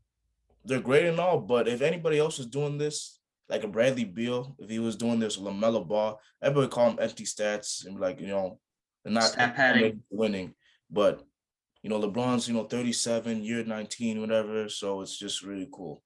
they're 0.65 0.81
great 0.81 1.07
and 1.07 1.21
all, 1.21 1.39
but 1.39 1.69
if 1.69 1.81
anybody 1.81 2.19
else 2.19 2.39
is 2.39 2.47
doing 2.47 2.77
this, 2.79 3.21
like 3.49 3.63
a 3.65 3.69
Bradley 3.69 4.05
Beal, 4.05 4.57
if 4.59 4.69
he 4.69 4.79
was 4.81 4.97
doing 4.97 5.21
this, 5.21 5.37
LaMelo 5.37 5.87
Ball, 5.87 6.21
everybody 6.43 6.65
would 6.67 6.73
call 6.73 6.91
him 6.91 6.99
empty 7.01 7.25
stats 7.25 7.87
and 7.87 7.97
be 7.97 8.01
like, 8.01 8.21
you 8.21 8.27
know, 8.27 8.59
they're 9.05 9.13
not 9.13 9.33
winning. 10.11 10.55
But 10.91 11.23
you 11.83 11.91
know, 11.91 12.01
LeBron's, 12.01 12.49
you 12.49 12.55
know, 12.55 12.65
37, 12.65 13.45
year 13.45 13.63
19, 13.63 14.21
whatever. 14.21 14.69
So 14.69 15.03
it's 15.03 15.17
just 15.17 15.43
really 15.45 15.69
cool. 15.73 16.03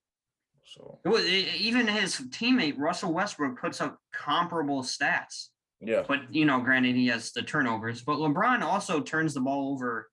So 0.65 1.01
It 1.07 1.09
was, 1.09 1.25
e- 1.25 1.49
even 1.57 1.89
his 1.89 2.17
teammate 2.29 2.77
Russell 2.77 3.15
Westbrook 3.15 3.59
puts 3.59 3.81
up 3.81 3.99
comparable 4.13 4.83
stats. 4.83 5.49
yeah, 5.81 6.03
But 6.07 6.35
you 6.35 6.45
know, 6.45 6.61
granted, 6.61 6.97
he 6.97 7.07
has 7.07 7.33
the 7.33 7.43
turnovers. 7.43 8.03
But 8.03 8.19
LeBron 8.19 8.61
also 8.61 9.01
turns 9.01 9.33
the 9.33 9.41
ball 9.41 9.73
over 9.73 10.11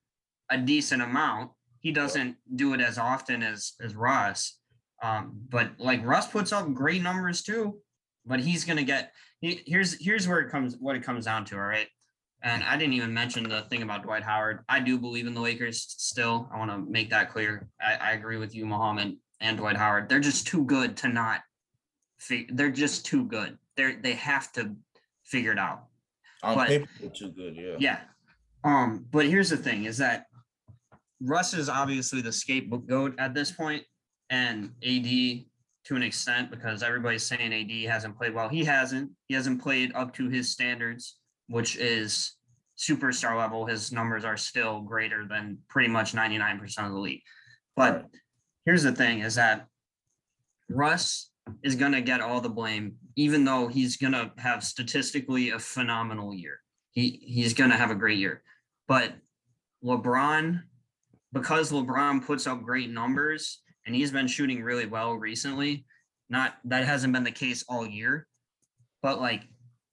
a 0.49 0.57
decent 0.57 1.01
amount. 1.01 1.51
He 1.79 1.91
doesn't 1.91 2.35
do 2.55 2.73
it 2.73 2.81
as 2.81 2.97
often 2.97 3.43
as 3.43 3.73
as 3.81 3.95
Russ. 3.95 4.59
Um, 5.03 5.39
but 5.49 5.71
like 5.77 6.03
Russ 6.05 6.27
puts 6.27 6.51
up 6.51 6.73
great 6.73 7.01
numbers 7.01 7.41
too. 7.43 7.77
But 8.25 8.39
he's 8.39 8.65
gonna 8.65 8.83
get. 8.83 9.13
he- 9.41 9.61
Here's 9.65 9.93
here's 10.03 10.27
where 10.27 10.39
it 10.39 10.49
comes. 10.49 10.75
What 10.79 10.95
it 10.95 11.03
comes 11.03 11.25
down 11.25 11.45
to. 11.45 11.55
All 11.55 11.61
right. 11.61 11.87
And 12.43 12.63
I 12.63 12.77
didn't 12.77 12.93
even 12.93 13.13
mention 13.13 13.47
the 13.49 13.61
thing 13.63 13.81
about 13.81 14.03
Dwight 14.03 14.21
Howard. 14.23 14.59
I 14.69 14.79
do 14.79 14.99
believe 14.99 15.25
in 15.27 15.33
the 15.33 15.41
Lakers 15.41 15.81
still. 15.97 16.47
I 16.53 16.57
want 16.59 16.69
to 16.71 16.77
make 16.77 17.09
that 17.09 17.31
clear. 17.31 17.67
I, 17.81 17.95
I 17.95 18.11
agree 18.11 18.37
with 18.37 18.53
you, 18.53 18.65
Mohammed 18.65 19.17
and 19.41 19.57
Dwight 19.57 19.75
Howard. 19.75 20.07
They're 20.07 20.19
just 20.19 20.45
too 20.45 20.63
good 20.65 20.95
to 20.97 21.07
not. 21.09 21.41
Fig- 22.19 22.55
they're 22.55 22.71
just 22.71 23.05
too 23.05 23.25
good. 23.25 23.57
They're 23.75 23.99
they 24.01 24.13
have 24.13 24.51
to 24.53 24.75
figure 25.23 25.51
it 25.51 25.59
out. 25.59 25.85
on 26.43 26.55
but- 26.55 26.67
paper, 26.67 26.87
they're 26.99 27.09
too 27.09 27.29
good. 27.29 27.55
Yeah. 27.55 27.75
Yeah. 27.79 27.99
Um, 28.63 29.05
but 29.11 29.25
here's 29.25 29.49
the 29.49 29.57
thing 29.57 29.85
is 29.85 29.97
that 29.99 30.25
Russ 31.21 31.53
is 31.53 31.69
obviously 31.69 32.21
the 32.21 32.31
scapegoat 32.31 33.15
at 33.17 33.33
this 33.33 33.51
point, 33.51 33.83
and 34.29 34.71
AD 34.83 35.45
to 35.85 35.95
an 35.95 36.03
extent 36.03 36.51
because 36.51 36.83
everybody's 36.83 37.23
saying 37.23 37.53
AD 37.53 37.89
hasn't 37.89 38.17
played 38.17 38.33
well. 38.33 38.49
He 38.49 38.63
hasn't. 38.65 39.11
He 39.27 39.35
hasn't 39.35 39.61
played 39.61 39.93
up 39.95 40.13
to 40.15 40.29
his 40.29 40.51
standards, 40.51 41.17
which 41.47 41.77
is 41.77 42.33
superstar 42.77 43.37
level. 43.37 43.65
His 43.65 43.91
numbers 43.91 44.25
are 44.25 44.37
still 44.37 44.81
greater 44.81 45.25
than 45.25 45.59
pretty 45.69 45.89
much 45.89 46.13
99% 46.13 46.85
of 46.85 46.91
the 46.91 46.99
league. 46.99 47.21
But 47.75 48.05
here's 48.65 48.83
the 48.83 48.91
thing 48.91 49.21
is 49.21 49.35
that 49.35 49.67
Russ 50.69 51.31
is 51.63 51.75
going 51.75 51.93
to 51.93 52.01
get 52.01 52.19
all 52.19 52.41
the 52.41 52.49
blame, 52.49 52.95
even 53.15 53.45
though 53.45 53.67
he's 53.67 53.95
going 53.97 54.13
to 54.13 54.31
have 54.37 54.63
statistically 54.63 55.51
a 55.51 55.59
phenomenal 55.59 56.33
year. 56.33 56.59
He 56.91 57.21
he's 57.23 57.53
going 57.53 57.69
to 57.69 57.77
have 57.77 57.91
a 57.91 57.95
great 57.95 58.17
year. 58.17 58.41
But 58.87 59.13
LeBron, 59.83 60.63
because 61.33 61.71
LeBron 61.71 62.25
puts 62.25 62.47
up 62.47 62.63
great 62.63 62.89
numbers 62.89 63.61
and 63.85 63.95
he's 63.95 64.11
been 64.11 64.27
shooting 64.27 64.63
really 64.63 64.85
well 64.85 65.13
recently, 65.13 65.85
not 66.29 66.55
that 66.65 66.85
hasn't 66.85 67.13
been 67.13 67.23
the 67.23 67.31
case 67.31 67.63
all 67.67 67.85
year. 67.85 68.27
But 69.01 69.21
like 69.21 69.43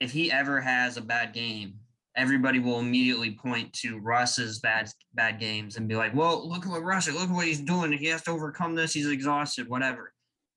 if 0.01 0.13
he 0.13 0.31
ever 0.31 0.61
has 0.61 0.97
a 0.97 1.03
bad 1.03 1.33
game, 1.33 1.75
everybody 2.17 2.59
will 2.59 2.79
immediately 2.79 3.33
point 3.33 3.73
to 3.73 3.99
Russ's 3.99 4.61
bad 4.61 4.89
bad 5.15 5.39
games 5.39 5.77
and 5.77 5.89
be 5.89 5.97
like, 5.97 6.15
"Well, 6.15 6.49
look 6.49 6.65
at 6.65 6.71
what 6.71 6.83
Russ, 6.83 7.11
look 7.11 7.29
at 7.29 7.35
what 7.35 7.47
he's 7.47 7.61
doing. 7.61 7.93
He 7.93 8.07
has 8.07 8.23
to 8.23 8.31
overcome 8.31 8.75
this. 8.75 8.93
He's 8.93 9.09
exhausted, 9.09 9.69
whatever." 9.69 10.13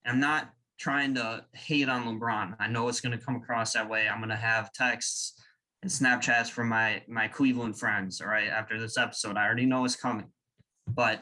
And 0.05 0.13
I'm 0.13 0.19
not 0.19 0.51
trying 0.79 1.15
to 1.15 1.43
hate 1.53 1.89
on 1.89 2.05
LeBron. 2.05 2.55
I 2.59 2.67
know 2.67 2.87
it's 2.87 3.01
going 3.01 3.17
to 3.17 3.23
come 3.23 3.35
across 3.35 3.73
that 3.73 3.89
way. 3.89 4.07
I'm 4.07 4.19
going 4.19 4.29
to 4.29 4.35
have 4.35 4.71
texts 4.73 5.33
and 5.81 5.91
Snapchats 5.91 6.49
from 6.49 6.69
my 6.69 7.01
my 7.07 7.27
Cleveland 7.27 7.79
friends. 7.79 8.21
All 8.21 8.27
right, 8.27 8.47
after 8.47 8.79
this 8.79 8.97
episode, 8.97 9.37
I 9.37 9.45
already 9.45 9.65
know 9.65 9.85
it's 9.85 9.95
coming, 9.95 10.27
but 10.87 11.21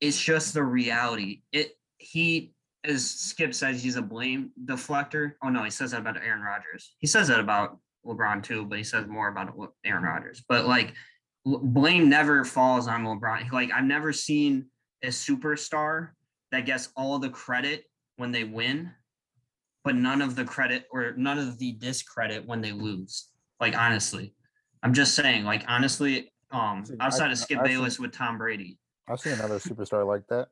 it's 0.00 0.20
just 0.20 0.54
the 0.54 0.62
reality. 0.62 1.42
It 1.52 1.76
he 1.98 2.52
as 2.84 3.08
Skip 3.08 3.54
says 3.54 3.82
he's 3.82 3.96
a 3.96 4.02
blame 4.02 4.50
deflector. 4.64 5.32
Oh 5.42 5.48
no, 5.48 5.64
he 5.64 5.70
says 5.70 5.90
that 5.90 6.00
about 6.00 6.16
Aaron 6.16 6.42
Rodgers. 6.42 6.94
He 6.98 7.06
says 7.06 7.28
that 7.28 7.40
about 7.40 7.78
LeBron 8.06 8.42
too, 8.42 8.64
but 8.64 8.78
he 8.78 8.84
says 8.84 9.06
more 9.06 9.28
about 9.28 9.54
Aaron 9.84 10.04
Rodgers. 10.04 10.44
But 10.48 10.66
like 10.66 10.94
blame 11.44 12.08
never 12.08 12.44
falls 12.44 12.88
on 12.88 13.04
LeBron. 13.04 13.50
Like 13.52 13.70
I've 13.72 13.84
never 13.84 14.12
seen 14.12 14.66
a 15.02 15.08
superstar 15.08 16.10
that 16.52 16.66
gets 16.66 16.90
all 16.96 17.18
the 17.18 17.30
credit 17.30 17.84
when 18.16 18.32
they 18.32 18.44
win, 18.44 18.90
but 19.84 19.94
none 19.94 20.22
of 20.22 20.36
the 20.36 20.44
credit 20.44 20.86
or 20.90 21.12
none 21.16 21.38
of 21.38 21.58
the 21.58 21.72
discredit 21.72 22.46
when 22.46 22.60
they 22.60 22.72
lose. 22.72 23.28
Like 23.60 23.76
honestly, 23.76 24.34
I'm 24.82 24.94
just 24.94 25.14
saying. 25.14 25.44
Like 25.44 25.64
honestly, 25.68 26.32
um, 26.56 26.84
See, 26.84 26.94
I- 26.98 27.06
outside 27.06 27.28
I- 27.28 27.32
of 27.32 27.38
Skip 27.38 27.58
I've 27.58 27.66
seen- 27.66 27.76
Bayless 27.76 27.98
with 27.98 28.12
Tom 28.12 28.38
Brady, 28.38 28.78
I've 29.08 29.20
seen 29.20 29.34
another 29.34 29.58
superstar 29.58 30.06
like 30.06 30.26
that. 30.28 30.48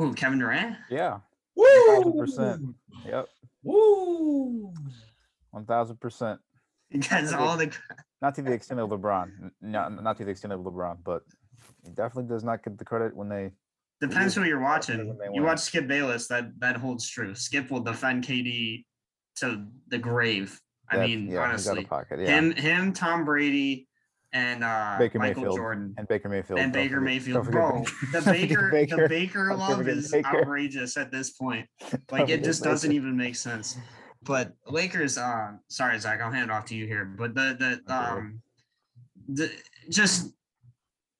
ooh, 0.00 0.12
Kevin 0.14 0.38
Durant. 0.38 0.76
Yeah. 0.90 1.20
Woo! 1.56 1.64
1000%. 2.02 2.74
Yep. 3.06 3.28
Woo! 3.62 4.72
One 5.50 5.64
thousand 5.66 6.00
percent. 6.00 6.40
Because 6.90 7.32
Okay. 7.32 7.42
all 7.42 7.56
the 7.56 7.76
Not 8.20 8.34
to 8.36 8.42
the 8.42 8.52
extent 8.52 8.80
of 8.80 8.90
LeBron. 8.90 9.30
n- 9.44 9.50
Not 9.60 10.02
not 10.02 10.16
to 10.18 10.24
the 10.24 10.30
extent 10.30 10.52
of 10.52 10.60
LeBron, 10.60 10.98
but 11.04 11.22
he 11.84 11.90
definitely 11.90 12.28
does 12.28 12.42
not 12.44 12.62
get 12.64 12.76
the 12.78 12.84
credit 12.84 13.14
when 13.14 13.28
they. 13.28 13.52
depends 14.00 14.34
who 14.34 14.42
you're 14.44 14.60
watching. 14.60 15.16
You 15.32 15.42
watch 15.44 15.60
Skip 15.60 15.86
Bayless, 15.86 16.26
that 16.28 16.58
that 16.60 16.76
holds 16.76 17.08
true. 17.08 17.34
Skip 17.34 17.70
will 17.70 17.80
defend 17.80 18.24
KD 18.24 18.84
to 19.36 19.66
the 19.88 19.98
grave. 19.98 20.60
I 21.00 21.06
mean, 21.06 21.28
yeah, 21.30 21.40
honestly, 21.40 21.84
pocket. 21.84 22.20
Yeah. 22.20 22.26
him, 22.38 22.52
him, 22.52 22.92
Tom 22.92 23.24
Brady, 23.24 23.88
and 24.32 24.64
uh, 24.64 24.96
Baker 24.98 25.18
Michael 25.18 25.42
Mayfield 25.42 25.56
Jordan. 25.56 25.94
and 25.96 26.08
Baker 26.08 26.28
Mayfield. 26.28 26.58
and 26.58 26.72
Baker 26.72 27.00
Mayfield, 27.00 27.50
bro. 27.50 27.84
The 28.12 28.20
Baker- 28.24 28.70
Baker, 28.70 28.96
the 29.02 29.08
Baker 29.08 29.54
love 29.54 29.86
is 29.86 30.10
Baker. 30.10 30.26
outrageous 30.28 30.96
at 30.96 31.10
this 31.12 31.30
point. 31.30 31.66
Like 32.10 32.28
it 32.28 32.42
just 32.44 32.62
doesn't 32.62 32.90
even 32.92 33.16
make 33.16 33.36
sense. 33.36 33.76
But 34.22 34.52
Lakers, 34.66 35.18
uh, 35.18 35.52
sorry 35.68 35.98
Zach, 35.98 36.20
I'll 36.20 36.30
hand 36.32 36.50
it 36.50 36.52
off 36.52 36.64
to 36.66 36.74
you 36.74 36.86
here. 36.86 37.04
But 37.04 37.34
the 37.34 37.80
the 37.86 37.94
um, 37.94 38.40
the 39.28 39.50
just 39.90 40.32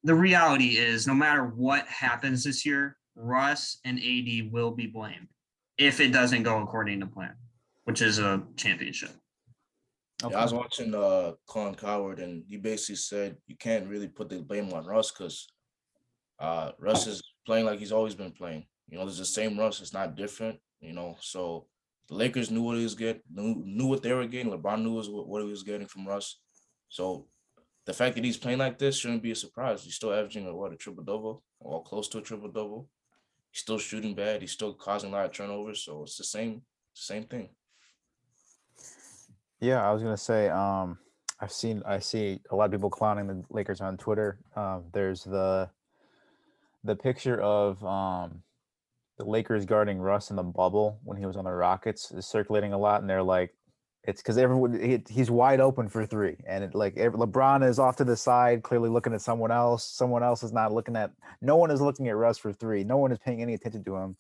the 0.02 0.14
reality 0.14 0.76
is, 0.76 1.06
no 1.06 1.14
matter 1.14 1.44
what 1.44 1.86
happens 1.86 2.44
this 2.44 2.64
year, 2.66 2.96
Russ 3.14 3.78
and 3.84 3.98
AD 3.98 4.52
will 4.52 4.70
be 4.72 4.86
blamed 4.86 5.28
if 5.78 6.00
it 6.00 6.12
doesn't 6.12 6.42
go 6.42 6.62
according 6.62 7.00
to 7.00 7.06
plan, 7.06 7.34
which 7.84 8.02
is 8.02 8.18
a 8.18 8.42
championship. 8.56 9.10
Yeah, 10.30 10.38
I 10.38 10.42
was 10.42 10.54
watching 10.54 10.94
uh 10.94 11.32
Colin 11.46 11.74
Cowherd 11.74 12.20
and 12.20 12.44
he 12.48 12.56
basically 12.56 12.96
said 12.96 13.36
you 13.46 13.56
can't 13.56 13.88
really 13.88 14.08
put 14.08 14.28
the 14.28 14.42
blame 14.42 14.72
on 14.72 14.86
Russ 14.86 15.10
because 15.10 15.46
uh 16.38 16.72
Russ 16.78 17.06
is 17.06 17.22
playing 17.46 17.66
like 17.66 17.78
he's 17.78 17.92
always 17.92 18.14
been 18.14 18.32
playing. 18.32 18.66
You 18.88 18.98
know, 18.98 19.04
there's 19.04 19.18
the 19.18 19.24
same 19.24 19.58
Russ, 19.58 19.80
it's 19.80 19.92
not 19.92 20.16
different, 20.16 20.58
you 20.80 20.92
know. 20.92 21.16
So 21.20 21.66
the 22.08 22.14
Lakers 22.14 22.50
knew 22.50 22.62
what 22.62 22.76
he 22.76 22.84
was 22.84 22.94
getting, 22.94 23.22
knew, 23.30 23.62
knew 23.64 23.86
what 23.86 24.02
they 24.02 24.12
were 24.12 24.26
getting. 24.26 24.52
LeBron 24.52 24.82
knew 24.82 25.00
what 25.24 25.42
he 25.42 25.50
was 25.50 25.62
getting 25.62 25.86
from 25.86 26.06
Russ. 26.06 26.40
So 26.88 27.26
the 27.86 27.92
fact 27.92 28.14
that 28.14 28.24
he's 28.24 28.36
playing 28.36 28.58
like 28.58 28.78
this 28.78 28.98
shouldn't 28.98 29.22
be 29.22 29.30
a 29.30 29.36
surprise. 29.36 29.84
He's 29.84 29.94
still 29.94 30.12
averaging 30.12 30.46
a 30.46 30.54
what 30.54 30.72
a 30.72 30.76
triple 30.76 31.04
double 31.04 31.42
or 31.60 31.82
close 31.82 32.08
to 32.08 32.18
a 32.18 32.22
triple 32.22 32.50
double. 32.50 32.88
He's 33.50 33.60
still 33.60 33.78
shooting 33.78 34.14
bad, 34.14 34.40
he's 34.40 34.52
still 34.52 34.74
causing 34.74 35.10
a 35.10 35.12
lot 35.12 35.26
of 35.26 35.32
turnovers. 35.32 35.84
So 35.84 36.02
it's 36.02 36.16
the 36.16 36.24
same, 36.24 36.62
same 36.92 37.24
thing. 37.24 37.50
Yeah, 39.64 39.88
I 39.88 39.92
was 39.92 40.02
gonna 40.02 40.16
say. 40.16 40.50
Um, 40.50 40.98
I've 41.40 41.50
seen. 41.50 41.82
I 41.86 41.98
see 41.98 42.40
a 42.50 42.56
lot 42.56 42.66
of 42.66 42.72
people 42.72 42.90
clowning 42.90 43.26
the 43.26 43.42
Lakers 43.48 43.80
on 43.80 43.96
Twitter. 43.96 44.38
Um, 44.54 44.84
there's 44.92 45.24
the 45.24 45.70
the 46.84 46.94
picture 46.94 47.40
of 47.40 47.82
um 47.82 48.42
the 49.16 49.24
Lakers 49.24 49.64
guarding 49.64 50.00
Russ 50.00 50.28
in 50.28 50.36
the 50.36 50.42
bubble 50.42 51.00
when 51.02 51.16
he 51.16 51.24
was 51.24 51.36
on 51.36 51.44
the 51.44 51.50
Rockets 51.50 52.10
is 52.10 52.26
circulating 52.26 52.74
a 52.74 52.78
lot, 52.78 53.00
and 53.00 53.08
they're 53.08 53.22
like, 53.22 53.54
it's 54.02 54.20
because 54.20 54.36
everyone 54.36 54.78
he, 54.78 55.02
he's 55.08 55.30
wide 55.30 55.60
open 55.60 55.88
for 55.88 56.04
three, 56.04 56.36
and 56.46 56.62
it, 56.64 56.74
like 56.74 56.98
ev- 56.98 57.14
LeBron 57.14 57.66
is 57.66 57.78
off 57.78 57.96
to 57.96 58.04
the 58.04 58.18
side, 58.18 58.62
clearly 58.62 58.90
looking 58.90 59.14
at 59.14 59.22
someone 59.22 59.50
else. 59.50 59.82
Someone 59.82 60.22
else 60.22 60.42
is 60.42 60.52
not 60.52 60.74
looking 60.74 60.94
at. 60.94 61.10
No 61.40 61.56
one 61.56 61.70
is 61.70 61.80
looking 61.80 62.08
at 62.08 62.16
Russ 62.16 62.36
for 62.36 62.52
three. 62.52 62.84
No 62.84 62.98
one 62.98 63.12
is 63.12 63.18
paying 63.18 63.40
any 63.40 63.54
attention 63.54 63.82
to 63.84 63.96
him. 63.96 64.16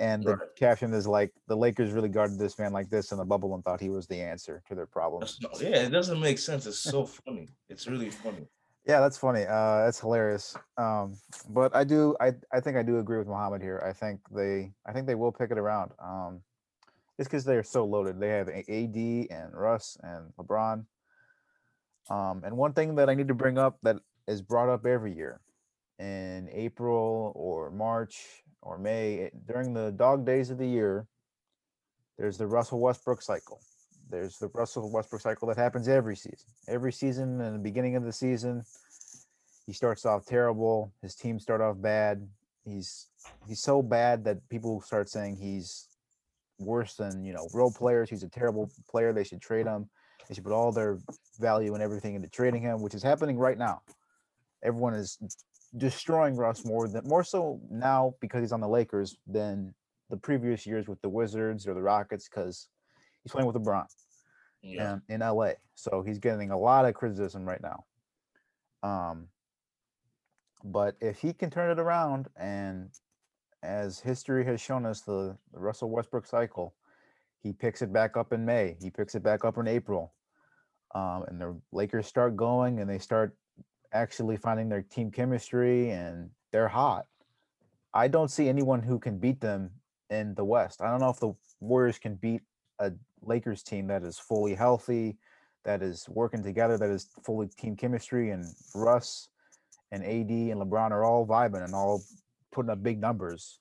And 0.00 0.22
the 0.22 0.36
Right. 0.36 0.56
caption 0.56 0.94
is 0.94 1.06
like, 1.06 1.32
the 1.48 1.56
Lakers 1.56 1.92
really 1.92 2.08
guarded 2.08 2.38
this 2.38 2.58
man 2.58 2.72
like 2.72 2.88
this 2.88 3.10
in 3.10 3.18
the 3.18 3.24
bubble 3.24 3.54
and 3.54 3.64
thought 3.64 3.80
he 3.80 3.90
was 3.90 4.06
the 4.06 4.20
answer 4.20 4.62
to 4.68 4.74
their 4.74 4.86
problems. 4.86 5.40
Yeah, 5.60 5.82
it 5.86 5.90
doesn't 5.90 6.20
make 6.20 6.38
sense. 6.38 6.66
It's 6.66 6.78
so 6.78 7.04
funny. 7.04 7.48
It's 7.68 7.86
really 7.88 8.10
funny. 8.10 8.46
Yeah, 8.86 9.00
that's 9.00 9.18
funny. 9.18 9.42
Uh, 9.42 9.84
that's 9.84 9.98
hilarious. 10.00 10.56
Um, 10.76 11.16
but 11.48 11.74
I 11.74 11.84
do, 11.84 12.16
I, 12.20 12.32
I 12.52 12.60
think 12.60 12.76
I 12.76 12.82
do 12.82 12.98
agree 12.98 13.18
with 13.18 13.26
Mohammed 13.26 13.60
here. 13.60 13.82
I 13.84 13.92
think 13.92 14.20
they, 14.30 14.72
I 14.86 14.92
think 14.92 15.06
they 15.06 15.16
will 15.16 15.32
pick 15.32 15.50
it 15.50 15.58
around. 15.58 15.90
Um, 15.98 16.42
just 17.18 17.28
because 17.28 17.44
they're 17.44 17.64
so 17.64 17.84
loaded. 17.84 18.20
They 18.20 18.28
have 18.28 18.48
AD 18.48 18.96
and 19.30 19.52
Russ 19.52 19.96
and 20.02 20.32
LeBron. 20.38 20.86
Um, 22.08 22.42
and 22.44 22.56
one 22.56 22.72
thing 22.72 22.94
that 22.94 23.10
I 23.10 23.14
need 23.14 23.28
to 23.28 23.34
bring 23.34 23.58
up 23.58 23.78
that 23.82 23.96
is 24.28 24.40
brought 24.40 24.68
up 24.68 24.86
every 24.86 25.14
year 25.14 25.40
in 25.98 26.48
April 26.52 27.32
or 27.34 27.70
March 27.70 28.44
or 28.62 28.78
May 28.78 29.20
eh, 29.20 29.30
during 29.46 29.72
the 29.72 29.92
dog 29.92 30.24
days 30.26 30.50
of 30.50 30.58
the 30.58 30.66
year, 30.66 31.06
there's 32.18 32.38
the 32.38 32.46
Russell 32.46 32.80
Westbrook 32.80 33.22
cycle. 33.22 33.60
There's 34.10 34.38
the 34.38 34.48
Russell 34.48 34.90
Westbrook 34.90 35.20
cycle 35.22 35.48
that 35.48 35.56
happens 35.56 35.86
every 35.88 36.16
season. 36.16 36.48
Every 36.66 36.92
season, 36.92 37.40
in 37.40 37.52
the 37.52 37.58
beginning 37.58 37.96
of 37.96 38.04
the 38.04 38.12
season, 38.12 38.64
he 39.66 39.72
starts 39.72 40.06
off 40.06 40.24
terrible. 40.24 40.92
His 41.02 41.14
team 41.14 41.38
start 41.38 41.60
off 41.60 41.80
bad. 41.80 42.26
He's 42.64 43.08
he's 43.46 43.60
so 43.60 43.82
bad 43.82 44.24
that 44.24 44.48
people 44.48 44.80
start 44.80 45.08
saying 45.08 45.36
he's 45.36 45.88
worse 46.58 46.94
than 46.94 47.24
you 47.24 47.32
know 47.32 47.48
role 47.52 47.70
players. 47.70 48.10
He's 48.10 48.22
a 48.22 48.28
terrible 48.28 48.70
player. 48.90 49.12
They 49.12 49.24
should 49.24 49.42
trade 49.42 49.66
him. 49.66 49.88
They 50.28 50.34
should 50.34 50.44
put 50.44 50.52
all 50.52 50.72
their 50.72 50.98
value 51.38 51.74
and 51.74 51.82
everything 51.82 52.14
into 52.14 52.28
trading 52.28 52.62
him, 52.62 52.80
which 52.80 52.94
is 52.94 53.02
happening 53.02 53.38
right 53.38 53.58
now. 53.58 53.82
Everyone 54.62 54.94
is 54.94 55.18
destroying 55.76 56.36
Russ 56.36 56.64
more 56.64 56.88
than 56.88 57.06
more 57.06 57.22
so 57.24 57.60
now 57.70 58.14
because 58.20 58.40
he's 58.40 58.52
on 58.52 58.60
the 58.60 58.68
Lakers 58.68 59.16
than 59.26 59.74
the 60.10 60.16
previous 60.16 60.66
years 60.66 60.88
with 60.88 61.00
the 61.02 61.08
Wizards 61.08 61.66
or 61.66 61.74
the 61.74 61.82
Rockets 61.82 62.28
because 62.28 62.68
he's 63.22 63.32
playing 63.32 63.46
with 63.46 63.56
LeBron 63.56 63.84
Yeah. 64.62 64.92
um, 64.94 65.02
in 65.08 65.20
LA. 65.20 65.52
So 65.74 66.02
he's 66.06 66.18
getting 66.18 66.50
a 66.50 66.58
lot 66.58 66.84
of 66.86 66.94
criticism 66.94 67.44
right 67.44 67.60
now. 67.62 67.84
Um, 68.82 69.28
but 70.64 70.96
if 71.00 71.18
he 71.20 71.32
can 71.32 71.50
turn 71.50 71.70
it 71.70 71.78
around, 71.80 72.28
and 72.36 72.90
as 73.62 74.00
history 74.00 74.44
has 74.44 74.60
shown 74.60 74.86
us, 74.86 75.02
the, 75.02 75.36
the 75.52 75.60
Russell 75.60 75.90
Westbrook 75.90 76.26
cycle, 76.26 76.74
he 77.40 77.52
picks 77.52 77.82
it 77.82 77.92
back 77.92 78.16
up 78.16 78.32
in 78.32 78.44
May. 78.44 78.76
He 78.80 78.90
picks 78.90 79.14
it 79.14 79.22
back 79.22 79.44
up 79.44 79.58
in 79.58 79.68
April, 79.68 80.14
um, 80.94 81.24
and 81.28 81.40
the 81.40 81.60
Lakers 81.72 82.06
start 82.06 82.34
going, 82.36 82.80
and 82.80 82.88
they 82.90 82.98
start 82.98 83.36
actually 83.92 84.36
finding 84.36 84.68
their 84.68 84.82
team 84.82 85.10
chemistry, 85.10 85.90
and 85.90 86.30
they're 86.52 86.68
hot. 86.68 87.06
I 87.94 88.08
don't 88.08 88.30
see 88.30 88.48
anyone 88.48 88.82
who 88.82 88.98
can 88.98 89.18
beat 89.18 89.40
them 89.40 89.70
in 90.10 90.34
the 90.34 90.44
West. 90.44 90.80
I 90.82 90.90
don't 90.90 91.00
know 91.00 91.10
if 91.10 91.20
the 91.20 91.34
Warriors 91.60 91.98
can 91.98 92.14
beat 92.14 92.42
a 92.78 92.92
Lakers 93.22 93.62
team 93.62 93.86
that 93.88 94.02
is 94.02 94.18
fully 94.18 94.54
healthy, 94.54 95.16
that 95.64 95.82
is 95.82 96.08
working 96.08 96.42
together, 96.42 96.78
that 96.78 96.90
is 96.90 97.08
fully 97.24 97.48
team 97.48 97.76
chemistry, 97.76 98.30
and 98.30 98.44
Russ 98.74 99.28
and 99.90 100.04
AD 100.04 100.30
and 100.30 100.60
LeBron 100.60 100.90
are 100.90 101.04
all 101.04 101.26
vibing 101.26 101.64
and 101.64 101.74
all 101.74 102.02
putting 102.52 102.70
up 102.70 102.82
big 102.82 103.00
numbers. 103.00 103.60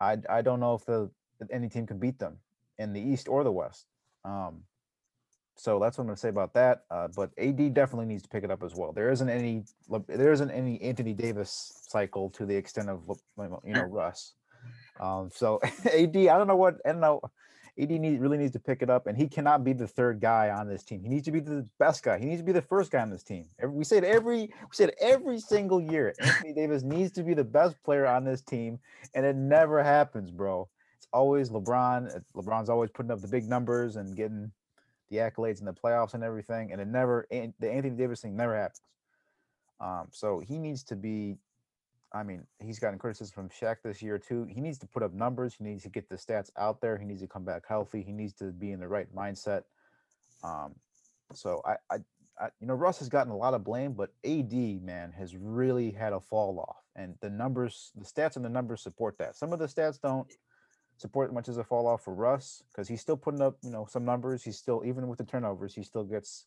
I 0.00 0.18
I 0.28 0.42
don't 0.42 0.60
know 0.60 0.74
if 0.74 0.84
the 0.84 1.10
if 1.40 1.48
any 1.50 1.68
team 1.68 1.86
can 1.86 1.98
beat 1.98 2.18
them 2.18 2.38
in 2.78 2.92
the 2.92 3.00
East 3.00 3.28
or 3.28 3.44
the 3.44 3.52
West. 3.52 3.86
Um, 4.24 4.62
so 5.58 5.80
that's 5.80 5.98
what 5.98 6.02
I'm 6.02 6.06
going 6.06 6.16
to 6.16 6.20
say 6.20 6.28
about 6.28 6.54
that. 6.54 6.84
Uh, 6.90 7.08
but 7.16 7.30
AD 7.36 7.74
definitely 7.74 8.06
needs 8.06 8.22
to 8.22 8.28
pick 8.28 8.44
it 8.44 8.50
up 8.50 8.62
as 8.62 8.74
well. 8.76 8.92
There 8.92 9.10
isn't 9.10 9.28
any 9.28 9.64
there 10.06 10.32
isn't 10.32 10.50
any 10.50 10.80
Anthony 10.80 11.12
Davis 11.12 11.82
cycle 11.88 12.30
to 12.30 12.46
the 12.46 12.54
extent 12.54 12.88
of 12.88 13.02
you 13.64 13.72
know 13.72 13.84
Russ. 13.84 14.34
Um, 15.00 15.30
so 15.34 15.60
AD, 15.84 16.16
I 16.16 16.38
don't 16.38 16.46
know 16.46 16.56
what 16.56 16.76
I 16.86 16.92
don't 16.92 17.00
know. 17.00 17.20
AD 17.80 17.90
need, 17.90 18.20
really 18.20 18.38
needs 18.38 18.52
to 18.52 18.58
pick 18.58 18.82
it 18.82 18.90
up, 18.90 19.06
and 19.06 19.16
he 19.16 19.28
cannot 19.28 19.62
be 19.62 19.72
the 19.72 19.86
third 19.86 20.20
guy 20.20 20.50
on 20.50 20.68
this 20.68 20.82
team. 20.82 21.00
He 21.02 21.08
needs 21.08 21.24
to 21.26 21.30
be 21.30 21.38
the 21.38 21.64
best 21.78 22.02
guy. 22.02 22.18
He 22.18 22.26
needs 22.26 22.40
to 22.40 22.44
be 22.44 22.50
the 22.50 22.62
first 22.62 22.90
guy 22.90 23.00
on 23.00 23.10
this 23.10 23.22
team. 23.22 23.44
Every, 23.60 23.76
we 23.76 23.84
say 23.84 23.98
it 23.98 24.04
every 24.04 24.40
we 24.40 24.72
say 24.72 24.84
it 24.84 24.94
every 25.00 25.38
single 25.40 25.80
year. 25.80 26.14
Anthony 26.20 26.52
Davis 26.52 26.82
needs 26.82 27.12
to 27.12 27.22
be 27.22 27.34
the 27.34 27.44
best 27.44 27.80
player 27.84 28.06
on 28.06 28.24
this 28.24 28.42
team, 28.42 28.78
and 29.14 29.24
it 29.24 29.36
never 29.36 29.82
happens, 29.82 30.30
bro. 30.30 30.68
It's 30.96 31.08
always 31.12 31.50
LeBron. 31.50 32.16
uh, 32.16 32.20
LeBron's 32.36 32.68
always 32.68 32.90
putting 32.90 33.10
up 33.12 33.20
the 33.20 33.28
big 33.28 33.48
numbers 33.48 33.96
and 33.96 34.16
getting 34.16 34.50
the 35.10 35.16
accolades 35.16 35.60
in 35.60 35.66
the 35.66 35.72
playoffs 35.72 36.14
and 36.14 36.22
everything, 36.22 36.72
and 36.72 36.80
it 36.80 36.88
never 36.88 37.26
An- 37.30 37.54
the 37.58 37.70
Anthony 37.70 37.96
Davis 37.96 38.20
thing 38.20 38.36
never 38.36 38.56
happens. 38.56 38.80
Um, 39.80 40.08
so 40.10 40.40
he 40.40 40.58
needs 40.58 40.82
to 40.84 40.96
be 40.96 41.36
I 42.12 42.22
mean, 42.22 42.46
he's 42.58 42.78
gotten 42.78 42.98
criticism 42.98 43.34
from 43.34 43.48
Shaq 43.50 43.76
this 43.84 44.00
year 44.00 44.18
too. 44.18 44.46
He 44.48 44.60
needs 44.60 44.78
to 44.78 44.86
put 44.86 45.02
up 45.02 45.12
numbers. 45.12 45.54
He 45.54 45.64
needs 45.64 45.82
to 45.82 45.90
get 45.90 46.08
the 46.08 46.16
stats 46.16 46.50
out 46.56 46.80
there. 46.80 46.96
He 46.96 47.04
needs 47.04 47.20
to 47.20 47.26
come 47.26 47.44
back 47.44 47.64
healthy. 47.68 48.02
He 48.02 48.12
needs 48.12 48.32
to 48.34 48.44
be 48.44 48.72
in 48.72 48.80
the 48.80 48.88
right 48.88 49.14
mindset. 49.14 49.64
Um, 50.42 50.74
so 51.34 51.60
I, 51.66 51.76
I, 51.90 51.98
I, 52.40 52.48
you 52.60 52.66
know, 52.66 52.74
Russ 52.74 52.98
has 53.00 53.08
gotten 53.08 53.32
a 53.32 53.36
lot 53.36 53.52
of 53.52 53.64
blame, 53.64 53.92
but 53.92 54.10
AD 54.24 54.52
man 54.82 55.12
has 55.18 55.36
really 55.36 55.90
had 55.90 56.12
a 56.12 56.20
fall 56.20 56.58
off, 56.60 56.82
and 56.96 57.14
the 57.20 57.28
numbers, 57.28 57.90
the 57.96 58.04
stats 58.04 58.36
and 58.36 58.44
the 58.44 58.48
numbers 58.48 58.80
support 58.80 59.18
that. 59.18 59.36
Some 59.36 59.52
of 59.52 59.58
the 59.58 59.66
stats 59.66 60.00
don't 60.00 60.30
support 60.98 61.32
much 61.32 61.48
as 61.48 61.56
a 61.56 61.64
fall 61.64 61.86
off 61.86 62.04
for 62.04 62.14
Russ 62.14 62.62
because 62.70 62.88
he's 62.88 63.00
still 63.00 63.16
putting 63.16 63.40
up, 63.40 63.56
you 63.62 63.70
know, 63.70 63.86
some 63.88 64.04
numbers. 64.04 64.42
He's 64.42 64.58
still 64.58 64.82
even 64.84 65.08
with 65.08 65.18
the 65.18 65.24
turnovers, 65.24 65.74
he 65.74 65.82
still 65.82 66.04
gets 66.04 66.46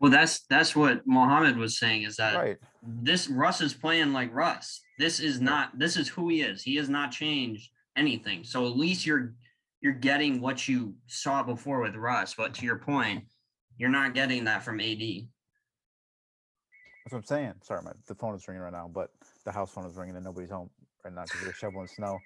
Well, 0.00 0.10
that's 0.10 0.46
that's 0.48 0.74
what 0.74 1.06
Mohammed 1.06 1.56
was 1.56 1.78
saying 1.78 2.04
is 2.04 2.16
that 2.16 2.36
right. 2.36 2.56
this 2.82 3.28
Russ 3.28 3.60
is 3.60 3.74
playing 3.74 4.12
like 4.12 4.34
Russ. 4.34 4.80
This 4.98 5.20
is 5.20 5.40
not 5.40 5.78
this 5.78 5.96
is 5.96 6.08
who 6.08 6.28
he 6.28 6.42
is. 6.42 6.62
He 6.62 6.76
has 6.76 6.88
not 6.88 7.10
changed 7.10 7.70
anything. 7.96 8.44
So 8.44 8.66
at 8.66 8.76
least 8.76 9.04
you're 9.04 9.34
you're 9.80 9.92
getting 9.92 10.40
what 10.40 10.68
you 10.68 10.94
saw 11.06 11.42
before 11.42 11.80
with 11.80 11.96
Russ. 11.96 12.34
But 12.34 12.54
to 12.54 12.64
your 12.64 12.78
point, 12.78 13.24
you're 13.76 13.90
not 13.90 14.14
getting 14.14 14.44
that 14.44 14.62
from 14.62 14.80
AD. 14.80 14.98
That's 14.98 17.12
what 17.12 17.18
I'm 17.18 17.24
saying. 17.24 17.54
Sorry, 17.62 17.82
my 17.82 17.92
the 18.06 18.14
phone 18.14 18.34
is 18.34 18.46
ringing 18.46 18.62
right 18.62 18.72
now, 18.72 18.90
but 18.92 19.10
the 19.44 19.52
house 19.52 19.72
phone 19.72 19.86
is 19.86 19.96
ringing 19.96 20.14
and 20.14 20.24
nobody's 20.24 20.50
home 20.50 20.70
right 21.04 21.14
now 21.14 21.24
because 21.24 21.42
they're 21.42 21.52
shoveling 21.52 21.88
snow. 21.88 22.18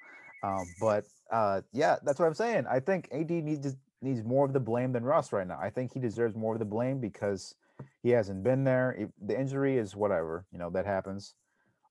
Um, 0.43 0.64
but 0.80 1.05
uh, 1.30 1.62
yeah, 1.72 1.97
that's 2.03 2.18
what 2.18 2.26
I'm 2.26 2.34
saying. 2.34 2.66
I 2.70 2.80
think 2.80 3.09
AD 3.12 3.30
needs 3.30 3.76
needs 4.03 4.22
more 4.24 4.45
of 4.45 4.53
the 4.53 4.61
blame 4.61 4.93
than 4.93 5.05
Russ 5.05 5.32
right 5.32 5.47
now. 5.47 5.59
I 5.61 5.70
think 5.70 5.93
he 5.93 6.01
deserves 6.01 6.34
more 6.34 6.55
of 6.55 6.59
the 6.59 6.64
blame 6.64 7.01
because 7.01 7.55
he 8.03 8.11
hasn't 8.11 8.43
been 8.43 8.64
there. 8.64 9.09
The 9.24 9.38
injury 9.38 9.78
is 9.78 9.95
whatever, 9.95 10.45
you 10.53 10.59
know, 10.59 10.70
that 10.70 10.86
happens. 10.86 11.34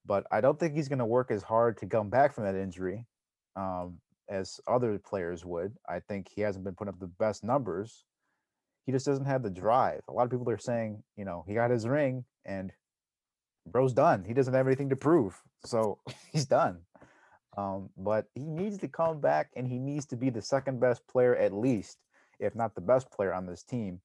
But 0.05 0.25
I 0.31 0.41
don't 0.41 0.59
think 0.59 0.75
he's 0.75 0.89
going 0.89 0.99
to 0.99 1.05
work 1.05 1.31
as 1.31 1.43
hard 1.43 1.77
to 1.77 1.85
come 1.85 2.09
back 2.09 2.33
from 2.33 2.43
that 2.43 2.55
injury 2.55 3.05
um, 3.55 3.99
as 4.29 4.59
other 4.67 4.97
players 4.99 5.45
would. 5.45 5.73
I 5.87 5.99
think 5.99 6.27
he 6.33 6.41
hasn't 6.41 6.65
been 6.65 6.75
putting 6.75 6.93
up 6.93 6.99
the 6.99 7.07
best 7.07 7.43
numbers. 7.43 8.03
He 8.85 8.91
just 8.91 9.05
doesn't 9.05 9.25
have 9.25 9.43
the 9.43 9.49
drive. 9.49 10.01
A 10.09 10.11
lot 10.11 10.23
of 10.23 10.31
people 10.31 10.49
are 10.49 10.57
saying, 10.57 11.03
you 11.15 11.23
know, 11.23 11.45
he 11.47 11.53
got 11.53 11.71
his 11.71 11.87
ring 11.87 12.25
and 12.45 12.71
bro's 13.67 13.93
done. 13.93 14.25
He 14.25 14.33
doesn't 14.33 14.53
have 14.53 14.67
anything 14.67 14.89
to 14.89 14.95
prove. 14.95 15.39
So 15.63 15.99
he's 16.31 16.45
done. 16.45 16.79
Um, 17.57 17.89
but 17.97 18.25
he 18.33 18.43
needs 18.43 18.77
to 18.79 18.87
come 18.87 19.19
back 19.19 19.49
and 19.55 19.67
he 19.67 19.77
needs 19.77 20.05
to 20.07 20.15
be 20.15 20.29
the 20.29 20.41
second 20.41 20.79
best 20.79 21.05
player 21.07 21.35
at 21.35 21.53
least, 21.53 21.97
if 22.39 22.55
not 22.55 22.75
the 22.75 22.81
best 22.81 23.11
player 23.11 23.33
on 23.33 23.45
this 23.45 23.63
team. 23.63 23.99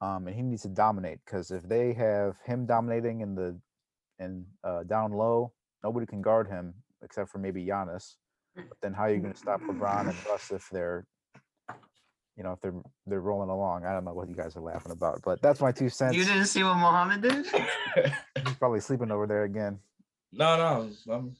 Um, 0.00 0.26
and 0.26 0.36
he 0.36 0.42
needs 0.42 0.62
to 0.62 0.68
dominate 0.68 1.18
because 1.24 1.50
if 1.50 1.62
they 1.68 1.92
have 1.94 2.36
him 2.44 2.66
dominating 2.66 3.20
in 3.20 3.34
the 3.34 3.58
and 4.18 4.44
uh, 4.64 4.82
down 4.84 5.12
low, 5.12 5.52
nobody 5.82 6.06
can 6.06 6.20
guard 6.22 6.48
him 6.48 6.74
except 7.02 7.30
for 7.30 7.38
maybe 7.38 7.64
Giannis. 7.64 8.16
But 8.54 8.76
then 8.82 8.92
how 8.92 9.04
are 9.04 9.10
you 9.10 9.20
going 9.20 9.32
to 9.32 9.38
stop 9.38 9.60
LeBron 9.62 10.08
and 10.08 10.26
Russ 10.26 10.50
if 10.50 10.68
they're, 10.70 11.06
you 12.36 12.42
know, 12.42 12.52
if 12.52 12.60
they're 12.60 12.74
they're 13.06 13.20
rolling 13.20 13.50
along? 13.50 13.84
I 13.84 13.92
don't 13.92 14.04
know 14.04 14.12
what 14.12 14.28
you 14.28 14.34
guys 14.34 14.56
are 14.56 14.60
laughing 14.60 14.92
about, 14.92 15.20
but 15.24 15.40
that's 15.40 15.60
my 15.60 15.72
two 15.72 15.88
cents. 15.88 16.16
You 16.16 16.24
didn't 16.24 16.46
see 16.46 16.64
what 16.64 16.74
Mohammed 16.74 17.22
did? 17.22 17.46
He's 18.44 18.56
probably 18.56 18.80
sleeping 18.80 19.10
over 19.10 19.26
there 19.26 19.44
again. 19.44 19.78
no, 20.32 20.56
no, 20.56 20.90
I'm, 21.12 21.36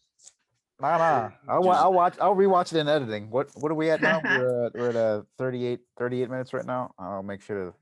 Nah, 0.81 0.97
nah. 0.97 1.31
I'll, 1.49 1.63
wa- 1.63 1.73
Just- 1.73 1.85
I'll 1.85 1.93
watch. 1.93 2.15
I'll 2.21 2.37
rewatch 2.37 2.73
it 2.73 2.79
in 2.79 2.89
editing. 2.89 3.31
What 3.31 3.51
What 3.55 3.73
are 3.73 3.75
we 3.75 3.91
at 3.91 4.01
now? 4.01 4.21
We're 4.25 4.67
at, 4.67 4.75
we're 4.75 4.91
at 4.91 4.97
uh, 4.97 5.23
38, 5.39 5.81
38 5.99 6.31
minutes 6.31 6.53
right 6.53 6.65
now. 6.65 6.93
I'll 6.99 7.23
make 7.23 7.43
sure 7.43 7.67
to 7.67 7.75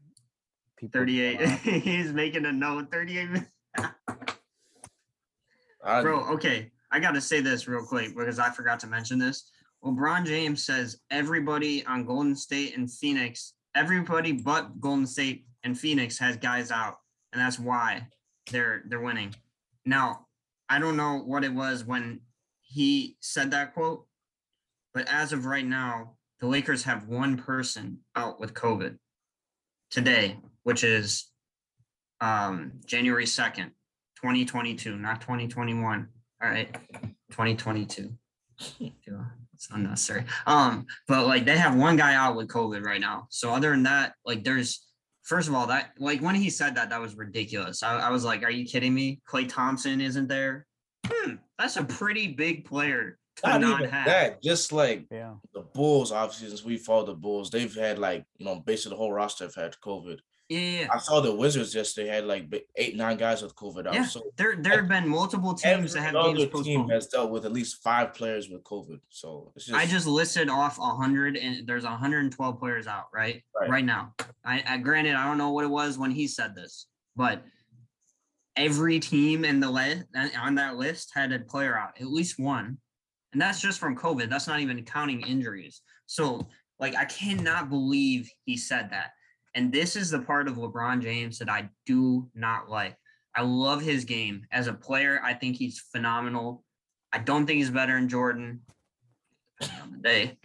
people. 0.78 1.00
38. 1.00 1.40
He's 1.82 2.12
making 2.12 2.46
a 2.46 2.52
note. 2.52 2.90
38 2.90 3.28
minutes. 3.30 3.50
Bro, 5.84 6.24
okay. 6.34 6.70
I 6.90 6.98
got 7.00 7.12
to 7.12 7.20
say 7.20 7.40
this 7.40 7.68
real 7.68 7.84
quick 7.84 8.16
because 8.16 8.38
I 8.38 8.50
forgot 8.50 8.80
to 8.80 8.86
mention 8.86 9.18
this. 9.18 9.50
LeBron 9.84 10.24
James 10.24 10.64
says 10.64 10.98
everybody 11.10 11.84
on 11.86 12.04
Golden 12.06 12.34
State 12.34 12.76
and 12.76 12.90
Phoenix, 12.90 13.52
everybody 13.74 14.32
but 14.32 14.80
Golden 14.80 15.06
State 15.06 15.46
and 15.62 15.78
Phoenix 15.78 16.18
has 16.18 16.36
guys 16.36 16.70
out, 16.70 16.98
and 17.32 17.40
that's 17.40 17.58
why 17.58 18.08
they're 18.50 18.82
they're 18.88 19.00
winning. 19.00 19.34
Now, 19.84 20.26
I 20.68 20.78
don't 20.78 20.96
know 20.96 21.18
what 21.18 21.44
it 21.44 21.52
was 21.52 21.84
when 21.84 22.20
he 22.76 23.16
said 23.20 23.52
that 23.52 23.72
quote, 23.72 24.04
but 24.92 25.08
as 25.08 25.32
of 25.32 25.46
right 25.46 25.64
now, 25.64 26.16
the 26.40 26.46
Lakers 26.46 26.82
have 26.82 27.08
one 27.08 27.38
person 27.38 28.00
out 28.14 28.38
with 28.38 28.52
COVID 28.52 28.98
today, 29.90 30.36
which 30.62 30.84
is 30.84 31.30
um, 32.20 32.72
January 32.84 33.24
2nd, 33.24 33.70
2022, 34.16 34.94
not 34.94 35.22
2021. 35.22 36.06
All 36.42 36.50
right, 36.50 36.70
2022. 37.30 38.12
It's 39.54 39.68
unnecessary. 39.72 40.24
Um, 40.46 40.84
but 41.08 41.26
like 41.26 41.46
they 41.46 41.56
have 41.56 41.74
one 41.74 41.96
guy 41.96 42.12
out 42.14 42.36
with 42.36 42.48
COVID 42.48 42.84
right 42.84 43.00
now. 43.00 43.26
So 43.30 43.54
other 43.54 43.70
than 43.70 43.84
that, 43.84 44.12
like 44.26 44.44
there's 44.44 44.86
first 45.22 45.48
of 45.48 45.54
all 45.54 45.68
that 45.68 45.92
like 45.98 46.20
when 46.20 46.34
he 46.34 46.50
said 46.50 46.74
that, 46.74 46.90
that 46.90 47.00
was 47.00 47.16
ridiculous. 47.16 47.82
I, 47.82 48.00
I 48.00 48.10
was 48.10 48.22
like, 48.22 48.42
are 48.42 48.50
you 48.50 48.66
kidding 48.66 48.92
me? 48.92 49.22
Klay 49.26 49.48
Thompson 49.48 50.02
isn't 50.02 50.28
there. 50.28 50.65
Hmm, 51.10 51.34
that's 51.58 51.76
a 51.76 51.84
pretty 51.84 52.28
big 52.28 52.64
player 52.64 53.18
to 53.36 53.48
not 53.48 53.60
not, 53.60 53.80
even 53.80 53.90
have. 53.90 54.06
that. 54.06 54.42
Just 54.42 54.72
like 54.72 55.06
Yeah. 55.10 55.34
the 55.54 55.60
Bulls, 55.60 56.12
obviously, 56.12 56.48
since 56.48 56.64
we 56.64 56.78
followed 56.78 57.06
the 57.06 57.14
Bulls, 57.14 57.50
they've 57.50 57.74
had 57.74 57.98
like 57.98 58.24
you 58.38 58.46
know 58.46 58.56
basically 58.60 58.90
the 58.90 58.98
whole 58.98 59.12
roster 59.12 59.44
have 59.44 59.54
had 59.54 59.74
COVID. 59.84 60.18
Yeah, 60.48 60.58
yeah, 60.60 60.80
yeah. 60.82 60.88
I 60.92 60.98
saw 60.98 61.20
the 61.20 61.34
Wizards 61.34 61.74
yesterday 61.74 62.08
had 62.08 62.24
like 62.24 62.44
eight, 62.76 62.94
nine 62.96 63.16
guys 63.16 63.42
with 63.42 63.56
COVID 63.56 63.88
out. 63.88 63.94
Yeah, 63.94 64.04
So 64.04 64.22
There, 64.36 64.54
there 64.54 64.76
have 64.76 64.88
been 64.88 65.08
multiple 65.08 65.54
teams 65.54 65.92
that 65.94 66.02
have 66.02 66.14
games 66.14 66.24
other 66.24 66.36
team 66.46 66.50
postponed. 66.52 66.92
has 66.92 67.08
dealt 67.08 67.30
with 67.32 67.44
at 67.46 67.52
least 67.52 67.82
five 67.82 68.14
players 68.14 68.48
with 68.48 68.62
COVID. 68.62 69.00
So 69.08 69.50
it's 69.56 69.66
just 69.66 69.76
I 69.76 69.86
just 69.86 70.06
listed 70.06 70.48
off 70.48 70.78
a 70.78 70.82
hundred 70.82 71.36
and 71.36 71.66
there's 71.66 71.82
112 71.82 72.60
players 72.60 72.86
out, 72.86 73.06
right? 73.12 73.42
Right. 73.60 73.68
Right 73.68 73.84
now. 73.84 74.14
I, 74.44 74.62
I 74.68 74.78
granted 74.78 75.16
I 75.16 75.26
don't 75.26 75.36
know 75.36 75.50
what 75.50 75.64
it 75.64 75.70
was 75.70 75.98
when 75.98 76.12
he 76.12 76.28
said 76.28 76.54
this, 76.54 76.86
but 77.16 77.42
every 78.56 78.98
team 78.98 79.44
in 79.44 79.60
the 79.60 79.70
list 79.70 80.04
on 80.38 80.54
that 80.56 80.76
list 80.76 81.12
had 81.14 81.32
a 81.32 81.38
player 81.40 81.76
out, 81.76 82.00
at 82.00 82.06
least 82.06 82.38
one. 82.38 82.78
And 83.32 83.40
that's 83.40 83.60
just 83.60 83.78
from 83.78 83.96
COVID. 83.96 84.30
That's 84.30 84.46
not 84.46 84.60
even 84.60 84.84
counting 84.84 85.20
injuries. 85.20 85.82
So 86.06 86.46
like 86.78 86.94
I 86.94 87.04
cannot 87.04 87.70
believe 87.70 88.30
he 88.44 88.56
said 88.56 88.90
that. 88.90 89.10
And 89.54 89.72
this 89.72 89.96
is 89.96 90.10
the 90.10 90.20
part 90.20 90.48
of 90.48 90.56
LeBron 90.56 91.02
James 91.02 91.38
that 91.38 91.48
I 91.48 91.70
do 91.86 92.28
not 92.34 92.68
like. 92.68 92.96
I 93.34 93.42
love 93.42 93.82
his 93.82 94.04
game. 94.04 94.46
As 94.52 94.66
a 94.66 94.72
player, 94.72 95.20
I 95.22 95.34
think 95.34 95.56
he's 95.56 95.78
phenomenal. 95.92 96.64
I 97.12 97.18
don't 97.18 97.46
think 97.46 97.58
he's 97.58 97.70
better 97.70 97.94
than 97.94 98.08
Jordan 98.08 98.60
day. 100.02 100.38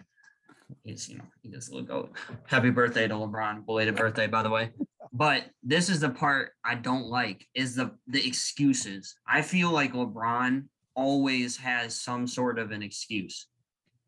He's, 0.84 1.10
you 1.10 1.18
know, 1.18 1.26
he 1.42 1.50
just 1.50 1.72
look 1.72 1.90
out. 1.90 2.12
Happy 2.48 2.70
birthday 2.70 3.08
to 3.08 3.14
LeBron. 3.14 3.66
Belated 3.66 3.96
birthday, 3.96 4.28
by 4.28 4.44
the 4.44 4.50
way. 4.50 4.72
But 5.14 5.44
this 5.62 5.90
is 5.90 6.00
the 6.00 6.10
part 6.10 6.52
I 6.64 6.76
don't 6.76 7.08
like 7.08 7.46
is 7.54 7.76
the 7.76 7.92
the 8.08 8.26
excuses. 8.26 9.16
I 9.28 9.42
feel 9.42 9.72
like 9.72 9.94
LeBron 9.94 10.66
always 10.96 11.58
has 11.58 12.00
some 12.00 12.28
sort 12.28 12.60
of 12.60 12.72
an 12.72 12.82
excuse. 12.82 13.48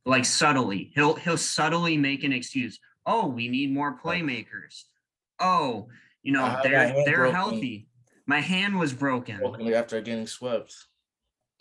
Like 0.06 0.26
subtly. 0.26 0.92
He'll 0.96 1.16
he'll 1.16 1.38
subtly 1.38 1.98
make 1.98 2.24
an 2.24 2.34
excuse. 2.34 2.80
Oh, 3.06 3.28
we 3.28 3.50
need 3.50 3.74
more 3.74 4.00
playmakers. 4.00 4.84
Oh, 5.40 5.90
you 6.22 6.32
know, 6.32 6.60
they're 6.64 6.94
they're 7.06 7.18
broken. 7.18 7.36
healthy. 7.36 7.88
My 8.26 8.40
hand 8.40 8.80
was 8.80 8.94
broken 8.94 9.40
broken 9.40 9.74
after 9.74 10.00
getting 10.00 10.28
swept. 10.28 10.74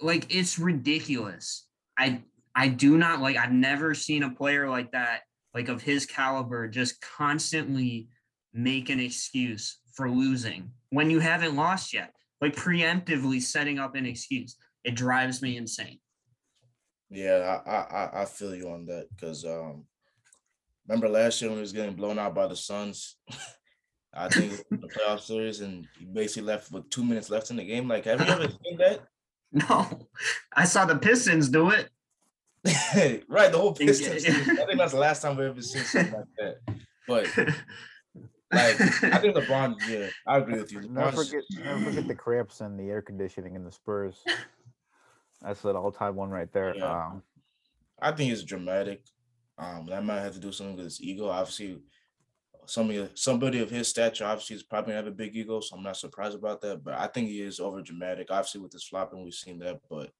like 0.00 0.32
it's 0.34 0.58
ridiculous. 0.58 1.66
I 1.98 2.22
I 2.54 2.68
do 2.68 2.96
not 2.96 3.20
like 3.20 3.36
I've 3.36 3.52
never 3.52 3.94
seen 3.94 4.22
a 4.22 4.30
player 4.30 4.68
like 4.68 4.92
that, 4.92 5.22
like 5.54 5.68
of 5.68 5.82
his 5.82 6.06
caliber, 6.06 6.68
just 6.68 7.00
constantly 7.00 8.08
make 8.52 8.90
an 8.90 9.00
excuse 9.00 9.78
for 9.94 10.10
losing 10.10 10.70
when 10.90 11.10
you 11.10 11.20
haven't 11.20 11.56
lost 11.56 11.92
yet. 11.92 12.12
Like 12.40 12.56
preemptively 12.56 13.40
setting 13.40 13.78
up 13.78 13.94
an 13.94 14.04
excuse. 14.06 14.56
It 14.84 14.96
drives 14.96 15.42
me 15.42 15.56
insane. 15.56 16.00
Yeah, 17.08 17.60
I 17.66 17.70
I 17.70 18.22
I- 18.22 18.24
feel 18.24 18.54
you 18.54 18.68
on 18.70 18.86
that 18.86 19.06
because 19.10 19.44
um, 19.44 19.84
remember 20.88 21.08
last 21.08 21.40
year 21.40 21.50
when 21.50 21.58
he 21.58 21.62
was 21.62 21.72
getting 21.72 21.94
blown 21.94 22.18
out 22.18 22.34
by 22.34 22.46
the 22.46 22.56
Suns. 22.56 23.16
I 24.14 24.28
think 24.28 24.52
it 24.52 24.66
was 24.70 24.80
the 24.80 24.88
playoff 24.88 25.20
series, 25.20 25.60
and 25.60 25.86
he 25.98 26.04
basically 26.04 26.42
left 26.42 26.70
with 26.70 26.90
two 26.90 27.02
minutes 27.02 27.30
left 27.30 27.50
in 27.50 27.56
the 27.56 27.64
game. 27.64 27.88
Like, 27.88 28.04
have 28.04 28.20
you 28.20 28.26
ever 28.26 28.48
seen 28.64 28.76
that? 28.78 29.00
No, 29.52 30.08
I 30.54 30.64
saw 30.64 30.84
the 30.84 30.96
Pistons 30.98 31.48
do 31.48 31.70
it. 31.70 31.88
right, 33.28 33.50
the 33.52 33.58
whole 33.58 33.74
Pistons. 33.74 34.26
I 34.26 34.66
think 34.66 34.78
that's 34.78 34.92
the 34.92 34.98
last 34.98 35.22
time 35.22 35.36
we 35.36 35.46
ever 35.46 35.62
seen 35.62 35.82
something 35.84 36.12
like 36.12 36.24
that. 36.38 36.56
But 37.08 37.54
like, 38.52 38.80
I 39.04 39.18
think 39.18 39.36
LeBron. 39.36 39.76
Yeah, 39.88 40.08
I 40.26 40.38
agree 40.38 40.60
with 40.60 40.72
you. 40.72 40.82
Never 40.88 41.24
forget, 41.24 41.42
never 41.50 41.84
forget 41.84 42.08
the 42.08 42.14
cramps 42.14 42.60
and 42.60 42.78
the 42.78 42.90
air 42.90 43.02
conditioning 43.02 43.54
in 43.54 43.64
the 43.64 43.72
Spurs. 43.72 44.22
That's 45.40 45.64
an 45.64 45.76
all-time 45.76 46.14
one 46.14 46.30
right 46.30 46.52
there. 46.52 46.76
Yeah. 46.76 47.06
Um, 47.06 47.22
I 48.00 48.12
think 48.12 48.32
it's 48.32 48.44
dramatic. 48.44 49.04
Um, 49.58 49.86
that 49.86 50.04
might 50.04 50.20
have 50.20 50.34
to 50.34 50.40
do 50.40 50.52
something 50.52 50.76
with 50.76 50.84
his 50.84 51.00
ego. 51.00 51.28
Obviously, 51.28 51.78
somebody 52.66 53.08
somebody 53.14 53.60
of 53.60 53.70
his 53.70 53.88
stature 53.88 54.24
obviously 54.24 54.56
is 54.56 54.62
probably 54.62 54.92
gonna 54.92 55.04
have 55.04 55.12
a 55.12 55.16
big 55.16 55.36
ego, 55.36 55.60
so 55.60 55.76
I'm 55.76 55.82
not 55.82 55.96
surprised 55.96 56.36
about 56.36 56.60
that. 56.62 56.82
But 56.82 56.94
I 56.94 57.06
think 57.06 57.28
he 57.28 57.42
is 57.42 57.60
over 57.60 57.82
dramatic. 57.82 58.28
Obviously, 58.30 58.60
with 58.60 58.72
his 58.72 58.84
flopping, 58.84 59.22
we've 59.22 59.34
seen 59.34 59.58
that. 59.60 59.80
But 59.88 60.10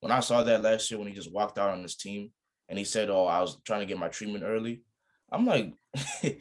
when 0.00 0.12
I 0.12 0.20
saw 0.20 0.42
that 0.42 0.62
last 0.62 0.90
year 0.90 0.98
when 0.98 1.08
he 1.08 1.14
just 1.14 1.32
walked 1.32 1.58
out 1.58 1.70
on 1.70 1.82
his 1.82 1.96
team 1.96 2.30
and 2.68 2.78
he 2.78 2.84
said, 2.84 3.10
"Oh, 3.10 3.26
I 3.26 3.40
was 3.40 3.58
trying 3.64 3.80
to 3.80 3.86
get 3.86 3.98
my 3.98 4.08
treatment 4.08 4.44
early," 4.44 4.82
I'm 5.30 5.46
like, 5.46 5.74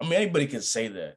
I 0.00 0.04
mean, 0.04 0.14
anybody 0.14 0.46
can 0.46 0.62
say 0.62 0.88
that. 0.88 1.16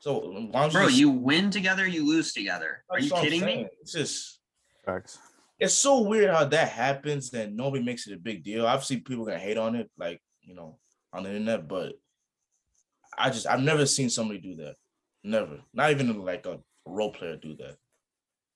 So, 0.00 0.48
Bro, 0.52 0.68
just- 0.70 0.96
you 0.96 1.10
win 1.10 1.50
together, 1.50 1.86
you 1.86 2.06
lose 2.06 2.32
together. 2.32 2.84
Are 2.90 3.00
you 3.00 3.10
kidding 3.10 3.44
me? 3.44 3.66
It's 3.80 3.92
just 3.92 4.40
facts. 4.84 5.18
it's 5.58 5.74
so 5.74 6.00
weird 6.02 6.30
how 6.30 6.44
that 6.44 6.68
happens 6.68 7.30
that 7.30 7.52
nobody 7.52 7.82
makes 7.82 8.06
it 8.06 8.14
a 8.14 8.18
big 8.18 8.44
deal. 8.44 8.66
Obviously, 8.66 8.98
people 8.98 9.24
gonna 9.24 9.38
hate 9.38 9.58
on 9.58 9.74
it, 9.74 9.90
like 9.98 10.20
you 10.42 10.54
know, 10.54 10.78
on 11.12 11.24
the 11.24 11.30
internet, 11.30 11.66
but 11.68 11.94
I 13.16 13.30
just 13.30 13.46
I've 13.46 13.60
never 13.62 13.86
seen 13.86 14.08
somebody 14.08 14.38
do 14.40 14.54
that. 14.56 14.76
Never. 15.24 15.60
Not 15.72 15.90
even 15.90 16.24
like 16.24 16.46
a 16.46 16.60
role 16.86 17.12
player 17.12 17.36
do 17.36 17.56
that. 17.56 17.76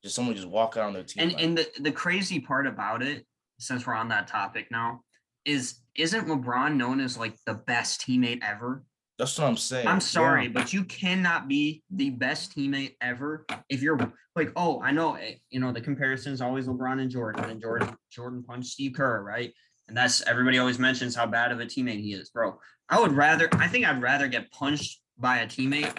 Just 0.02 0.14
someone 0.14 0.34
just 0.36 0.48
walk 0.48 0.76
out 0.76 0.86
on 0.86 0.92
their 0.94 1.02
team. 1.02 1.24
And 1.24 1.32
like- 1.32 1.42
and 1.42 1.58
the, 1.58 1.70
the 1.80 1.92
crazy 1.92 2.38
part 2.40 2.66
about 2.66 3.02
it, 3.02 3.26
since 3.58 3.86
we're 3.86 3.94
on 3.94 4.08
that 4.08 4.28
topic 4.28 4.68
now, 4.70 5.02
is 5.44 5.80
isn't 5.96 6.28
LeBron 6.28 6.76
known 6.76 7.00
as 7.00 7.18
like 7.18 7.34
the 7.46 7.54
best 7.54 8.00
teammate 8.00 8.42
ever? 8.42 8.84
That's 9.22 9.38
what 9.38 9.46
I'm 9.46 9.56
saying. 9.56 9.86
I'm 9.86 10.00
sorry, 10.00 10.48
but 10.48 10.72
you 10.72 10.82
cannot 10.82 11.46
be 11.46 11.84
the 11.90 12.10
best 12.10 12.56
teammate 12.56 12.96
ever 13.00 13.46
if 13.68 13.80
you're 13.80 13.96
like, 14.34 14.50
oh, 14.56 14.82
I 14.82 14.90
know, 14.90 15.14
eh, 15.14 15.34
you 15.48 15.60
know, 15.60 15.70
the 15.70 15.80
comparison 15.80 16.32
is 16.32 16.40
always 16.40 16.66
LeBron 16.66 17.00
and 17.00 17.08
Jordan, 17.08 17.44
and 17.44 17.60
Jordan, 17.60 17.96
Jordan 18.10 18.42
punched 18.42 18.70
Steve 18.70 18.94
Kerr, 18.96 19.22
right? 19.22 19.52
And 19.86 19.96
that's 19.96 20.22
everybody 20.22 20.58
always 20.58 20.80
mentions 20.80 21.14
how 21.14 21.26
bad 21.26 21.52
of 21.52 21.60
a 21.60 21.66
teammate 21.66 22.00
he 22.00 22.14
is, 22.14 22.30
bro. 22.30 22.58
I 22.88 22.98
would 22.98 23.12
rather, 23.12 23.48
I 23.52 23.68
think 23.68 23.86
I'd 23.86 24.02
rather 24.02 24.26
get 24.26 24.50
punched 24.50 25.00
by 25.16 25.38
a 25.38 25.46
teammate 25.46 25.96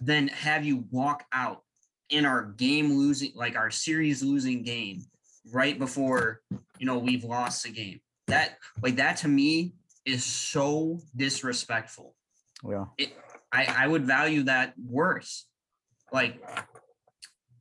than 0.00 0.28
have 0.28 0.64
you 0.64 0.86
walk 0.90 1.26
out 1.34 1.62
in 2.08 2.24
our 2.24 2.42
game 2.42 2.96
losing, 2.96 3.32
like 3.34 3.54
our 3.54 3.70
series 3.70 4.22
losing 4.22 4.62
game 4.62 5.02
right 5.52 5.78
before, 5.78 6.40
you 6.78 6.86
know, 6.86 6.96
we've 6.96 7.24
lost 7.24 7.64
the 7.64 7.70
game. 7.70 8.00
That, 8.28 8.56
like, 8.82 8.96
that 8.96 9.18
to 9.18 9.28
me 9.28 9.74
is 10.06 10.24
so 10.24 11.00
disrespectful. 11.14 12.14
Yeah. 12.68 12.84
I, 13.52 13.84
I 13.84 13.86
would 13.86 14.04
value 14.04 14.44
that 14.44 14.74
worse. 14.78 15.46
Like, 16.12 16.40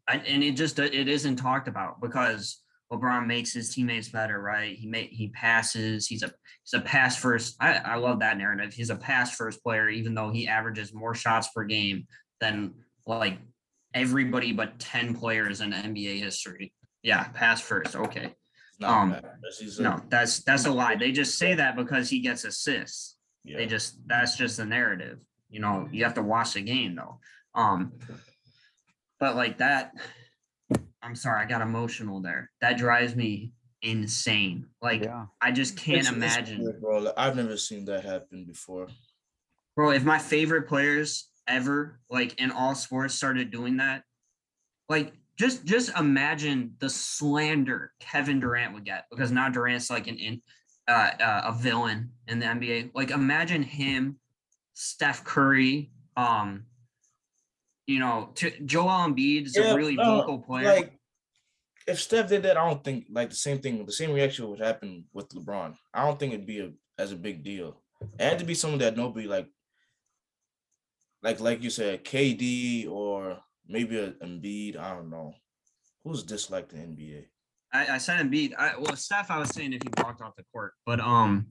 I, 0.07 0.17
and 0.17 0.43
it 0.43 0.51
just 0.53 0.77
it 0.79 1.07
isn't 1.07 1.37
talked 1.37 1.67
about 1.67 1.99
because 2.01 2.61
LeBron 2.91 3.25
makes 3.25 3.53
his 3.53 3.73
teammates 3.73 4.09
better, 4.09 4.39
right? 4.39 4.75
He 4.75 4.87
make 4.87 5.09
he 5.09 5.29
passes. 5.29 6.07
He's 6.07 6.21
a 6.23 6.31
he's 6.63 6.79
a 6.79 6.83
pass 6.83 7.17
first. 7.17 7.55
I, 7.59 7.75
I 7.77 7.95
love 7.95 8.19
that 8.19 8.37
narrative. 8.37 8.73
He's 8.73 8.91
a 8.91 8.95
pass 8.95 9.35
first 9.35 9.63
player, 9.63 9.89
even 9.89 10.13
though 10.13 10.29
he 10.29 10.47
averages 10.47 10.93
more 10.93 11.15
shots 11.15 11.49
per 11.55 11.63
game 11.63 12.07
than 12.39 12.73
like 13.07 13.39
everybody 13.93 14.51
but 14.51 14.77
ten 14.79 15.15
players 15.15 15.61
in 15.61 15.71
NBA 15.71 16.19
history. 16.19 16.71
Yeah, 17.01 17.23
pass 17.29 17.61
first. 17.61 17.95
Okay, 17.95 18.35
um, 18.83 19.09
man, 19.09 19.21
that's- 19.21 19.59
he's 19.59 19.79
a- 19.79 19.83
no, 19.83 20.01
that's 20.09 20.39
that's 20.43 20.65
a 20.65 20.71
lie. 20.71 20.95
They 20.95 21.11
just 21.11 21.37
say 21.39 21.55
that 21.55 21.75
because 21.75 22.09
he 22.09 22.19
gets 22.19 22.43
assists 22.43 23.14
yeah. 23.45 23.57
they 23.57 23.65
just 23.65 23.97
that's 24.07 24.35
just 24.37 24.57
the 24.57 24.65
narrative 24.65 25.19
you 25.49 25.59
know 25.59 25.87
you 25.91 26.03
have 26.03 26.13
to 26.15 26.21
watch 26.21 26.53
the 26.53 26.61
game 26.61 26.95
though 26.95 27.19
um 27.53 27.91
but 29.19 29.35
like 29.35 29.57
that 29.59 29.93
i'm 31.01 31.15
sorry 31.15 31.43
i 31.43 31.47
got 31.47 31.61
emotional 31.61 32.21
there 32.21 32.51
that 32.61 32.77
drives 32.77 33.15
me 33.15 33.51
insane 33.81 34.65
like 34.81 35.03
Yeah. 35.03 35.25
i 35.41 35.51
just 35.51 35.77
can't 35.77 35.99
It's- 35.99 36.07
it's 36.07 36.15
imagine 36.15 36.63
weird, 36.63 36.81
bro. 36.81 37.11
I've 37.15 37.35
never 37.35 37.55
seen 37.57 37.85
that 37.85 38.03
happen 38.03 38.45
before. 38.45 38.87
bro 39.75 39.91
if 39.91 40.03
my 40.03 40.17
favorite 40.17 40.67
players 40.67 41.29
ever 41.47 41.99
like 42.09 42.39
in 42.41 42.49
all 42.51 42.73
sports 42.73 43.13
started 43.13 43.51
doing 43.51 43.77
that 43.77 44.01
like 44.89 45.13
just 45.37 45.63
just 45.65 45.95
imagine 45.97 46.73
the 46.79 46.89
slander 46.89 47.91
kevin 47.99 48.39
durant 48.39 48.73
would 48.73 48.85
get 48.85 49.05
because 49.11 49.31
now 49.31 49.47
durant's 49.49 49.91
like 49.91 50.07
an 50.07 50.17
in 50.17 50.41
uh, 50.87 51.11
uh 51.19 51.41
a 51.45 51.53
villain 51.53 52.11
in 52.27 52.39
the 52.39 52.45
nba 52.45 52.91
like 52.93 53.11
imagine 53.11 53.63
him 53.63 54.19
steph 54.73 55.23
curry 55.23 55.91
um 56.17 56.65
you 57.87 57.99
know 57.99 58.31
to 58.35 58.51
joel 58.65 59.07
Embiid 59.07 59.45
is 59.45 59.55
Yeah, 59.55 59.73
a 59.73 59.75
really 59.75 59.95
no, 59.95 60.17
vocal 60.17 60.39
player 60.39 60.67
Like, 60.67 60.99
if 61.87 62.01
Steph 62.01 62.29
did 62.29 62.43
that, 62.43 62.57
I 62.57 62.67
don't 62.67 62.83
think 62.83 63.05
like 63.11 63.29
the 63.29 63.35
same 63.35 63.59
thing, 63.59 63.85
the 63.85 63.91
same 63.91 64.11
reaction 64.11 64.49
would 64.49 64.59
happen 64.59 65.05
with 65.13 65.29
LeBron. 65.29 65.77
I 65.93 66.05
don't 66.05 66.19
think 66.19 66.33
it'd 66.33 66.45
be 66.45 66.59
a, 66.59 66.71
as 66.97 67.11
a 67.11 67.15
big 67.15 67.43
deal. 67.43 67.81
It 68.01 68.21
had 68.21 68.39
to 68.39 68.45
be 68.45 68.55
someone 68.55 68.79
that 68.79 68.97
nobody 68.97 69.27
like, 69.27 69.47
like 71.21 71.39
like 71.39 71.61
you 71.61 71.69
said, 71.69 72.03
KD 72.03 72.87
or 72.89 73.39
maybe 73.67 73.99
a 73.99 74.11
Embiid. 74.13 74.77
I 74.77 74.95
don't 74.95 75.09
know 75.09 75.35
who's 76.03 76.23
disliked 76.23 76.69
the 76.69 76.77
NBA. 76.77 77.25
I, 77.75 77.95
I 77.95 77.97
said 77.97 78.19
Embiid. 78.25 78.53
I 78.57 78.77
well 78.79 78.95
Steph 78.95 79.29
I 79.31 79.37
was 79.39 79.49
saying 79.49 79.73
if 79.73 79.81
he 79.83 79.89
walked 80.03 80.21
off 80.21 80.35
the 80.35 80.43
court 80.53 80.73
but 80.85 80.99
um 80.99 81.47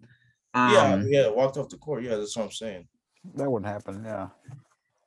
yeah, 0.55 0.93
um, 0.95 1.09
yeah, 1.09 1.29
walked 1.29 1.57
off 1.57 1.69
the 1.69 1.77
court. 1.79 2.05
Yeah, 2.05 2.17
that's 2.17 2.37
what 2.37 2.45
I'm 2.45 2.53
saying. 2.53 2.87
That 3.35 3.51
wouldn't 3.51 3.71
happen. 3.71 4.05
Yeah. 4.05 4.29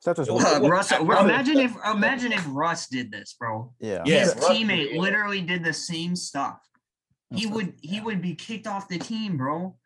Steph 0.00 0.16
just 0.16 0.30
Uh, 0.30 0.34
Well, 0.34 0.68
Russ, 0.68 0.92
I- 0.92 0.98
I- 0.98 1.24
imagine 1.24 1.58
if 1.58 1.74
imagine 1.90 2.32
if 2.32 2.44
Russ 2.50 2.86
did 2.88 3.10
this, 3.10 3.34
bro. 3.38 3.72
yeah. 3.80 4.02
Yeah, 4.04 4.20
His 4.20 4.34
Russ- 4.36 4.44
teammate 4.48 4.92
yeah. 4.94 5.00
literally 5.00 5.40
did 5.40 5.64
the 5.64 5.72
same 5.72 6.14
stuff. 6.16 6.60
He 7.30 7.44
That's- 7.46 7.54
would 7.54 7.74
he 7.82 8.00
would 8.00 8.20
be 8.22 8.34
kicked 8.34 8.66
off 8.66 8.88
the 8.88 8.98
team, 8.98 9.36
bro. 9.38 9.76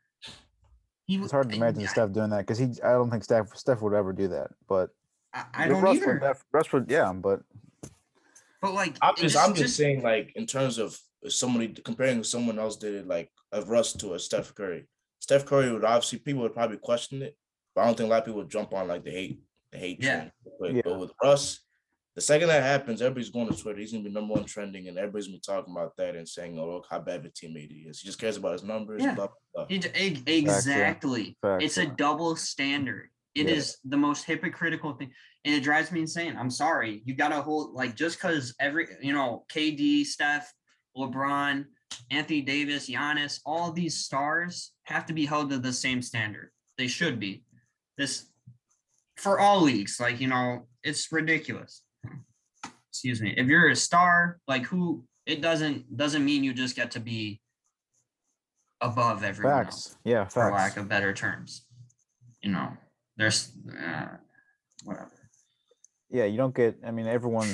He 1.06 1.16
It's 1.16 1.32
hard 1.32 1.50
to 1.50 1.56
imagine 1.56 1.82
I, 1.82 1.86
Steph 1.86 2.12
doing 2.12 2.30
that 2.30 2.38
because 2.38 2.58
he. 2.58 2.66
I 2.82 2.92
don't 2.92 3.10
think 3.10 3.24
Steph 3.24 3.56
Steph 3.56 3.82
would 3.82 3.94
ever 3.94 4.12
do 4.12 4.28
that. 4.28 4.50
But 4.68 4.90
I, 5.32 5.44
I 5.54 5.68
don't 5.68 5.82
Russ 5.82 5.96
either. 5.96 6.18
Would, 6.22 6.36
Russ 6.52 6.72
would, 6.72 6.90
yeah. 6.90 7.12
But 7.12 7.40
but 8.60 8.74
like, 8.74 8.96
I'm 9.02 9.14
just, 9.16 9.24
it's 9.24 9.36
I'm 9.36 9.54
just 9.54 9.76
saying, 9.76 10.02
like 10.02 10.32
in 10.36 10.46
terms 10.46 10.78
of 10.78 10.88
if 10.92 11.00
somebody 11.28 11.68
comparing 11.68 12.24
someone 12.24 12.58
else 12.58 12.76
did 12.76 12.94
it, 12.94 13.06
like 13.06 13.30
a 13.52 13.62
Russ 13.62 13.92
to 13.94 14.14
a 14.14 14.18
Steph 14.18 14.54
Curry. 14.54 14.86
Steph 15.20 15.46
Curry 15.46 15.72
would 15.72 15.84
obviously 15.84 16.18
people 16.18 16.42
would 16.42 16.54
probably 16.54 16.78
question 16.78 17.22
it, 17.22 17.36
but 17.74 17.82
I 17.82 17.86
don't 17.86 17.96
think 17.96 18.08
a 18.08 18.10
lot 18.10 18.20
of 18.20 18.24
people 18.26 18.40
would 18.40 18.50
jump 18.50 18.72
on 18.74 18.88
like 18.88 19.04
the 19.04 19.10
hate, 19.10 19.40
the 19.70 19.78
hate 19.78 20.02
Yeah. 20.02 20.16
train. 20.16 20.32
But, 20.60 20.74
Yeah. 20.74 20.82
but 20.84 20.98
with 20.98 21.12
Russ, 21.22 21.60
the 22.14 22.20
second 22.20 22.48
that 22.48 22.62
happens, 22.62 23.00
everybody's 23.00 23.30
going 23.30 23.48
to 23.48 23.56
Twitter. 23.56 23.78
He's 23.78 23.92
gonna 23.92 24.04
be 24.04 24.10
number 24.10 24.34
one 24.34 24.44
trending, 24.44 24.88
and 24.88 24.98
everybody's 24.98 25.28
gonna 25.28 25.38
be 25.38 25.42
talking 25.46 25.72
about 25.72 25.96
that 25.96 26.14
and 26.16 26.28
saying, 26.28 26.58
"Oh, 26.58 26.72
look 26.74 26.86
how 26.90 26.98
bad 26.98 27.20
of 27.20 27.26
a 27.26 27.30
teammate 27.30 27.70
he 27.70 27.86
is. 27.88 28.00
He 28.00 28.06
just 28.06 28.18
cares 28.18 28.36
about 28.36 28.52
his 28.52 28.64
numbers." 28.64 29.02
Yeah. 29.02 29.14
Blah, 29.14 29.28
blah, 29.54 29.64
blah. 29.66 29.76
It, 29.76 30.28
exactly. 30.28 31.36
facts, 31.40 31.64
It's 31.64 31.76
a 31.78 31.86
double 31.86 32.36
standard. 32.36 33.10
It 33.34 33.48
is 33.48 33.78
Yeah. 33.82 33.90
the 33.92 33.96
most 33.96 34.24
hypocritical 34.24 34.92
thing, 34.92 35.14
and 35.46 35.54
it 35.54 35.60
drives 35.62 35.90
me 35.90 36.00
insane. 36.00 36.36
I'm 36.36 36.50
sorry. 36.50 37.00
You 37.06 37.14
got 37.14 37.28
to 37.28 37.40
hold 37.40 37.72
like 37.72 37.94
just 37.96 38.18
because 38.18 38.54
every 38.60 38.88
you 39.00 39.14
know 39.14 39.46
KD, 39.48 40.04
Steph, 40.04 40.52
LeBron, 40.96 41.64
Anthony 42.10 42.40
Davis, 42.42 42.88
Giannis, 42.88 43.40
all 43.44 43.72
these 43.72 43.96
stars 43.96 44.72
have 44.84 45.06
to 45.06 45.12
be 45.12 45.26
held 45.26 45.50
to 45.50 45.58
the 45.58 45.72
same 45.72 46.02
standard. 46.02 46.50
They 46.78 46.86
should 46.86 47.18
be. 47.18 47.44
This 47.96 48.26
for 49.16 49.38
all 49.38 49.60
leagues, 49.60 50.00
like 50.00 50.20
you 50.20 50.28
know, 50.28 50.66
it's 50.82 51.12
ridiculous. 51.12 51.82
Excuse 52.90 53.22
me. 53.22 53.34
If 53.36 53.46
you're 53.46 53.70
a 53.70 53.76
star, 53.76 54.38
like 54.46 54.64
who, 54.64 55.04
it 55.26 55.40
doesn't 55.40 55.96
doesn't 55.96 56.24
mean 56.24 56.44
you 56.44 56.52
just 56.52 56.76
get 56.76 56.90
to 56.92 57.00
be 57.00 57.40
above 58.80 59.22
everyone 59.22 59.64
else 59.64 59.88
facts. 59.88 59.96
Yeah. 60.04 60.24
for 60.26 60.50
lack 60.50 60.76
of 60.76 60.88
better 60.88 61.12
terms. 61.12 61.64
You 62.42 62.50
know, 62.50 62.76
there's 63.16 63.52
uh, 63.70 64.08
whatever. 64.84 65.10
Yeah. 66.10 66.24
You 66.24 66.36
don't 66.36 66.54
get. 66.54 66.78
I 66.84 66.90
mean, 66.90 67.06
everyone. 67.06 67.48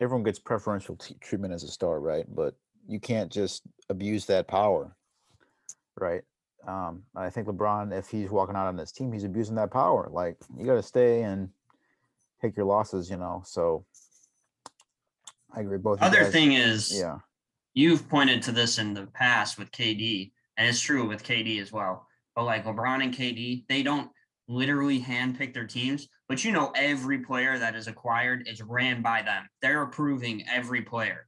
Everyone 0.00 0.22
gets 0.22 0.38
preferential 0.38 0.96
t- 0.96 1.16
treatment 1.20 1.52
as 1.52 1.64
a 1.64 1.68
star, 1.68 2.00
right? 2.00 2.24
But 2.32 2.54
you 2.86 3.00
can't 3.00 3.30
just 3.30 3.62
abuse 3.88 4.26
that 4.26 4.46
power, 4.46 4.96
right? 5.96 6.22
Um, 6.66 7.02
I 7.16 7.30
think 7.30 7.46
LeBron, 7.48 7.96
if 7.96 8.08
he's 8.08 8.30
walking 8.30 8.56
out 8.56 8.66
on 8.66 8.76
this 8.76 8.92
team, 8.92 9.12
he's 9.12 9.24
abusing 9.24 9.56
that 9.56 9.70
power. 9.72 10.08
Like 10.10 10.36
you 10.56 10.66
got 10.66 10.74
to 10.74 10.82
stay 10.82 11.22
and 11.22 11.48
take 12.40 12.56
your 12.56 12.66
losses, 12.66 13.10
you 13.10 13.16
know. 13.16 13.42
So 13.44 13.84
I 15.54 15.60
agree. 15.60 15.78
Both. 15.78 16.00
Other 16.02 16.22
guys- 16.24 16.32
thing 16.32 16.52
is, 16.52 16.96
Yeah. 16.96 17.18
you've 17.74 18.08
pointed 18.08 18.42
to 18.42 18.52
this 18.52 18.78
in 18.78 18.94
the 18.94 19.06
past 19.06 19.58
with 19.58 19.70
KD, 19.72 20.32
and 20.56 20.68
it's 20.68 20.80
true 20.80 21.08
with 21.08 21.24
KD 21.24 21.60
as 21.60 21.72
well. 21.72 22.06
But 22.36 22.44
like 22.44 22.64
LeBron 22.64 23.02
and 23.02 23.12
KD, 23.14 23.64
they 23.68 23.82
don't 23.82 24.10
literally 24.46 25.00
handpick 25.00 25.52
their 25.54 25.66
teams, 25.66 26.08
but 26.28 26.44
you 26.44 26.52
know, 26.52 26.72
every 26.74 27.18
player 27.18 27.58
that 27.58 27.74
is 27.74 27.86
acquired 27.86 28.46
is 28.46 28.62
ran 28.62 29.02
by 29.02 29.22
them. 29.22 29.48
They're 29.62 29.82
approving 29.82 30.44
every 30.48 30.82
player. 30.82 31.26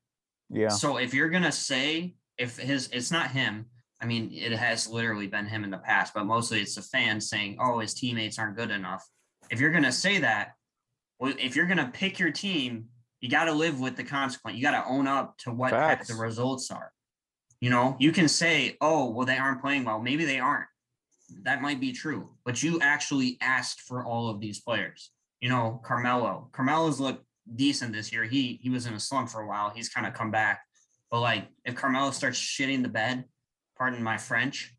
Yeah. 0.51 0.69
So 0.69 0.99
if 0.99 1.15
you're 1.15 1.31
gonna 1.31 1.53
say 1.53 2.15
if 2.39 2.57
his 2.59 2.89
it's 2.93 3.11
not 3.11 3.31
him, 3.31 3.67
I 4.01 4.07
mean 4.07 4.31
it 4.33 4.53
has 4.53 4.89
literally 4.89 5.27
been 5.27 5.47
him 5.47 5.65
in 5.65 5.71
the 5.71 5.79
past, 5.79 6.13
but 6.15 6.25
mostly 6.25 6.61
it's 6.61 6.75
the 6.75 6.83
fans 6.83 7.29
saying, 7.29 7.57
"Oh, 7.61 7.79
his 7.79 7.95
teammates 7.95 8.39
aren't 8.39 8.57
good 8.57 8.71
enough." 8.71 9.07
If 9.51 9.61
you're 9.61 9.73
gonna 9.73 9.93
say 9.93 10.19
that, 10.19 10.53
well, 11.19 11.33
if 11.39 11.57
you're 11.57 11.67
gonna 11.67 11.91
pick 11.93 12.19
your 12.19 12.31
team, 12.31 12.89
you 13.21 13.29
got 13.29 13.45
to 13.45 13.53
live 13.53 13.81
with 13.81 13.97
the 13.97 14.05
consequence. 14.05 14.57
You 14.57 14.63
got 14.63 14.83
to 14.83 14.89
own 14.89 15.07
up 15.07 15.37
to 15.39 15.53
what 15.53 15.71
the 16.07 16.15
results 16.15 16.71
are. 16.71 16.91
You 17.61 17.69
know, 17.69 17.97
you 18.01 18.13
can 18.13 18.29
say, 18.29 18.77
"Oh, 18.81 19.11
well, 19.11 19.27
they 19.27 19.37
aren't 19.37 19.61
playing 19.61 19.85
well." 19.85 20.01
Maybe 20.01 20.25
they 20.25 20.41
aren't. 20.41 20.67
That 21.43 21.63
might 21.63 21.81
be 21.81 21.93
true, 21.93 22.31
but 22.45 22.63
you 22.63 22.79
actually 22.81 23.39
asked 23.41 23.83
for 23.83 24.05
all 24.05 24.29
of 24.29 24.41
these 24.41 24.61
players. 24.61 25.11
You 25.41 25.49
know, 25.49 25.81
Carmelo. 25.85 26.49
Carmelo's 26.53 27.01
looked 27.01 27.25
decent 27.57 27.93
this 27.93 28.13
year. 28.13 28.25
He 28.25 28.59
he 28.63 28.71
was 28.71 28.87
in 28.87 28.95
a 28.95 29.01
slump 29.01 29.29
for 29.29 29.41
a 29.41 29.47
while. 29.47 29.71
He's 29.71 29.89
kind 29.89 30.07
of 30.07 30.15
come 30.15 30.31
back. 30.31 30.63
But 31.11 31.21
like 31.21 31.49
if 31.65 31.75
Carmelo 31.75 32.11
starts 32.11 32.39
shitting 32.39 32.83
the 32.83 32.89
bed, 32.89 33.25
pardon 33.77 34.03
my 34.03 34.17
French, 34.17 34.75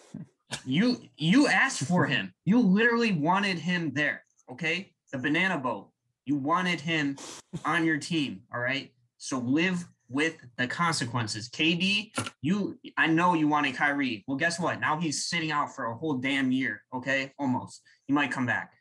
you 0.64 1.00
you 1.16 1.46
asked 1.46 1.84
for 1.84 2.06
him. 2.06 2.32
You 2.44 2.60
literally 2.60 3.12
wanted 3.12 3.58
him 3.58 3.92
there. 3.94 4.24
Okay. 4.50 4.92
The 5.12 5.18
banana 5.18 5.58
boat. 5.58 5.90
You 6.24 6.36
wanted 6.36 6.80
him 6.80 7.16
on 7.64 7.84
your 7.84 7.98
team. 7.98 8.42
All 8.52 8.60
right. 8.60 8.92
So 9.18 9.38
live 9.38 9.84
with 10.12 10.36
the 10.58 10.66
consequences. 10.66 11.48
KD, 11.48 12.12
you 12.42 12.78
I 12.96 13.06
know 13.06 13.34
you 13.34 13.48
wanted 13.48 13.74
Kyrie. 13.74 14.24
Well, 14.26 14.36
guess 14.36 14.60
what? 14.60 14.80
Now 14.80 15.00
he's 15.00 15.24
sitting 15.26 15.50
out 15.50 15.74
for 15.74 15.86
a 15.86 15.94
whole 15.94 16.14
damn 16.14 16.52
year. 16.52 16.82
Okay, 16.94 17.32
almost. 17.38 17.82
He 18.06 18.12
might 18.12 18.30
come 18.30 18.46
back. 18.46 18.72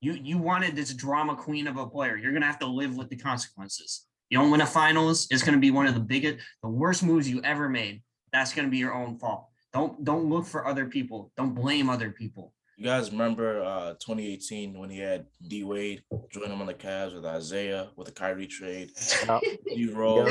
You 0.00 0.12
you 0.12 0.38
wanted 0.38 0.76
this 0.76 0.92
drama 0.92 1.34
queen 1.34 1.66
of 1.66 1.76
a 1.76 1.86
player. 1.86 2.16
You're 2.16 2.32
gonna 2.32 2.46
have 2.46 2.58
to 2.60 2.66
live 2.66 2.96
with 2.96 3.08
the 3.08 3.16
consequences. 3.16 4.06
You 4.30 4.38
don't 4.38 4.50
win 4.50 4.60
a 4.60 4.66
finals, 4.66 5.26
it's 5.30 5.42
gonna 5.42 5.58
be 5.58 5.70
one 5.70 5.86
of 5.86 5.94
the 5.94 6.00
biggest, 6.00 6.44
the 6.62 6.68
worst 6.68 7.02
moves 7.02 7.28
you 7.28 7.40
ever 7.42 7.68
made. 7.68 8.02
that's 8.32 8.52
gonna 8.52 8.68
be 8.68 8.78
your 8.78 8.94
own 8.94 9.18
fault. 9.18 9.46
Don't 9.72 10.04
don't 10.04 10.28
look 10.28 10.46
for 10.46 10.66
other 10.66 10.86
people. 10.86 11.32
Don't 11.36 11.54
blame 11.54 11.88
other 11.88 12.10
people. 12.10 12.52
You 12.76 12.84
guys 12.84 13.10
remember 13.10 13.62
uh 13.62 13.94
2018 13.94 14.78
when 14.78 14.90
he 14.90 14.98
had 14.98 15.26
D 15.48 15.64
Wade 15.64 16.02
join 16.30 16.50
him 16.50 16.60
on 16.60 16.66
the 16.66 16.74
Cavs 16.74 17.14
with 17.14 17.24
Isaiah 17.24 17.88
with 17.96 18.06
the 18.06 18.12
Kyrie 18.12 18.46
trade, 18.46 18.90
Yeah. 19.26 19.40
D 19.66 19.88
Rose, 19.92 20.30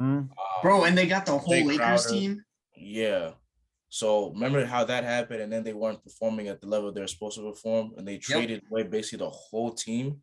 Mhm. 0.00 0.28
uh, 0.30 0.62
Bro, 0.62 0.84
and 0.84 0.96
they 0.96 1.06
got 1.08 1.26
the 1.26 1.36
whole 1.36 1.52
Lakers 1.66 1.76
Crowder. 2.06 2.08
team. 2.08 2.44
Yeah. 2.76 3.32
So 3.88 4.30
remember 4.30 4.64
how 4.64 4.84
that 4.84 5.02
happened, 5.04 5.42
and 5.42 5.52
then 5.52 5.64
they 5.64 5.74
weren't 5.74 6.02
performing 6.02 6.48
at 6.48 6.60
the 6.60 6.66
level 6.68 6.92
they're 6.92 7.06
supposed 7.08 7.36
to 7.36 7.42
perform, 7.50 7.92
and 7.96 8.06
they 8.06 8.16
traded 8.16 8.62
away 8.70 8.84
basically 8.84 9.18
the 9.26 9.30
whole 9.30 9.72
team. 9.72 10.22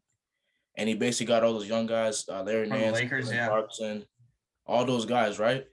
And 0.77 0.87
he 0.87 0.95
basically 0.95 1.27
got 1.27 1.43
all 1.43 1.53
those 1.53 1.67
young 1.67 1.85
guys, 1.87 2.23
uh, 2.29 2.41
Larry 2.41 2.69
From 2.69 2.79
Nance, 2.79 2.95
Lakers, 2.95 3.25
Colin 3.25 3.37
yeah. 3.37 3.47
Clarkson, 3.47 4.05
all 4.65 4.85
those 4.85 5.05
guys, 5.05 5.37
right? 5.39 5.67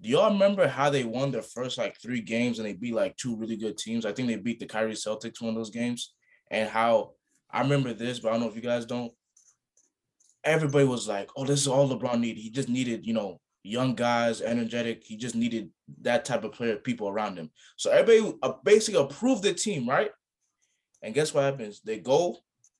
Do 0.00 0.10
y'all 0.10 0.32
remember 0.32 0.66
how 0.66 0.90
they 0.90 1.04
won 1.04 1.30
their 1.30 1.42
first 1.42 1.78
like 1.78 1.96
three 2.00 2.20
games 2.20 2.58
and 2.58 2.66
they 2.66 2.72
beat 2.72 2.94
like 2.94 3.16
two 3.16 3.36
really 3.36 3.56
good 3.56 3.78
teams? 3.78 4.04
I 4.04 4.12
think 4.12 4.28
they 4.28 4.36
beat 4.36 4.60
the 4.60 4.66
Kyrie 4.66 4.92
Celtics 4.92 5.40
one 5.40 5.50
of 5.50 5.56
those 5.56 5.70
games, 5.70 6.14
and 6.50 6.68
how 6.68 7.12
I 7.50 7.60
remember 7.60 7.92
this, 7.92 8.18
but 8.18 8.28
I 8.28 8.32
don't 8.32 8.42
know 8.42 8.48
if 8.48 8.56
you 8.56 8.62
guys 8.62 8.84
don't. 8.84 9.12
Everybody 10.42 10.84
was 10.84 11.08
like, 11.08 11.30
"Oh, 11.36 11.44
this 11.44 11.60
is 11.60 11.68
all 11.68 11.88
LeBron 11.88 12.20
needed. 12.20 12.40
He 12.40 12.50
just 12.50 12.68
needed, 12.68 13.06
you 13.06 13.14
know, 13.14 13.40
young 13.64 13.94
guys, 13.94 14.42
energetic. 14.42 15.02
He 15.04 15.16
just 15.16 15.34
needed 15.34 15.70
that 16.02 16.24
type 16.24 16.44
of 16.44 16.52
player, 16.52 16.76
people 16.76 17.08
around 17.08 17.38
him. 17.38 17.50
So 17.76 17.90
everybody 17.90 18.36
uh, 18.42 18.52
basically 18.62 19.00
approved 19.00 19.42
the 19.42 19.54
team, 19.54 19.88
right? 19.88 20.10
And 21.02 21.14
guess 21.14 21.34
what 21.34 21.44
happens? 21.44 21.80
They 21.80 21.98
go, 21.98 22.36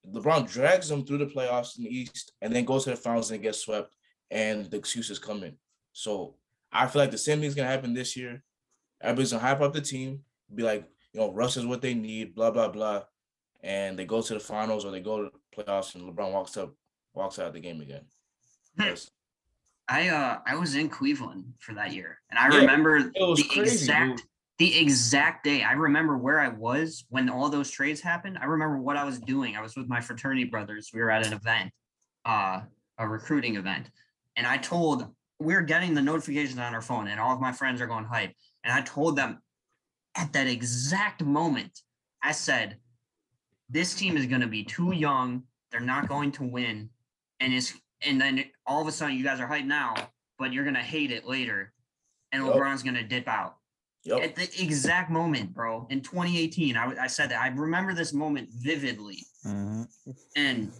LeBron 0.06 0.48
drags 0.48 0.88
them 0.88 1.04
through 1.04 1.18
the 1.18 1.26
playoffs 1.26 1.78
in 1.78 1.84
the 1.84 1.90
East, 1.90 2.32
and 2.42 2.54
then 2.54 2.64
goes 2.64 2.84
to 2.84 2.90
the 2.90 2.96
finals 2.96 3.30
and 3.30 3.42
gets 3.42 3.60
swept, 3.60 3.96
and 4.30 4.66
the 4.66 4.76
excuses 4.76 5.18
come 5.18 5.42
in. 5.42 5.56
So 5.92 6.36
I 6.74 6.86
feel 6.88 7.00
like 7.02 7.10
the 7.12 7.18
same 7.18 7.40
thing's 7.40 7.54
gonna 7.54 7.68
happen 7.68 7.94
this 7.94 8.16
year. 8.16 8.42
Everybody's 9.00 9.30
gonna 9.32 9.42
hype 9.42 9.60
up 9.60 9.72
the 9.72 9.80
team, 9.80 10.20
be 10.54 10.62
like, 10.64 10.84
you 11.12 11.20
know, 11.20 11.32
Russ 11.32 11.56
is 11.56 11.64
what 11.64 11.80
they 11.80 11.94
need, 11.94 12.34
blah 12.34 12.50
blah 12.50 12.68
blah, 12.68 13.04
and 13.62 13.98
they 13.98 14.04
go 14.04 14.20
to 14.20 14.34
the 14.34 14.40
finals 14.40 14.84
or 14.84 14.90
they 14.90 15.00
go 15.00 15.22
to 15.24 15.30
the 15.30 15.62
playoffs, 15.62 15.94
and 15.94 16.04
LeBron 16.04 16.32
walks 16.32 16.56
up, 16.56 16.74
walks 17.14 17.38
out 17.38 17.46
of 17.46 17.54
the 17.54 17.60
game 17.60 17.80
again. 17.80 18.02
Hmm. 18.76 18.82
Yes. 18.86 19.10
I 19.88 20.08
uh 20.08 20.38
I 20.46 20.56
was 20.56 20.74
in 20.74 20.88
Cleveland 20.88 21.44
for 21.60 21.74
that 21.74 21.92
year, 21.92 22.18
and 22.30 22.38
I 22.38 22.50
Yeah, 22.52 22.60
remember 22.62 22.96
It 22.96 23.12
was 23.16 23.38
the 23.38 23.48
crazy. 23.48 23.74
exact 23.76 24.16
dude. 24.18 24.26
the 24.58 24.78
exact 24.78 25.44
day. 25.44 25.62
I 25.62 25.72
remember 25.72 26.16
where 26.16 26.40
I 26.40 26.48
was 26.48 27.04
when 27.10 27.28
all 27.28 27.48
those 27.50 27.70
trades 27.70 28.00
happened. 28.00 28.38
I 28.40 28.46
remember 28.46 28.78
what 28.78 28.96
I 28.96 29.04
was 29.04 29.20
doing. 29.20 29.56
I 29.56 29.60
was 29.60 29.76
with 29.76 29.86
my 29.88 30.00
fraternity 30.00 30.44
brothers. 30.44 30.90
We 30.94 31.00
were 31.00 31.10
at 31.10 31.26
an 31.26 31.34
event, 31.34 31.70
uh, 32.24 32.62
a 32.98 33.06
recruiting 33.08 33.56
event, 33.56 33.90
and 34.36 34.46
I 34.46 34.56
told 34.56 35.14
we 35.40 35.54
were 35.54 35.62
getting 35.62 35.94
the 35.94 36.02
notifications 36.02 36.58
on 36.58 36.74
our 36.74 36.82
phone, 36.82 37.08
and 37.08 37.20
all 37.20 37.34
of 37.34 37.40
my 37.40 37.52
friends 37.52 37.80
are 37.80 37.86
going 37.86 38.04
hype. 38.04 38.32
And 38.62 38.72
I 38.72 38.82
told 38.82 39.16
them 39.16 39.40
at 40.16 40.32
that 40.32 40.46
exact 40.46 41.22
moment, 41.22 41.80
I 42.22 42.32
said, 42.32 42.78
"This 43.68 43.94
team 43.94 44.16
is 44.16 44.26
going 44.26 44.40
to 44.40 44.46
be 44.46 44.64
too 44.64 44.92
young. 44.92 45.42
They're 45.70 45.80
not 45.80 46.08
going 46.08 46.32
to 46.32 46.44
win, 46.44 46.90
and 47.40 47.52
it's 47.52 47.74
and 48.02 48.20
then 48.20 48.44
all 48.66 48.82
of 48.82 48.88
a 48.88 48.92
sudden 48.92 49.16
you 49.16 49.24
guys 49.24 49.40
are 49.40 49.48
hyped 49.48 49.66
now, 49.66 49.94
but 50.38 50.52
you're 50.52 50.64
gonna 50.64 50.82
hate 50.82 51.10
it 51.10 51.24
later, 51.24 51.72
and 52.32 52.44
Yup. 52.44 52.54
LeBron's 52.54 52.82
gonna 52.82 53.02
dip 53.02 53.26
out." 53.28 53.56
Yep. 54.06 54.20
at 54.22 54.36
the 54.36 54.62
exact 54.62 55.10
moment, 55.10 55.54
bro. 55.54 55.86
In 55.88 56.02
2018, 56.02 56.76
I, 56.76 57.04
I 57.04 57.06
said 57.06 57.30
that 57.30 57.40
I 57.40 57.48
remember 57.48 57.94
this 57.94 58.12
moment 58.12 58.50
vividly, 58.52 59.24
Mhm. 59.46 59.88
and 60.36 60.70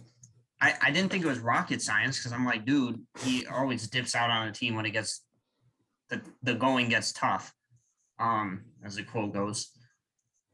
I, 0.61 0.73
I 0.81 0.91
didn't 0.91 1.11
think 1.11 1.23
it 1.25 1.27
was 1.27 1.39
rocket 1.39 1.81
science 1.81 2.17
because 2.17 2.31
I'm 2.31 2.45
like, 2.45 2.65
dude, 2.65 3.01
he 3.19 3.45
always 3.47 3.87
dips 3.87 4.15
out 4.15 4.29
on 4.29 4.47
a 4.47 4.51
team 4.51 4.75
when 4.75 4.85
it 4.85 4.91
gets 4.91 5.21
the 6.09 6.21
the 6.43 6.53
going 6.55 6.89
gets 6.89 7.11
tough. 7.11 7.53
Um, 8.19 8.61
as 8.85 8.95
the 8.95 9.03
quote 9.03 9.33
goes, 9.33 9.71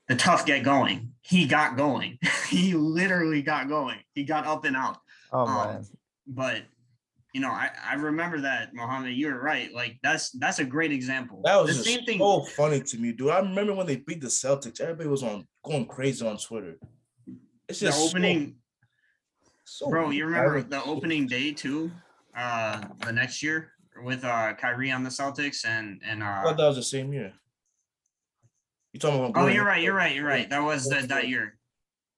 the 0.08 0.16
tough 0.16 0.46
get 0.46 0.64
going. 0.64 1.12
He 1.22 1.46
got 1.46 1.78
going. 1.78 2.18
he 2.50 2.74
literally 2.74 3.42
got 3.44 3.68
going. 3.70 4.00
He 4.16 4.24
got 4.24 4.46
up 4.48 4.66
and 4.66 4.76
out 4.76 4.98
Oh 5.32 5.46
Um, 5.46 5.68
man. 5.74 5.86
but 6.28 6.64
you 7.34 7.40
know, 7.40 7.50
I, 7.52 7.70
I 7.90 7.94
remember 7.94 8.42
that 8.42 8.74
Mohammed, 8.74 9.16
you 9.16 9.28
were 9.28 9.40
right. 9.40 9.72
Like 9.74 10.00
that's 10.04 10.32
that's 10.32 10.60
a 10.60 10.66
great 10.66 10.92
example. 10.92 11.42
That 11.46 11.62
was 11.62 11.78
the 11.78 11.84
just 11.84 11.96
same 11.96 12.06
thing. 12.06 12.20
so 12.20 12.42
funny 12.44 12.82
to 12.82 12.98
me, 12.98 13.12
dude. 13.14 13.30
I 13.30 13.40
remember 13.40 13.74
when 13.76 13.88
they 13.88 13.98
beat 13.98 14.20
the 14.22 14.28
Celtics, 14.28 14.82
everybody 14.82 15.08
was 15.08 15.24
on 15.24 15.48
going 15.64 15.86
crazy 15.86 16.28
on 16.28 16.38
Twitter. 16.38 16.78
It's 17.70 17.80
just 17.80 17.98
so- 18.00 18.08
opening, 18.10 18.48
so, 18.48 18.54
bro. 19.90 20.10
You 20.10 20.26
remember 20.26 20.62
the 20.62 20.84
opening 20.84 21.28
day 21.28 21.52
too? 21.52 21.92
Uh, 22.36 22.82
the 23.06 23.12
next 23.12 23.44
year 23.44 23.72
with 24.04 24.24
uh 24.24 24.54
Kyrie 24.54 24.92
on 24.92 25.04
the 25.04 25.10
Celtics 25.10 25.66
and 25.66 26.02
and 26.06 26.24
I 26.24 26.40
uh. 26.40 26.44
thought 26.44 26.58
that 26.58 26.68
was 26.68 26.78
the 26.78 26.84
same 26.84 27.14
year. 27.14 27.34
You 28.94 29.00
talking 29.00 29.24
about? 29.24 29.42
Oh, 29.42 29.48
you're 29.48 29.66
right. 29.66 29.82
You're 29.82 29.94
right. 29.96 30.14
You're 30.16 30.28
right. 30.28 30.50
That 30.50 30.64
was 30.64 30.86
the, 30.86 31.06
that 31.08 31.28
year, 31.28 31.58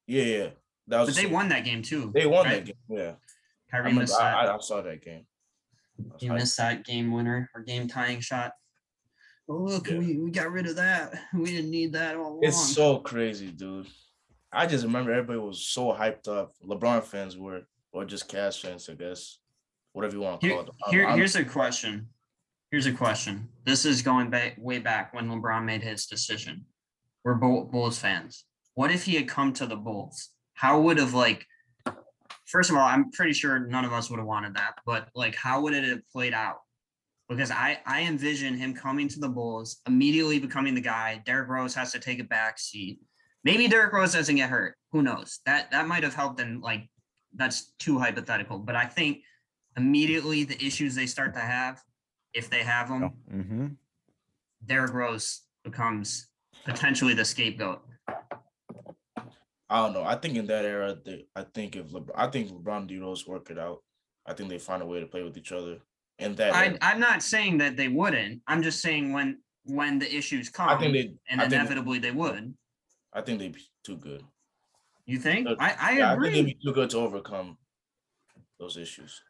Yeah, 0.08 0.24
yeah. 0.24 0.48
That 0.88 1.00
was. 1.02 1.10
but 1.10 1.16
the 1.16 1.28
they 1.28 1.34
won 1.34 1.50
that 1.50 1.64
game 1.66 1.82
too. 1.82 2.12
They 2.14 2.26
won 2.26 2.46
right? 2.46 2.66
that 2.66 2.66
game. 2.66 2.76
Yeah, 2.90 3.12
I, 3.12 3.72
Kyrie 3.72 3.84
remember, 3.84 4.02
missed 4.02 4.18
that. 4.18 4.36
I, 4.36 4.46
I, 4.46 4.56
I 4.56 4.60
saw 4.60 4.82
that 4.82 5.04
game. 5.04 5.26
I 6.00 6.14
was 6.14 6.22
he 6.22 6.30
missed 6.30 6.58
that 6.58 6.84
game 6.84 7.12
winner 7.12 7.50
or 7.54 7.62
game 7.62 7.88
tying 7.88 8.20
shot. 8.20 8.54
Oh 9.48 9.56
look, 9.56 9.90
Yeah. 9.90 9.98
we, 9.98 10.18
we 10.18 10.32
got 10.32 10.52
rid 10.52 10.68
of 10.68 10.78
that. 10.78 11.14
We 11.34 11.46
didn't 11.46 11.72
need 11.72 11.94
that 11.94 12.16
all 12.16 12.34
along. 12.34 12.40
It's 12.44 12.74
so 12.74 13.00
crazy, 13.00 13.48
dude. 13.48 13.88
I 14.54 14.66
just 14.68 14.84
remember 14.86 15.12
everybody 15.12 15.40
was 15.40 15.66
so 15.66 15.94
hyped 15.94 16.28
up. 16.28 16.54
LeBron 16.66 17.04
fans 17.04 17.38
were, 17.38 17.62
or 17.92 18.06
just 18.06 18.30
Cavs 18.30 18.62
fans, 18.62 18.90
I 18.90 18.94
guess, 18.94 19.40
whatever 19.94 20.16
you 20.16 20.22
want 20.22 20.42
to 20.42 20.50
call 20.50 20.60
it. 20.62 20.70
Here- 20.90 21.08
I'm- 21.08 21.18
here's 21.18 21.36
a 21.36 21.44
question. 21.46 22.10
Here's 22.72 22.86
a 22.88 22.94
question. 22.94 23.50
This 23.66 23.86
is 23.86 24.02
going 24.02 24.30
back 24.30 24.56
way 24.58 24.80
back 24.80 25.14
when 25.14 25.30
LeBron 25.30 25.64
made 25.64 25.84
his 25.84 26.06
decision. 26.08 26.66
We're 27.24 27.36
Bull, 27.36 27.66
Bulls 27.66 28.00
fans. 28.00 28.46
What 28.74 28.92
if 28.92 29.06
he 29.06 29.16
had 29.16 29.28
come 29.28 29.54
to 29.54 29.66
the 29.68 29.76
Bulls? 29.76 30.30
How 30.56 30.80
would 30.82 30.98
have 30.98 31.14
like? 31.14 31.46
First 32.46 32.70
of 32.70 32.76
all, 32.76 32.84
I'm 32.86 33.12
pretty 33.12 33.34
sure 33.34 33.60
none 33.60 33.86
of 33.86 33.94
us 33.94 34.10
would 34.10 34.18
have 34.20 34.28
wanted 34.28 34.56
that. 34.56 34.76
But 34.86 35.10
like, 35.16 35.36
how 35.36 35.62
would 35.62 35.74
it 35.74 35.84
have 35.84 36.02
played 36.12 36.34
out? 36.34 36.58
Because 37.30 37.52
I 37.52 37.80
I 37.86 38.02
envision 38.02 38.56
him 38.58 38.74
coming 38.74 39.08
to 39.10 39.20
the 39.20 39.30
Bulls, 39.30 39.82
immediately 39.88 40.40
becoming 40.40 40.74
the 40.76 40.82
guy. 40.82 41.22
Derrick 41.26 41.50
Rose 41.50 41.74
has 41.76 41.92
to 41.94 42.00
take 42.00 42.20
a 42.20 42.24
back 42.24 42.60
seat. 42.60 43.00
Maybe 43.44 43.68
Derrick 43.68 43.94
Rose 43.94 44.14
doesn't 44.14 44.36
get 44.36 44.50
hurt. 44.50 44.76
Who 44.92 45.02
knows? 45.02 45.40
That 45.46 45.72
that 45.72 45.88
might 45.88 46.04
have 46.04 46.14
helped. 46.14 46.40
And 46.40 46.62
like, 46.62 46.90
that's 47.36 47.74
too 47.80 48.00
hypothetical. 48.00 48.60
But 48.60 48.76
I 48.76 48.86
think 48.86 49.20
immediately 49.76 50.44
the 50.44 50.64
issues 50.66 50.96
they 50.96 51.08
start 51.08 51.34
to 51.34 51.42
have, 51.42 51.82
if 52.34 52.50
they 52.50 52.64
have 52.64 52.90
them, 52.90 53.12
Mm-hmm. 53.32 53.68
Derrick 54.66 54.94
Rose 54.94 55.42
becomes 55.64 56.28
potentially 56.66 57.14
the 57.14 57.26
scapegoat. 57.26 57.82
I 59.70 59.78
don't 59.78 59.94
know. 59.94 60.04
I 60.04 60.16
think 60.16 60.38
in 60.38 60.48
that 60.48 60.66
era, 60.66 60.96
they, 61.04 61.26
I 61.36 61.44
think 61.54 61.76
if 61.76 61.88
LeBron, 61.88 62.12
I 62.16 62.28
think 62.28 62.52
LeBron 62.52 62.78
and 62.78 62.88
D 62.88 63.00
Rose 63.00 63.28
work 63.28 63.50
it 63.50 63.58
out. 63.58 63.80
I 64.26 64.34
think 64.34 64.50
they 64.50 64.60
find 64.60 64.82
a 64.82 64.86
way 64.86 65.00
to 65.00 65.06
play 65.06 65.24
with 65.24 65.36
each 65.36 65.52
other. 65.52 65.80
And 66.20 66.38
that, 66.38 66.54
I, 66.54 66.78
I'm 66.82 67.00
not 67.00 67.24
saying 67.24 67.58
that 67.58 67.76
they 67.76 67.88
wouldn't. 67.88 68.42
I'm 68.48 68.62
just 68.62 68.82
saying 68.82 69.12
when 69.12 69.40
when 69.66 70.00
the 70.00 70.16
issues 70.16 70.50
come, 70.50 70.70
I 70.70 70.78
think 70.78 70.94
they, 70.94 71.14
and 71.30 71.42
I 71.42 71.46
think, 71.46 71.54
inevitably 71.54 72.00
they 72.00 72.12
would. 72.12 72.54
I 73.14 73.22
think 73.22 73.40
they'd 73.40 73.54
be 73.54 73.62
too 73.84 73.98
good. 73.98 74.24
You 75.06 75.20
think? 75.20 75.48
Look, 75.48 75.62
I, 75.62 75.76
I 75.80 75.92
Yeah, 75.98 76.14
I 76.14 76.20
think 76.20 76.34
they'd 76.34 76.46
be 76.46 76.58
too 76.64 76.74
good 76.74 76.90
to 76.92 76.98
overcome 76.98 77.58
those 78.60 78.78
issues. 78.78 79.22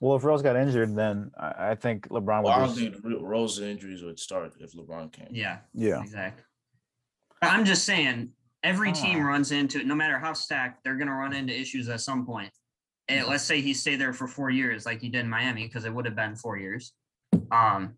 Well, 0.00 0.16
if 0.16 0.24
Rose 0.24 0.42
got 0.42 0.56
injured, 0.56 0.96
then 0.96 1.30
I, 1.38 1.70
I 1.70 1.74
think 1.74 2.08
LeBron 2.08 2.42
Well, 2.44 2.52
I 2.52 2.58
don't 2.66 2.76
just. 2.76 3.02
think 3.02 3.22
Rose's 3.22 3.60
injuries 3.60 4.02
would 4.02 4.18
start 4.18 4.52
if 4.58 4.72
LeBron 4.72 5.12
came. 5.12 5.28
yeah, 5.30 5.58
Yeah. 5.74 6.00
exactly. 6.02 6.44
I'm 7.42 7.64
just 7.64 7.84
saying, 7.84 8.32
every 8.62 8.92
team 8.92 9.22
runs 9.22 9.52
into 9.52 9.78
it. 9.80 9.86
no 9.86 9.94
matter 9.94 10.18
how 10.18 10.32
stacked, 10.32 10.84
they're 10.84 10.96
gonna 10.96 11.14
run 11.14 11.32
into 11.32 11.58
issues 11.58 11.88
at 11.88 12.00
some 12.00 12.26
point. 12.26 12.50
And 13.08 13.26
let's 13.26 13.42
say 13.44 13.60
he 13.60 13.74
stayed 13.74 14.00
there 14.00 14.12
for 14.12 14.28
four 14.28 14.50
years, 14.50 14.86
like 14.86 15.00
he 15.00 15.08
did 15.08 15.20
in 15.24 15.28
Miami, 15.30 15.66
because 15.66 15.84
it 15.84 15.92
would 15.94 16.04
have 16.06 16.14
been 16.16 16.36
four 16.36 16.56
years. 16.58 16.92
Um, 17.50 17.94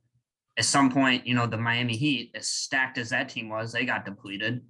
at 0.56 0.64
some 0.64 0.90
point, 0.90 1.26
you 1.26 1.34
know, 1.34 1.46
the 1.46 1.56
Miami 1.58 1.96
Heat, 1.96 2.30
as 2.34 2.48
stacked 2.48 2.98
as 2.98 3.10
that 3.10 3.28
team 3.28 3.48
was, 3.48 3.72
they 3.72 3.84
got 3.84 4.04
depleted. 4.04 4.62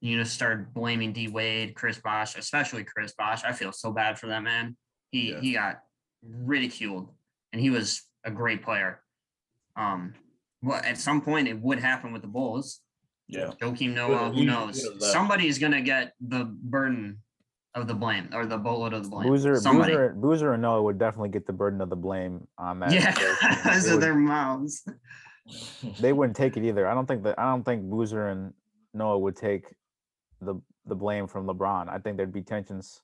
You 0.00 0.18
just 0.18 0.34
start 0.34 0.72
blaming 0.74 1.12
D 1.12 1.28
Wade, 1.28 1.74
Chris 1.74 1.98
Bosh, 1.98 2.36
especially 2.36 2.84
Chris 2.84 3.14
Bosh. 3.16 3.44
I 3.44 3.52
feel 3.52 3.72
so 3.72 3.90
bad 3.92 4.18
for 4.18 4.26
that 4.28 4.42
man. 4.42 4.76
He 5.10 5.30
Yeah. 5.32 5.40
he 5.40 5.52
got 5.54 5.80
ridiculed, 6.22 7.08
and 7.52 7.60
he 7.60 7.70
was 7.70 8.02
a 8.24 8.30
great 8.30 8.62
player. 8.62 9.00
Um, 9.76 10.14
well, 10.62 10.80
at 10.84 10.98
some 10.98 11.20
point 11.20 11.48
it 11.48 11.60
would 11.60 11.78
happen 11.78 12.12
with 12.12 12.22
the 12.22 12.28
Bulls. 12.28 12.80
Yeah. 13.28 13.52
Joakim 13.60 13.94
Noah, 13.94 14.32
he- 14.32 14.40
who 14.40 14.46
knows? 14.46 14.82
would've 14.84 15.00
left. 15.00 15.12
Somebody's 15.12 15.58
gonna 15.58 15.80
get 15.82 16.12
the 16.20 16.44
burden 16.44 17.22
of 17.74 17.86
the 17.88 17.94
blame 17.94 18.30
or 18.32 18.46
the 18.46 18.56
bullet 18.58 18.92
of 18.92 19.04
the 19.04 19.08
blame. 19.10 19.28
Boozer, 19.28 19.56
Somebody. 19.56 19.92
Boozer, 19.92 20.14
Boozer 20.14 20.52
and 20.54 20.62
Noah 20.62 20.82
would 20.82 20.98
definitely 20.98 21.28
get 21.30 21.46
the 21.46 21.52
burden 21.52 21.80
of 21.80 21.90
the 21.90 21.96
blame 21.96 22.46
on 22.58 22.80
that. 22.80 22.92
yeah, 22.92 23.12
situation. 23.12 23.36
because 23.50 23.86
of 23.86 23.92
would- 23.94 24.02
their 24.02 24.14
mouths. 24.14 24.86
they 26.00 26.12
wouldn't 26.12 26.36
take 26.36 26.56
it 26.56 26.64
either. 26.64 26.86
I 26.86 26.94
don't 26.94 27.06
think 27.06 27.22
that 27.24 27.38
I 27.38 27.44
don't 27.50 27.62
think 27.64 27.82
Boozer 27.88 28.28
and 28.28 28.52
Noah 28.94 29.18
would 29.18 29.36
take 29.36 29.74
the 30.40 30.54
the 30.86 30.94
blame 30.94 31.26
from 31.26 31.46
LeBron. 31.46 31.88
I 31.88 31.98
think 31.98 32.16
there'd 32.16 32.32
be 32.32 32.42
tensions. 32.42 33.02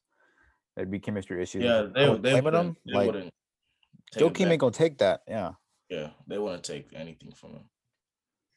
There'd 0.77 0.91
be 0.91 0.99
chemistry 1.01 1.43
issues. 1.43 1.63
yeah, 1.65 1.83
they, 1.95 2.07
Oh, 2.07 2.15
they 2.17 2.41
blaming 2.41 2.45
wouldn't, 2.45 2.65
him. 2.69 2.77
they 2.87 2.93
Like 2.95 3.07
wouldn't 3.07 3.35
take 4.13 4.23
it 4.23 4.33
Joakim 4.35 4.51
ain't 4.51 4.61
gonna 4.61 4.73
take 4.73 4.99
that. 4.99 5.23
Yeah. 5.29 5.53
Yeah, 5.91 6.11
they 6.27 6.39
wouldn't 6.39 6.65
take 6.65 6.89
anything 6.95 7.33
from 7.33 7.51
him. 7.51 7.65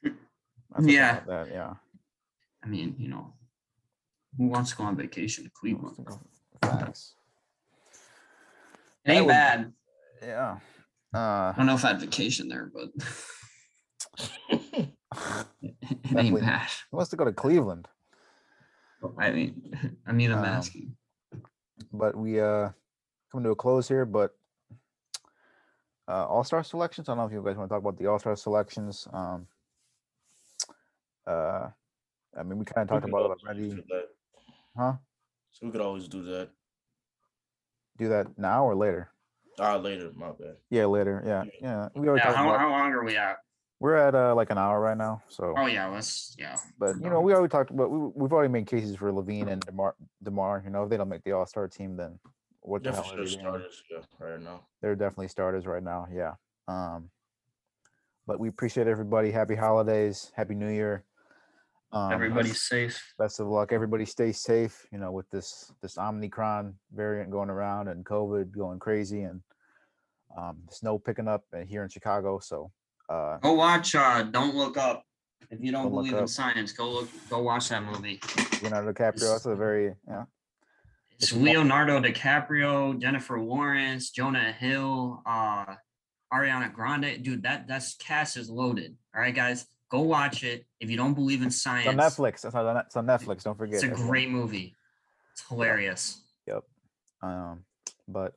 That's 0.04 0.16
the 0.78 0.84
thing 0.84 0.90
Yeah. 0.96 1.20
That, 1.28 1.50
yeah. 1.52 1.74
I 2.64 2.68
mean, 2.68 2.96
you 2.98 3.10
know, 3.10 3.34
who 4.38 4.48
wants 4.48 4.72
to 4.72 4.78
go 4.78 4.84
on 4.86 4.96
vacation 4.96 5.44
to 5.44 5.50
Cleveland? 5.54 5.98
Facts. 6.62 7.16
It 9.06 9.12
ain't 9.12 9.26
would- 9.26 9.32
bad. 9.32 9.74
Yeah. 10.22 10.60
Uh, 11.14 11.18
I 11.20 11.54
don't 11.58 11.66
know 11.68 11.76
if 11.76 11.86
I 11.86 11.90
had 11.90 12.00
vacation 12.02 12.48
there, 12.50 12.72
but 12.74 12.90
it 14.50 14.90
Definitely. 16.04 16.22
ain't 16.30 16.40
bad. 16.42 16.68
he 16.90 16.96
wants 16.96 17.10
to 17.12 17.16
go 17.18 17.26
to 17.26 17.34
Cleveland, 17.34 17.88
I 19.18 19.32
mean, 19.32 19.98
I 20.08 20.12
mean, 20.12 20.32
I'm 20.32 20.40
Um, 20.40 20.46
asking. 20.46 20.96
but 21.92 22.16
we 22.16 22.40
uh 22.40 22.70
coming 23.32 23.44
to 23.46 23.52
a 23.52 23.56
close 23.56 23.88
here. 23.88 24.06
But 24.06 24.36
uh, 26.08 26.26
All 26.28 26.44
Star 26.44 26.64
selections. 26.64 27.10
I 27.10 27.12
don't 27.12 27.18
know 27.20 27.26
if 27.26 27.32
you 27.34 27.44
guys 27.44 27.58
want 27.58 27.70
to 27.70 27.74
talk 27.74 27.82
about 27.82 27.98
the 27.98 28.08
All 28.08 28.20
Star 28.20 28.36
selections. 28.36 29.08
Um, 29.12 29.48
uh, 31.28 31.70
I 32.38 32.44
mean, 32.44 32.60
we 32.60 32.66
kind 32.66 32.90
of 32.90 32.94
talked 32.94 33.08
about 33.10 33.32
it 33.32 33.38
already, 33.44 33.70
do 33.70 33.84
huh? 34.78 34.94
So 35.52 35.66
we 35.66 35.72
could 35.72 35.82
always 35.82 36.08
do 36.08 36.22
that. 36.24 36.50
Do 37.98 38.10
that 38.10 38.38
now 38.38 38.66
or 38.66 38.76
later? 38.76 39.10
Ah, 39.58 39.78
later. 39.78 40.12
My 40.14 40.32
bad. 40.32 40.58
Yeah, 40.70 40.86
later. 40.86 41.24
Yeah, 41.26 41.44
yeah. 41.62 41.88
We 41.96 42.08
already 42.10 42.20
Yeah, 42.20 42.26
talked 42.26 42.38
how, 42.38 42.50
about. 42.50 42.60
how 42.60 42.70
long 42.70 42.92
are 42.92 43.06
we 43.06 43.16
at? 43.16 43.38
We're 43.80 43.96
at 43.96 44.16
uh, 44.16 44.34
like 44.36 44.50
an 44.52 44.58
hour 44.58 44.80
right 44.80 44.98
now, 44.98 45.22
so. 45.28 45.54
Oh 45.58 45.66
yeah, 45.66 45.88
let's 45.88 46.36
yeah. 46.40 46.58
But 46.80 46.96
you 47.02 47.10
know, 47.10 47.20
we 47.20 47.34
already 47.34 47.52
talked 47.52 47.72
about. 47.72 47.92
We, 47.92 48.10
we've 48.16 48.32
already 48.32 48.52
made 48.52 48.68
cases 48.68 48.96
for 48.96 49.12
LaVine 49.12 49.50
and 49.50 49.62
DeMar. 49.66 49.96
DeMar, 50.24 50.62
you 50.66 50.72
know, 50.72 50.84
if 50.84 50.90
they 50.90 50.98
don't 50.98 51.10
make 51.10 51.24
the 51.24 51.34
All 51.34 51.46
Star 51.46 51.68
team, 51.68 51.98
then 51.98 52.18
what 52.62 52.84
the 52.84 52.92
Yeah, 52.92 52.96
hell 52.96 53.12
are 53.12 53.18
they 53.18 53.26
doing? 53.26 53.40
starters. 53.40 53.84
Yeah, 53.92 54.00
right 54.20 54.42
now. 54.42 54.62
They're 54.82 54.96
definitely 54.96 55.28
starters 55.28 55.68
right 55.68 55.84
now. 55.84 56.08
Yeah. 56.14 56.34
Um, 56.70 57.10
but 58.26 58.40
we 58.40 58.48
appreciate 58.48 58.88
everybody. 58.88 59.30
Happy 59.30 59.56
holidays. 59.56 60.32
Happy 60.36 60.56
New 60.56 60.70
Year. 60.70 61.04
Um, 61.92 62.12
Everybody's 62.12 62.62
safe. 62.62 63.14
best 63.20 63.40
of 63.40 63.48
luck. 63.48 63.72
Everybody 63.72 64.06
stay 64.06 64.32
safe. 64.32 64.88
You 64.92 65.00
know, 65.00 65.12
with 65.12 65.30
this 65.30 65.72
this 65.82 65.98
Omicron 65.98 66.76
variant 66.94 67.30
going 67.30 67.50
around 67.50 67.90
and 67.90 68.06
COVID 68.06 68.52
going 68.52 68.80
crazy 68.80 69.24
and 69.24 69.42
um, 70.38 70.60
snow 70.72 70.98
picking 70.98 71.28
up 71.28 71.44
uh, 71.54 71.60
here 71.66 71.84
in 71.84 71.90
Chicago. 71.90 72.40
So 72.40 72.72
uh, 73.10 73.38
Go 73.38 73.54
watch 73.54 73.96
uh 73.96 74.24
Don't 74.24 74.56
Look 74.56 74.78
Up. 74.78 75.04
If 75.52 75.62
you 75.62 75.72
don't 75.72 75.84
Don't 75.84 75.94
Look 75.94 76.04
believe 76.06 76.18
in 76.18 76.24
Up. 76.24 76.30
science, 76.30 76.72
go 76.72 76.90
look 76.90 77.10
go 77.30 77.42
watch 77.44 77.70
that 77.70 77.84
movie. 77.84 78.20
Leonardo 78.62 78.92
DiCaprio. 78.94 79.32
That's 79.32 79.46
a 79.46 79.56
very 79.56 79.94
yeah. 80.08 80.24
It's 81.12 81.32
It's 81.32 81.34
mo- 81.34 81.44
Leonardo 81.44 82.02
DiCaprio, 82.02 83.00
Jennifer 83.00 83.40
Lawrence, 83.40 84.10
Jonah 84.10 84.52
Hill, 84.52 85.22
uh 85.26 85.76
Ariana 86.34 86.74
Grande. 86.74 87.22
Dude, 87.24 87.44
that 87.44 87.68
that's 87.68 87.96
cast 87.96 88.38
is 88.38 88.50
loaded. 88.50 88.96
All 89.16 89.22
right, 89.22 89.34
guys. 89.36 89.68
Go 89.90 90.02
watch 90.02 90.44
it. 90.44 90.66
If 90.80 90.90
you 90.90 90.98
don't 90.98 91.14
believe 91.14 91.42
in 91.42 91.48
It's 91.48 91.62
science, 91.62 91.88
on 91.88 91.96
Netflix. 91.96 92.44
It's 92.44 92.56
on, 92.56 92.78
it's 92.78 92.96
on 92.96 93.06
Netflix. 93.06 93.44
Don't 93.44 93.56
forget. 93.58 93.76
it's 93.76 93.84
a 93.84 93.88
everyone. 93.88 94.08
great 94.10 94.30
movie. 94.30 94.76
It's 95.34 95.48
hilarious. 95.48 96.22
Yep. 96.48 96.64
Um, 97.22 97.64
but 98.08 98.34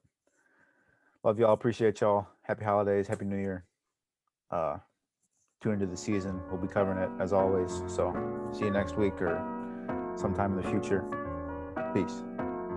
love 1.25 1.39
y'all. 1.39 1.55
Appreciate 1.55 2.01
y'all. 2.03 2.27
Happy 2.43 2.65
holidays. 2.65 3.09
Happy 3.09 3.25
New 3.25 3.39
Year. 3.39 3.65
Uh, 4.51 4.79
tune 5.63 5.75
into 5.75 5.87
the 5.87 5.97
season. 5.97 6.41
We'll 6.51 6.61
be 6.61 6.69
covering 6.69 6.99
it 6.99 7.11
as 7.23 7.33
always. 7.33 7.83
So 7.87 8.15
see 8.53 8.65
you 8.65 8.71
next 8.71 8.97
week 8.97 9.21
or 9.21 10.15
sometime 10.17 10.59
in 10.59 10.63
the 10.63 10.69
future. 10.69 11.05
Peace. 11.95 12.23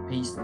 Peace. 0.09 0.37